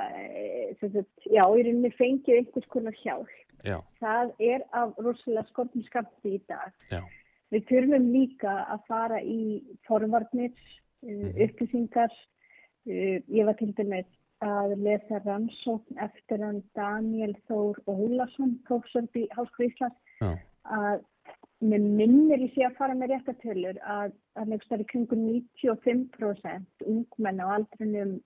sagt, 0.81 1.07
já, 1.31 1.43
í 1.47 1.63
rauninni 1.63 1.91
fengið 1.95 2.41
einhvers 2.41 2.67
konar 2.73 2.97
hjálp. 3.03 3.29
Já, 3.63 3.79
Það 4.01 4.33
er 4.39 4.65
af 4.73 4.97
rosalega 4.97 5.47
skortum 5.47 5.83
skamti 5.87 6.35
í 6.35 6.41
dag. 6.49 6.73
já, 6.91 7.01
Við 7.53 7.67
þurfum 7.69 8.07
líka 8.13 8.53
að 8.73 8.85
fara 8.89 9.19
í 9.23 9.61
forvarnir, 9.87 10.53
uh, 11.07 11.29
upplýsingar. 11.45 12.13
Uh, 12.87 13.19
ég 13.27 13.47
var 13.47 13.57
til 13.59 13.73
dæmis 13.77 14.09
að 14.45 14.75
lesa 14.85 15.19
rannsókn 15.25 15.97
eftir 16.03 16.43
hann 16.45 16.61
Daniel 16.77 17.33
Þór 17.49 17.79
Ólason, 17.89 18.57
prófessor 18.67 19.07
í 19.17 19.25
Háskóla 19.33 19.69
Íslands, 19.71 19.97
já, 20.21 20.35
að 20.77 21.05
með 21.65 21.85
minnir 21.97 22.43
í 22.45 22.49
sig 22.53 22.67
að 22.67 22.77
fara 22.77 22.95
með 22.97 23.15
réttatölur 23.15 23.79
að 23.81 24.11
að 24.37 24.51
nefnst 24.51 24.73
er 24.73 24.83
í 24.83 24.89
kringum 24.91 25.23
95% 25.25 26.85
ungmenn 26.85 27.41
á 27.41 27.47
aldrinum 27.55 28.17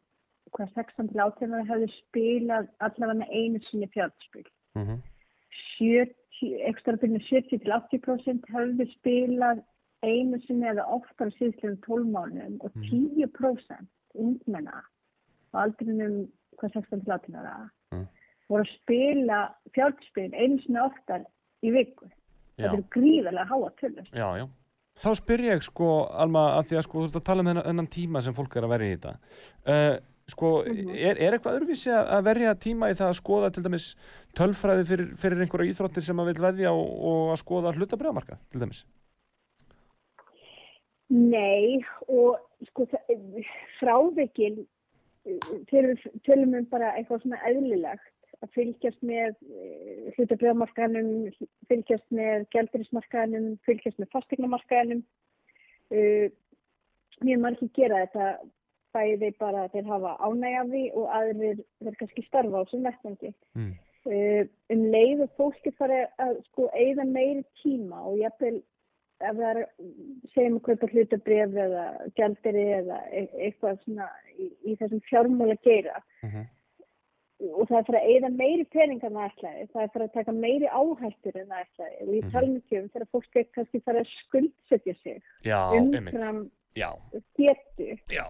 hvað 0.52 0.74
16 0.76 1.12
til 1.12 1.22
18 1.24 1.56
ára 1.56 1.68
hefðu 1.70 1.88
spilað 1.96 2.68
allavega 2.84 3.28
einu 3.32 3.62
sinni 3.70 3.88
fjárspil. 3.94 4.44
mhm, 4.76 5.00
70, 5.80 5.80
ekstra 5.80 5.80
byrjun 5.80 6.18
70 6.18 6.21
til 6.42 7.74
80% 7.78 8.50
hefðu 8.56 8.88
spilað 8.96 9.62
einu 10.02 10.40
sinni 10.48 10.70
eða 10.72 10.88
oftar 10.98 11.30
síðslegum 11.38 11.78
12 11.86 12.08
mánuðum 12.16 12.56
og 12.66 12.72
10% 12.88 13.90
ungmenna 14.18 14.82
á 15.54 15.56
aldrinum 15.66 16.24
hvað 16.58 16.80
16 16.80 17.06
til 17.06 17.14
18 17.18 17.38
ára 17.42 17.60
Mm. 17.92 18.08
voru 18.48 18.64
að 18.64 18.72
spila 18.72 19.38
fjárspil 19.76 20.32
einu 20.32 20.60
sinni 20.64 20.80
oftar 20.80 21.26
í 21.64 21.72
viku. 21.76 22.08
Þetta 22.58 22.74
eru 22.78 22.86
gríðarlega 22.96 23.48
háa 23.50 23.70
tölur. 23.82 24.08
já, 24.14 24.28
já. 24.40 24.48
Þá 25.02 25.10
spyr 25.18 25.42
ég 25.48 25.64
sko, 25.64 25.90
Alma, 26.12 26.58
að 26.60 26.70
því 26.70 26.78
að 26.78 26.86
sko, 26.86 27.00
þú 27.02 27.08
ert 27.08 27.20
að 27.20 27.24
tala 27.24 27.42
um 27.42 27.50
þennan, 27.52 27.88
tíma 27.88 28.22
sem 28.22 28.34
fólk 28.34 28.56
er 28.56 28.64
að 28.68 28.74
verja 28.74 28.88
í 28.88 28.96
þetta. 28.98 29.14
Uh, 29.66 29.96
sko, 30.32 30.52
er, 30.66 31.20
er 31.20 31.36
eitthvað 31.36 31.60
öðruvísi 31.60 31.92
að 31.94 32.26
verja 32.28 32.56
tíma 32.60 32.90
í 32.92 32.98
það 32.98 33.12
að 33.12 33.20
skoða 33.20 33.52
til 33.54 33.64
dæmis 33.66 33.88
tölfræði 34.38 34.88
fyrir, 34.90 35.12
fyrir 35.20 35.44
einhverja 35.44 35.74
íþróttir 35.74 36.06
sem 36.08 36.22
að 36.24 36.32
vil 36.32 36.44
veðja 36.48 36.74
og, 36.76 36.92
og 37.12 37.32
að 37.36 37.42
skoða 37.44 37.76
hlutabriðamarkað 37.78 38.42
til 38.52 38.64
dæmis? 38.64 38.84
Nei, 41.12 41.82
og 42.08 42.40
sko 42.70 42.88
fyrir 45.70 46.00
tölum 46.26 46.56
um 46.58 46.68
bara 46.72 46.94
eitthvað 46.96 47.26
svona 47.26 47.42
eðlilegt 47.50 48.08
að 48.42 48.54
fylgjast 48.56 49.04
með 49.06 49.36
hlutabriðamarkaðanum, 50.16 51.28
fylgjast 51.70 52.08
með 52.16 52.48
gældurismarkaðanum, 52.56 53.52
fylgjast 53.68 54.00
með 54.02 54.10
fastegnamarkaðanum. 54.16 55.04
Uh, 55.92 56.32
mjög 57.22 57.44
margir 57.44 57.70
gera 57.76 58.06
þetta 58.06 58.28
bæði 58.94 59.32
bara 59.40 59.68
þeir 59.74 59.86
hafa 59.92 60.18
ánægjafi 60.28 60.84
og 60.96 61.08
aðrir 61.20 61.64
þeir 61.84 61.96
kannski 62.00 62.26
starfa 62.28 62.62
á 62.62 62.64
sem 62.72 62.84
vettvangi. 62.84 63.34
Mm. 63.56 63.72
Uh, 64.02 64.44
um 64.74 64.84
leið 64.90 65.20
og 65.28 65.34
fólki 65.38 65.72
fara 65.78 66.08
að 66.18 66.40
sko 66.48 66.70
eigða 66.74 67.06
meiri 67.06 67.44
tíma 67.62 68.00
og 68.10 68.16
jafnvel 68.18 68.56
ef 69.22 69.36
það 69.38 69.44
er, 69.52 69.60
segjum 70.34 70.56
að 70.58 70.64
kaupa 70.66 70.88
hlutabrif 70.90 71.52
eða 71.66 71.84
gjaldiri 72.18 72.64
eða 72.80 72.98
e- 73.14 73.28
eitthvað 73.46 73.78
svona 73.84 74.08
í, 74.34 74.48
í 74.66 74.74
þessum 74.80 75.04
fjármála 75.06 75.58
geira 75.62 76.02
Mhm. 76.24 76.48
og 77.54 77.68
það 77.70 77.78
er 77.78 77.86
fyrir 77.86 78.00
að 78.02 78.10
eigða 78.10 78.32
meiri 78.40 78.66
peningar 78.74 79.12
en 79.12 79.18
það 79.20 79.30
ætlaði, 79.30 79.68
það 79.74 79.84
er 79.84 79.92
fyrir 79.94 80.08
að 80.08 80.14
taka 80.18 80.32
meiri 80.32 80.68
áhættur 80.82 81.38
en 81.42 81.48
það 81.54 81.62
ætlaði 81.68 82.02
og 82.02 82.10
ég 82.16 82.24
Mhm. 82.24 82.32
tala 82.32 82.48
mikið 82.48 82.82
um 82.82 82.90
þegar 82.90 83.08
fólk 83.14 83.54
kannski 83.54 83.84
fara 83.86 84.00
að 84.02 84.12
skuldsetja 84.18 84.96
sig 85.04 85.22
Já, 85.46 85.60
umfram 85.78 86.52
getu, 87.38 87.98
já, 88.10 88.26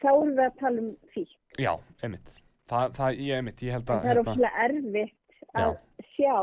þá 0.00 0.08
erum 0.10 0.34
við 0.36 0.44
að 0.46 0.58
tala 0.60 0.80
um 0.84 0.90
því. 1.14 1.24
já, 1.58 1.72
einmitt. 2.02 2.36
Það, 2.70 2.92
það, 2.98 3.20
ég, 3.26 3.36
einmitt, 3.40 3.62
ég 3.66 3.72
held 3.74 3.90
En 3.90 3.96
að, 3.96 4.02
það 4.02 4.10
er 4.10 4.20
óslega 4.22 4.64
erfitt 4.64 5.46
að 5.60 5.72
sjá, 6.14 6.36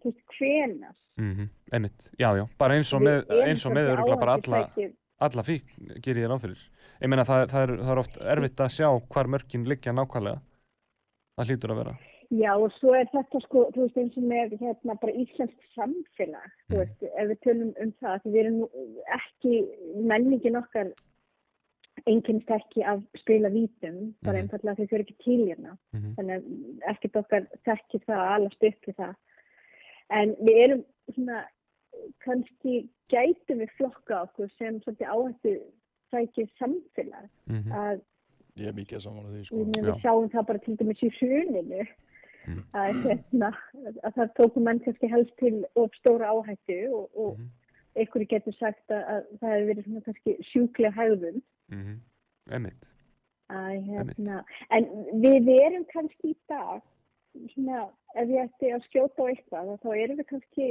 þú 0.00 0.10
veist, 0.12 0.22
hvenar. 0.38 0.94
Mhm, 1.20 1.48
einmitt, 1.72 2.06
já, 2.18 2.28
já, 2.40 2.44
bara 2.58 2.74
eins 2.78 2.92
og 2.96 3.02
með, 3.04 3.20
eins 3.44 3.66
og 3.68 3.72
með 3.76 3.90
örugglega 3.92 4.20
bara 4.24 4.38
alla, 4.40 4.62
alla 5.28 5.42
fík, 5.46 5.68
gerir 6.02 6.24
ég 6.24 6.32
ráð 6.32 6.40
fyrir. 6.46 6.64
Ég 7.04 7.08
meina 7.12 7.24
það, 7.28 7.44
það, 7.52 7.62
er, 7.68 7.76
það 7.84 7.92
er 7.94 8.00
oft 8.02 8.16
erfitt 8.34 8.60
að 8.64 8.72
sjá 8.74 8.88
hvar 9.12 9.30
mörkin 9.34 9.68
liggja 9.68 9.92
nákvæmlega. 9.94 10.40
Það 11.36 11.48
hlýtur 11.50 11.74
að 11.74 11.80
vera. 11.82 11.94
Já, 12.34 12.50
og 12.56 12.72
svo 12.80 12.94
er 12.96 13.06
þetta 13.12 13.40
sko, 13.44 13.66
þú 13.74 13.82
veist, 13.84 13.98
eins 14.00 14.16
og 14.18 14.24
með 14.26 14.54
hérna 14.58 14.94
bara 14.98 15.12
íslenskt 15.12 15.66
samfélag, 15.76 16.50
þú 16.70 16.74
Mm. 16.74 16.80
veist, 16.80 17.02
ef 17.04 17.28
við 17.30 17.38
tölum 17.44 17.74
um 17.84 17.92
það, 18.00 18.22
því 18.24 18.32
við 18.32 18.40
erum 18.40 18.58
ekki, 19.18 19.52
menningin 20.10 20.56
okkar 20.58 20.90
einkennist 22.06 22.50
ekki 22.50 22.82
af 22.84 23.00
spila 23.16 23.48
vítum, 23.48 24.14
bara 24.22 24.38
Mhm. 24.38 24.48
einfallega 24.48 24.76
því 24.76 24.86
þau 24.88 24.94
eru 24.94 25.04
ekki 25.04 25.24
til 25.24 25.46
hérna, 25.48 25.78
Mhm. 25.92 26.14
þannig 26.16 26.34
að 26.36 26.44
ekkert 26.92 27.16
okkar 27.16 27.46
þekkir 27.66 28.04
það 28.04 28.20
að 28.28 28.44
upp 28.46 28.62
við 28.86 28.94
það. 28.96 29.14
En 30.10 30.34
við 30.36 30.62
erum 30.64 30.84
svona, 31.14 31.44
kannski 32.24 32.88
gætum 33.12 33.60
við 33.62 33.70
flokka 33.78 34.22
okkur 34.26 34.50
sem 34.58 34.80
svolítið 34.80 35.08
áhættu 35.14 35.60
sækir 36.12 36.48
samfélag, 36.60 37.28
Mhm. 37.48 37.72
að 37.72 38.00
Ég 38.56 38.68
er 38.68 38.72
mikið 38.72 39.00
saman 39.00 39.24
á 39.26 39.30
því, 39.30 39.44
sko. 39.44 39.56
við, 39.56 39.76
Já. 39.76 39.82
við 39.82 40.00
sjáum 40.02 40.30
það 40.30 40.46
bara 40.46 40.58
til 40.58 40.76
dæmis 40.76 41.02
í 41.02 41.10
hruninu 41.18 41.86
Mm. 42.46 42.60
að, 42.74 42.92
hérna, 43.02 43.56
að 44.04 44.14
það 44.14 44.34
tóku 44.36 44.60
menn 44.62 44.78
kannski 44.80 45.08
helst 45.10 45.32
til 45.38 45.64
of 45.76 45.90
stóra 45.98 46.28
áhættu 46.28 46.92
og, 46.92 47.10
og 47.16 47.38
Mhm. 47.38 47.48
einhverju 47.96 48.28
getur 48.28 48.52
sagt 48.58 48.86
að, 48.90 49.02
að 49.08 49.24
það 49.40 49.50
hefur 49.50 49.74
verið 49.74 49.84
svona 49.86 50.04
kannski 50.04 50.36
sjúklega 50.52 50.92
hægðun 50.94 51.42
Einmitt. 51.72 52.90
að, 53.50 53.76
Einmitt. 53.76 54.16
hérna, 54.18 54.44
en 54.70 54.84
við 55.22 55.48
erum 55.54 55.84
kannski 55.92 56.32
í 56.32 56.36
dag 56.48 56.82
svona, 57.54 57.88
ef 58.16 58.28
ég 58.28 58.44
ætti 58.48 58.70
að 58.74 58.84
skjóta 58.88 59.22
á 59.24 59.30
eitthvað 59.32 59.72
þá 59.82 59.88
erum 60.02 60.18
við 60.20 60.28
kannski 60.32 60.68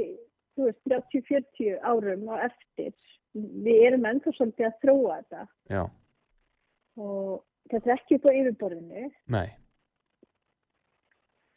þú 0.54 0.68
veist, 0.68 0.80
30-40 0.86 1.80
árum 1.82 2.28
á 2.30 2.36
eftir 2.46 2.94
við 3.34 3.82
erum 3.88 4.06
ennþá 4.06 4.32
svolítið 4.36 4.66
að 4.70 4.78
þróa 4.84 5.18
þetta 5.18 5.46
Já, 5.74 5.82
og 6.96 7.44
þetta 7.70 7.90
er 7.90 7.96
ekki 7.98 8.18
upp 8.20 8.26
á 8.30 8.32
yfirborðinu 8.38 9.04
nei, 9.34 9.48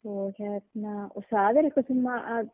og 0.08 0.34
hérna 0.38 0.94
og 1.14 1.24
það 1.30 1.58
er 1.60 1.68
eitthvað 1.68 1.88
sem 1.90 2.06
að, 2.12 2.50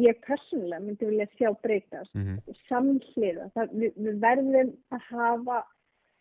ég 0.00 0.20
persónulega 0.26 0.84
myndi 0.84 1.08
vilja 1.10 1.26
sjá 1.36 1.50
breytast 1.64 2.14
Mhm. 2.14 2.38
samhliða. 2.68 3.50
Það, 3.56 3.72
við, 3.80 3.92
við 4.06 4.20
verðum 4.22 4.70
að 4.94 5.00
hafa 5.10 5.58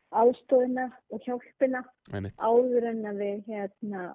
aðstóðina 0.10 0.90
og 1.14 1.24
hjálpina 1.26 1.84
einmitt. 2.12 2.36
áður 2.38 2.90
en 2.92 3.06
að 3.12 3.24
við 3.24 3.54
hérna, 3.54 4.10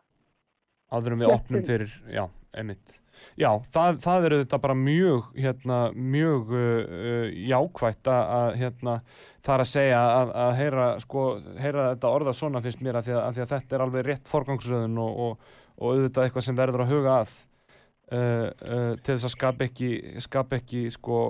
áður 0.90 1.16
en 1.16 1.24
við 1.24 1.32
opnum 1.34 1.64
fyrir, 1.66 1.96
já, 2.10 2.26
einmitt. 2.54 3.00
Já, 3.38 3.48
það, 3.70 3.98
það 4.02 4.26
er 4.26 4.34
þetta 4.40 4.58
bara 4.62 4.74
mjög 4.78 5.26
hérna, 5.38 5.78
mjög 5.94 6.52
uh, 6.54 6.64
uh, 6.98 7.28
jákvætt 7.50 8.10
að, 8.10 8.56
hérna, 8.58 8.96
það 9.44 9.54
er 9.54 9.64
að 9.64 9.70
segja 9.70 10.00
að, 10.04 10.32
að 10.44 10.52
heyra, 10.58 10.86
sko, 11.04 11.24
heyra 11.60 11.88
þetta 11.92 12.12
orða 12.18 12.34
svona 12.34 12.62
finnst 12.64 12.82
mér 12.84 12.98
að 13.00 13.08
því 13.08 13.16
að, 13.16 13.22
að, 13.22 13.36
því 13.36 13.44
að 13.44 13.52
þetta 13.54 13.76
er 13.76 13.84
alveg 13.86 14.06
rétt 14.08 14.32
forgangsröðun 14.32 15.02
og, 15.04 15.22
og, 15.26 15.54
og 15.78 15.94
auðvitað 15.94 16.28
eitthvað 16.28 16.48
sem 16.48 16.58
verður 16.58 16.84
að 16.84 16.94
huga 16.94 17.16
að 17.20 17.36
uh, 17.38 18.18
uh, 18.18 18.92
til 18.98 19.14
þess 19.14 19.28
að 19.30 19.34
skapa 19.36 19.68
ekki 19.68 19.90
skapa 20.26 20.60
ekki 20.60 20.84
sko 20.94 21.22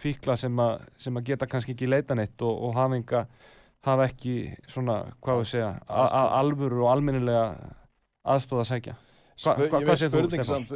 fíkla 0.00 0.36
sem 0.40 0.62
að, 0.62 0.84
sem 1.00 1.16
að 1.16 1.32
geta 1.32 1.48
kannski 1.50 1.76
ekki 1.76 1.88
leita 1.90 2.16
neitt 2.18 2.40
og, 2.46 2.66
og 2.68 2.76
hafa 2.78 2.98
enga 2.98 3.24
hafa 3.86 4.08
ekki 4.10 4.34
svona, 4.68 5.02
hvað 5.24 5.42
við 5.42 5.52
segja 5.54 5.70
alvöru 6.40 6.82
og 6.84 6.90
almennilega 6.92 7.44
aðstóð 8.28 8.64
að 8.64 8.68
sækja. 8.74 8.96
Hva, 9.40 9.54
hva, 9.56 9.78
ég 9.80 9.88
þú, 9.88 10.08
spurning 10.10 10.44
samt, 10.44 10.72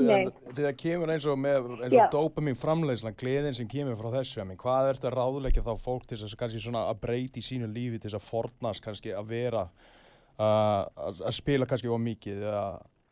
þegar 0.56 0.76
kemur 0.80 1.10
eins 1.12 1.24
og 1.28 1.34
með 1.36 1.66
eins 1.84 1.96
og 1.98 2.14
dopamin 2.14 2.56
framleiðslan, 2.56 3.16
gleðin 3.20 3.56
sem 3.58 3.68
kemur 3.68 3.98
frá 3.98 4.08
þessu, 4.14 4.38
ég 4.38 4.48
meina, 4.48 4.60
hvað 4.62 4.88
ertu 4.94 5.10
að 5.10 5.16
ráðleggja 5.18 5.64
þá 5.66 5.82
fólk 5.82 6.06
til 6.08 6.16
þess 6.16 6.32
að 6.32 6.40
kannski 6.40 6.62
svona 6.64 6.86
að 6.88 7.02
breyti 7.02 7.42
í 7.42 7.44
sínu 7.44 7.68
lífi 7.68 8.00
til 8.00 8.08
þess 8.08 8.22
að 8.22 8.30
fornast 8.30 8.84
kannski 8.86 9.12
að 9.12 9.28
vera 9.34 9.66
uh, 9.68 10.80
að 10.88 11.20
að 11.28 11.36
spila 11.36 11.68
kannski 11.68 11.92
of 11.92 12.00
mikið 12.06 12.40
eða 12.40 12.64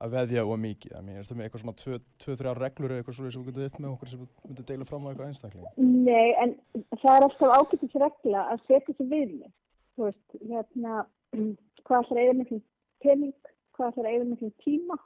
að 0.03 0.15
veðja 0.17 0.45
of 0.45 0.59
mikið, 0.63 0.95
ég 0.97 1.05
meina, 1.07 1.23
ertu 1.23 1.37
með 1.39 1.47
eitthvað 1.47 1.63
svona 1.63 1.79
tvö, 1.79 1.99
tvö 2.23 2.37
þrjá 2.41 2.53
reglur 2.59 2.93
eða 2.93 3.03
eitthvað 3.03 3.17
svona 3.19 3.33
sem 3.33 3.43
þú 3.43 3.51
getur 3.51 3.67
eitt 3.67 3.79
með 3.79 3.93
okkur 3.93 4.11
sem 4.11 4.23
þú 4.23 4.49
myndir 4.49 4.69
deila 4.71 4.89
fram 4.89 5.07
á 5.07 5.09
eitthvað 5.11 5.31
einstakling 5.31 5.67
Nei, 6.09 6.29
en 6.43 6.55
það 6.99 7.15
er 7.15 7.27
alltaf 7.29 7.55
ágætis 7.59 7.97
regla 8.03 8.45
að 8.51 8.65
setja 8.67 8.97
sér 8.97 9.11
viðmið. 9.13 9.55
Þú 9.93 10.09
veist, 10.09 10.37
hérna, 10.51 11.05
hvað 11.87 12.03
ætlar 12.03 12.21
að 12.21 12.27
eða 12.27 12.37
miklum 12.41 12.63
pening, 13.05 13.51
hvað 13.77 13.93
ætlar 13.93 14.11
að 14.11 14.19
eða 14.19 14.29
miklum 14.33 14.55
tíma 14.65 14.99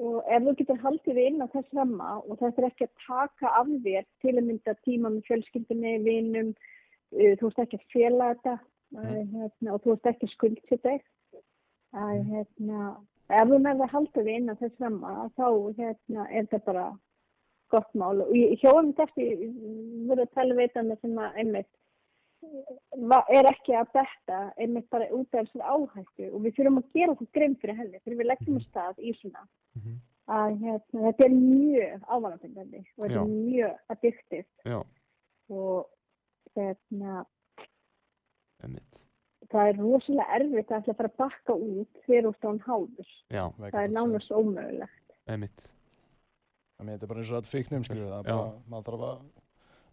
og 0.00 0.32
ef 0.32 0.44
þú 0.46 0.54
getur 0.58 0.80
haldið 0.80 1.18
þig 1.18 1.26
inn 1.28 1.44
á 1.44 1.52
þess 1.52 1.76
ramma 1.76 2.10
og 2.22 2.38
þetta 2.40 2.62
er 2.62 2.68
ekki 2.70 2.86
að 2.86 2.92
taka 3.04 3.54
af 3.58 3.72
þér 3.84 4.06
til 4.24 4.32
að 4.32 4.46
mynda 4.46 4.74
tíma 4.86 5.12
með 5.12 5.26
fjölskyldunni, 5.28 5.94
vinum, 6.06 6.52
þú 7.10 7.48
veist 7.48 7.62
ekki 7.64 7.80
að 7.80 7.88
fela 7.92 8.30
þetta 8.30 8.54
uh, 8.56 9.20
hérna, 9.34 9.74
og 9.74 9.82
þú 9.82 9.92
veist 9.92 10.10
ekki 10.12 10.28
að 10.28 10.34
skuldsetja 10.36 10.80
þig. 10.86 11.06
Að, 11.90 12.18
hérna, 12.30 12.80
ef 13.38 13.50
þú 13.50 13.58
með 13.64 13.82
það 13.82 13.94
haldið 13.94 14.26
þig 14.26 14.36
inn 14.38 14.52
á 14.52 14.54
þess 14.60 14.82
ramma 14.84 15.14
þá 15.38 15.46
hérna, 15.78 16.26
er 16.28 16.48
þetta 16.50 16.60
bara 16.66 16.86
gott 17.70 17.92
mál. 17.94 18.16
Og 18.24 18.32
ég 18.36 18.62
hjóðum 18.62 18.94
þetta 18.98 19.06
eftir 19.08 19.44
voru 20.08 20.26
að 20.26 20.34
tala 20.38 20.58
við 20.58 20.72
þetta 20.74 20.98
sem 21.00 21.20
að 21.24 21.40
einmitt 21.42 21.70
er 23.36 23.48
ekki 23.50 23.74
að 23.76 23.90
betta 23.94 24.38
einmitt 24.56 24.88
bara 24.92 25.10
út 25.14 25.34
af 25.34 25.48
þessar 25.48 25.66
áhættu. 25.74 26.30
Og 26.30 26.38
við 26.44 26.56
þurfum 26.58 26.80
að 26.80 26.94
gera 26.96 27.16
okkur 27.16 27.32
grein 27.36 27.58
fyrir 27.60 27.80
henni 27.80 28.00
þegar 28.00 28.20
við 28.22 28.30
leggjum 28.30 28.60
að 28.60 28.66
stað 28.68 29.02
í 29.04 29.14
svona. 29.20 29.44
Að 30.30 30.56
hérna, 30.62 31.04
þetta 31.08 31.26
er 31.26 31.36
mjög 31.36 32.06
ávanabindandi 32.06 32.80
og 32.80 33.04
þetta 33.04 33.14
Já. 33.14 33.20
er 33.20 33.30
mjög 33.34 33.94
addictive. 33.94 34.46
Já, 34.64 34.80
og 35.50 36.56
hérna, 36.56 37.24
einmitt 38.62 38.99
það 39.50 39.68
er 39.72 39.78
rosalega 39.80 40.38
erfitt 40.38 40.70
að 40.70 40.78
ætla 40.80 40.92
að 40.94 40.98
fara 41.00 41.10
að 41.10 41.18
bakka 41.24 41.56
út 41.56 42.00
þegar 42.06 42.26
þú 42.28 42.32
stán 42.38 42.60
háður. 42.66 43.10
Já, 43.30 43.44
Það 43.60 43.82
er 43.84 43.94
nánast 43.96 44.30
ómögulegt. 44.32 45.14
einmitt 45.30 45.68
þetta 46.80 47.04
er 47.04 47.10
bara 47.10 47.20
eins 47.20 47.30
og 47.30 47.36
að 47.40 47.50
fíknum, 47.50 47.82
skilur 47.84 48.08
það, 48.08 48.20
er 48.20 48.30
bara, 48.30 48.52
maður 48.72 48.86
þarf 48.90 49.02
að 49.10 49.18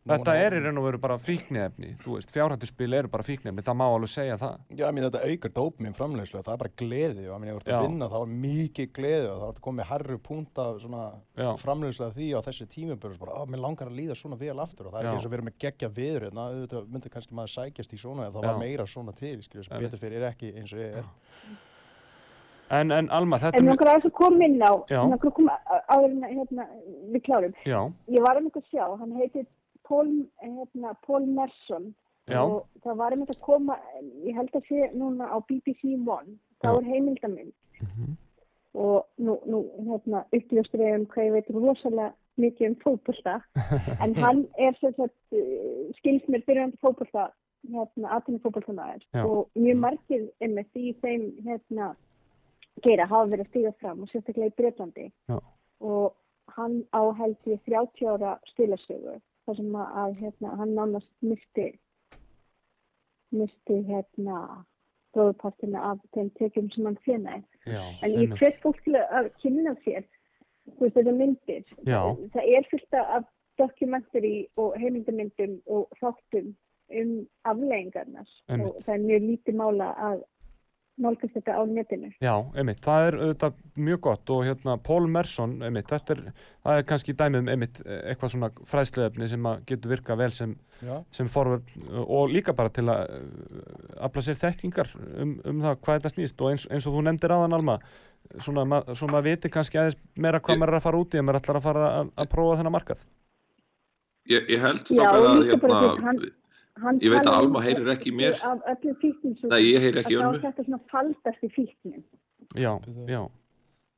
Þetta 0.07 0.33
er 0.39 0.55
í 0.57 0.59
raun 0.63 0.77
og 0.81 0.85
veru 0.87 0.99
bara 1.03 1.17
fíknefni, 1.19 1.89
þú 2.03 2.13
veist, 2.15 2.31
fjárhættuspil 2.35 2.93
eru 2.97 3.09
bara 3.11 3.25
fíknefni, 3.27 3.63
það 3.65 3.77
má 3.79 3.83
alveg 3.87 4.11
segja 4.13 4.37
það. 4.41 4.55
Já, 4.71 4.85
ég 4.87 4.93
meina 4.97 5.09
þetta 5.09 5.31
aukar 5.31 5.53
dópamin 5.57 5.97
framleiðslu, 5.97 6.41
það 6.45 6.53
er 6.53 6.61
bara 6.63 6.73
gleði 6.81 7.25
og 7.27 7.45
ég 7.47 7.53
þú 7.53 7.59
ert 7.61 7.71
Já. 7.71 7.75
að 7.77 7.87
vinna 7.87 8.09
þá 8.13 8.17
er 8.21 8.31
mikið 8.47 8.91
gleði 8.97 9.27
og 9.33 9.37
þá 9.41 9.47
ertu 9.51 9.65
komið 9.67 9.89
herru 9.91 10.17
punta 10.29 10.67
svona 10.79 11.03
Já. 11.37 11.49
framleiðslu 11.63 12.07
af 12.07 12.17
því 12.17 12.27
á 12.33 12.39
þessi 12.47 12.69
tímaböru 12.73 13.19
bara, 13.19 13.37
að 13.43 13.53
mér 13.53 13.63
langar 13.67 13.91
að 13.91 13.99
líða 14.01 14.15
svona 14.21 14.39
vel 14.39 14.57
aftur 14.63 14.87
og 14.87 14.93
það 14.95 14.99
er 14.99 15.03
Já. 15.03 15.09
ekki 15.11 15.17
eins 15.21 15.29
og 15.31 15.37
erum 15.37 15.49
með 15.51 15.59
geggja 15.67 15.89
viður 15.99 16.27
hérna, 16.29 16.47
auðvitað 16.51 16.91
myndi 16.95 17.13
kannski 17.17 17.37
maður 17.39 17.55
sækjast 17.57 17.93
í 17.93 18.01
svona 18.01 18.29
það 18.31 18.43
Já. 18.43 18.47
var 18.51 18.59
meira 18.63 18.87
svona 18.87 19.15
til, 19.17 19.37
skilur, 19.43 19.67
sem 19.67 19.81
betur 19.83 19.99
fyrir 20.07 20.27
ekki 20.31 20.53
eins 20.57 20.73
og 20.73 20.79
ég 20.85 21.01
er. 21.03 21.09
En, 22.67 22.91
en 22.91 23.07
Alma, 23.15 23.37
þetta 23.39 23.55
En 23.61 23.63
er... 23.63 23.69
langar 23.71 23.89
aðeins 23.93 24.07
að 24.09 24.15
koma 24.17 24.43
inn 24.43 24.57
á, 24.59 24.71
Já. 24.91 24.99
að 24.99 25.21
koma 25.37 25.53
á- 25.71 25.85
áður 25.87 26.09
en 26.11 26.23
að, 26.27 26.33
hérna, 26.35 26.65
við 27.13 27.21
klárum. 27.23 27.53
Já, 27.63 27.77
Ég 28.11 28.25
var 28.25 28.39
um 28.41 28.49
eitthvað 28.49 28.65
að 28.65 28.73
sjá, 28.73 28.83
hann 28.99 29.13
heitir 29.21 29.45
Paul, 29.87 30.11
hérna, 30.43 30.93
Paul 31.05 31.25
Merson 31.25 31.93
Já. 32.27 32.41
og 32.43 32.67
það 32.83 32.95
var 32.99 33.13
um 33.15 33.21
að 33.23 33.39
koma, 33.41 33.77
ég 34.25 34.35
held 34.35 34.51
að 34.55 34.65
sé 34.67 34.89
núna 34.93 35.29
á 35.31 35.37
BBC 35.47 35.93
One, 35.95 36.37
þá 36.63 36.69
er 36.77 36.87
heimildamind 36.91 37.53
Mhm. 37.81 38.15
og 38.73 39.05
nú, 39.19 39.37
nú 39.45 39.61
hérna, 39.87 40.25
uppljóstur 40.33 40.81
ég 40.81 40.95
um 40.99 41.05
hvað 41.05 41.25
ég 41.27 41.31
veit 41.37 41.49
rosalega 41.55 42.13
mikið 42.37 42.67
um 42.69 42.75
fótbolta. 42.83 43.41
En 44.03 44.13
hann 44.15 44.47
er 44.57 44.75
uh, 44.83 45.07
skilst 45.97 46.27
mér 46.29 46.43
byrjandi 46.45 46.77
fótbolta 46.81 47.31
hérna, 47.71 48.09
aðtunni 48.17 48.39
fótboltamæður 48.43 49.01
Já. 49.13 49.23
og 49.25 49.49
mjög 49.55 49.79
margir 49.81 50.27
einmitt 50.41 50.75
í 50.75 50.93
þeim 51.01 51.31
hérna, 51.45 51.95
geira 52.83 53.07
hafa 53.09 53.31
verið 53.31 53.45
að 53.45 53.49
stíga 53.49 53.73
fram 53.79 54.03
og 54.03 54.09
sérstaklega 54.11 54.51
í 54.51 54.55
Breitlandi 54.59 55.07
og 55.81 56.13
hann 56.57 56.83
á 56.93 57.01
held 57.17 57.37
ég 57.49 57.59
30 57.65 58.05
ára 58.13 58.35
stilasögu 58.51 59.17
þar 59.47 59.59
sem 59.59 59.77
að, 59.81 60.15
hérna, 60.21 60.55
hann 60.59 60.73
nánast 60.75 61.11
misti 61.23 61.67
misti 63.35 63.81
hérna 63.87 64.41
bróðpartina 65.15 65.81
af 65.91 66.03
þeim 66.15 66.29
tekjum 66.39 66.69
sem 66.73 66.87
hann 66.87 66.99
fjenaði 67.05 67.79
en 68.05 68.15
ég 68.15 68.35
hvet 68.39 68.59
fólk 68.63 68.79
til 68.85 68.95
að 68.99 69.31
kynna 69.41 69.73
sér 69.83 70.05
þú 70.67 70.83
veist 70.83 70.97
þetta 70.99 71.15
myndir. 71.15 71.67
Já. 71.87 72.01
það 72.33 72.53
er 72.55 72.69
fullt 72.71 72.97
af 73.01 73.27
dokumentari 73.57 74.35
og 74.61 74.75
heimildamyndum 74.79 75.59
og 75.65 75.87
þáttum 76.01 76.53
um 76.97 77.13
afleggingarnas 77.49 78.33
og 78.55 78.81
það 78.85 78.93
er 78.95 79.05
mjög 79.05 79.29
lítið 79.31 79.59
mála 79.61 79.91
að 80.09 80.21
nálgast 80.97 81.33
þetta 81.37 81.55
á 81.57 81.61
netinu. 81.69 82.09
Já, 82.23 82.33
einmitt, 82.57 82.79
það 82.81 83.07
er 83.07 83.17
auðvitað 83.21 83.57
mjög 83.87 83.99
gott 84.07 84.31
og 84.33 84.39
hérna 84.47 84.75
Paul 84.87 85.07
Merson, 85.13 85.53
einmitt, 85.67 85.89
þetta 85.91 86.15
er, 86.15 86.21
það 86.65 86.79
er 86.81 86.87
kannski 86.89 87.15
dæmið 87.19 87.43
um 87.43 87.51
einmitt 87.53 87.81
eitthvað 87.85 88.33
svona 88.33 88.49
fræðsluefni 88.71 89.29
sem 89.29 89.49
að 89.51 89.61
getur 89.71 89.93
virkað 89.93 90.21
vel 90.23 90.31
sem, 90.33 90.55
sem 91.13 91.29
forvörn 91.31 92.01
og 92.07 92.33
líka 92.33 92.55
bara 92.57 92.73
til 92.73 92.87
að 92.89 93.03
uh, 93.19 94.01
afla 94.09 94.25
sér 94.25 94.39
þekkingar 94.41 94.89
um, 94.97 95.35
um 95.45 95.61
það 95.67 95.77
hvað 95.85 95.99
þetta 95.99 96.13
snýst 96.15 96.41
og 96.41 96.51
eins, 96.55 96.67
eins 96.73 96.89
og 96.89 96.97
þú 96.97 97.05
nefndir 97.09 97.35
aðan 97.37 97.57
Alma, 97.59 97.77
svona, 98.41 98.65
ma 98.65 98.81
svo 98.93 99.07
maður 99.11 99.29
viti 99.31 99.53
kannski 99.53 99.79
aðeins 99.81 100.01
meira 100.17 100.41
hvað 100.41 100.59
maður 100.63 100.73
er 100.75 100.81
að 100.81 100.87
fara 100.89 101.03
út 101.05 101.13
í 101.13 101.21
ef 101.21 101.27
maður 101.29 101.41
ætlar 101.43 101.61
að 101.61 101.67
fara 101.69 101.87
að, 102.01 102.11
að 102.17 102.31
prófa 102.33 102.57
þennan 102.61 102.77
markað. 102.79 103.05
Ég, 104.27 104.49
ég 104.51 104.59
held 104.59 104.89
Já, 104.91 105.05
að 105.07 105.45
hérna, 105.47 105.77
hann- 105.85 106.03
hann 106.03 106.17
Ég 107.01 107.11
veit 107.13 107.25
að 107.25 107.33
um 107.33 107.39
Alma 107.41 107.61
heyrir 107.65 107.89
ekki 107.93 108.11
mér. 108.15 108.37
af 108.43 108.61
Nei, 109.51 109.61
ég 109.71 109.81
heyri 109.81 110.01
ekki 110.03 110.15
að 110.17 110.21
þá 110.21 110.27
Ölmu. 110.27 110.37
er 110.37 110.43
þetta 110.47 110.65
svona 110.67 110.79
faldast 110.91 111.43
í 111.43 111.49
fíknum 111.55 112.03
Já, 112.55 112.71
já, 113.11 113.21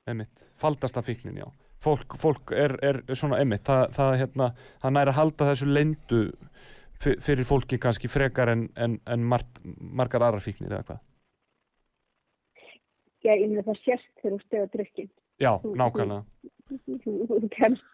einmitt, 0.10 0.46
faldasta 0.58 1.02
fíknin, 1.06 1.38
já. 1.38 1.48
Fólk, 1.80 2.16
fólk 2.20 2.52
er, 2.52 2.74
er 2.84 3.02
svona 3.16 3.38
einmitt, 3.40 3.64
það, 3.68 3.84
það, 3.96 4.14
hérna, 4.20 4.48
það 4.82 4.96
næri 4.98 5.12
að 5.14 5.20
halda 5.20 5.46
þessu 5.52 5.68
leyndu 5.70 6.22
fyr- 7.04 7.20
fyrir 7.24 7.48
fólki 7.48 7.78
kannski 7.80 8.10
frekar 8.12 8.50
en, 8.52 8.66
en, 8.76 8.98
en 9.08 9.24
margt, 9.24 9.62
margar 9.80 10.26
aðrar 10.28 10.44
fíknir 10.44 10.74
eða 10.74 10.84
hvað. 10.90 11.00
Já, 13.24 13.34
ég 13.36 13.48
meina 13.52 13.64
það 13.68 13.80
sérst 13.84 14.10
þegar 14.22 14.34
þú 14.38 14.42
stegar 14.46 14.70
drukkin 14.74 15.10
Já, 15.40 15.52
nákvæmlega. 15.64 16.24
þú, 16.44 16.52
þú, 16.70 17.40
kemst, 17.54 17.86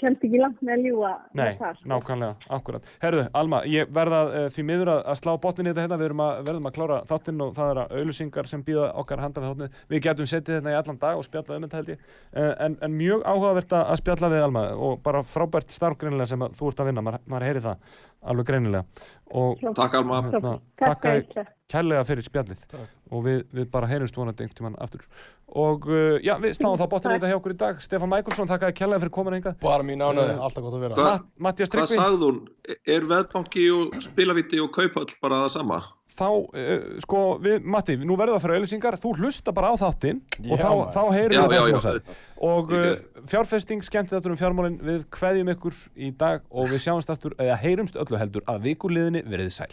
kemst 0.00 0.24
ekki 0.26 0.40
langt 0.40 0.60
með 0.64 0.74
að 0.74 0.86
ljúa 0.86 1.10
Nei, 1.38 1.50
sko. 1.56 1.72
nákvæmlega, 1.92 2.48
akkurat. 2.56 2.92
Herðu, 3.02 3.24
Alma, 3.38 3.62
ég 3.68 3.90
verða 3.94 4.22
uh, 4.28 4.46
því 4.54 4.64
miður 4.68 4.92
að, 4.94 5.02
að 5.12 5.18
slá 5.20 5.32
botnin 5.42 5.68
í 5.68 5.72
þetta 5.72 5.84
hérna, 5.84 5.98
við 6.00 6.08
erum 6.10 6.24
að, 6.24 6.42
verðum 6.48 6.70
að 6.70 6.76
klára 6.78 7.00
þáttinn 7.10 7.44
og 7.46 7.52
það 7.58 7.72
er 7.72 7.82
að 7.82 7.96
auðlusingar 7.98 8.50
sem 8.52 8.64
býða 8.66 8.88
okkar 9.02 9.24
handa 9.24 9.42
við 9.42 9.52
þáttinn. 9.52 9.80
Við 9.92 10.04
getum 10.08 10.30
setið 10.32 10.58
þetta 10.58 10.74
í 10.74 10.78
allan 10.80 11.02
dag 11.02 11.20
og 11.20 11.26
spjalla 11.28 11.58
um 11.58 11.66
þetta 11.66 11.82
held 11.82 11.92
ég, 11.94 12.06
uh, 12.32 12.52
en, 12.66 12.78
en 12.88 12.96
mjög 12.96 13.26
áhugavert 13.26 13.76
að 13.80 14.00
spjalla 14.02 14.32
við 14.32 14.46
Alma 14.46 14.64
og 14.88 15.02
bara 15.04 15.24
frábært 15.26 15.74
starf 15.74 16.00
greinilega 16.00 16.32
sem 16.32 16.48
þú 16.56 16.72
ert 16.72 16.82
að 16.82 16.90
vinna, 16.92 17.06
maður, 17.06 17.28
maður 17.28 17.48
heyri 17.50 17.66
það 17.68 18.00
alveg 18.22 18.46
greinilega. 18.48 18.84
Og 19.32 19.60
Takk 19.74 19.94
Alma. 19.96 20.18
hérna, 20.28 20.58
Takk 20.78 21.06
þetta. 21.06 21.44
kærlega 21.72 22.02
fyrir 22.04 22.26
spjallið 22.26 22.66
og 23.12 23.22
við, 23.24 23.38
við 23.56 23.70
bara 23.72 23.86
heyrumst 23.88 24.16
vonandi 24.16 24.44
einhvern 24.44 24.58
tímann 24.58 24.76
aftur. 24.84 25.06
Og 25.56 25.86
uh, 25.88 26.18
já, 26.24 26.34
við 26.40 26.54
sláum 26.56 26.76
þá 26.80 26.84
botnin 26.88 27.14
í 27.14 27.16
þetta 27.18 27.30
hjá 27.32 27.38
okkur 27.38 27.54
í 27.54 27.58
dag. 27.60 27.80
Stefán 27.84 28.08
Mækulsson, 28.12 28.48
þakka 28.48 28.70
þér 28.70 28.76
kærlega 28.78 29.02
fyrir 29.04 29.12
komin 29.16 29.36
hingað. 29.38 29.56
Bara 29.64 29.84
mín 29.88 30.00
ánæði, 30.04 30.34
Eh, 30.36 30.44
alltaf 30.46 30.64
gott 30.64 30.76
að 30.78 30.84
vera. 30.86 31.16
Matthías 31.40 31.72
Hvað 31.72 32.22
hún? 32.24 32.38
Er 32.86 33.08
veðbanki 33.08 33.66
og 33.72 33.96
spilavíti 34.04 34.60
og 34.64 34.70
kauphöll 34.76 35.12
bara 35.20 35.42
það 35.46 35.50
sama? 35.58 35.80
Þá, 36.12 36.26
uh, 36.28 36.72
sko, 37.04 37.20
við, 37.42 37.68
Matti, 37.74 37.96
nú 38.00 38.16
verðum 38.18 38.36
við 38.36 38.40
að 38.40 38.44
fara 38.46 38.58
auðlýsingar, 38.58 38.98
þú 39.02 39.14
hlusta 39.20 39.54
bara 39.56 39.72
á 39.72 39.74
þáttinn 39.80 40.20
og 40.42 40.60
þá, 40.60 40.70
þá 40.96 41.02
heyrir 41.16 41.36
Já, 41.36 41.44
við 41.44 41.56
það 41.58 41.70
þú 41.76 41.84
sagði. 41.86 42.18
Og 42.48 42.74
uh, 42.76 42.90
fjárfesting, 43.32 43.86
skemmt 43.86 44.12
þetta 44.12 44.32
um 44.32 44.40
fjármálinn, 44.40 44.80
við 44.82 45.06
kveðjum 45.14 45.54
ykkur 45.54 45.80
í 45.96 46.12
dag 46.18 46.44
og 46.50 46.72
við 46.72 46.84
sjáumst 46.86 47.14
aftur, 47.14 47.36
eða 47.40 47.56
heyrumst 47.62 47.98
öllu 48.00 48.20
heldur 48.20 48.46
að 48.50 48.68
vikuliðinni 48.68 49.24
verið 49.28 49.54
sæl. 49.56 49.72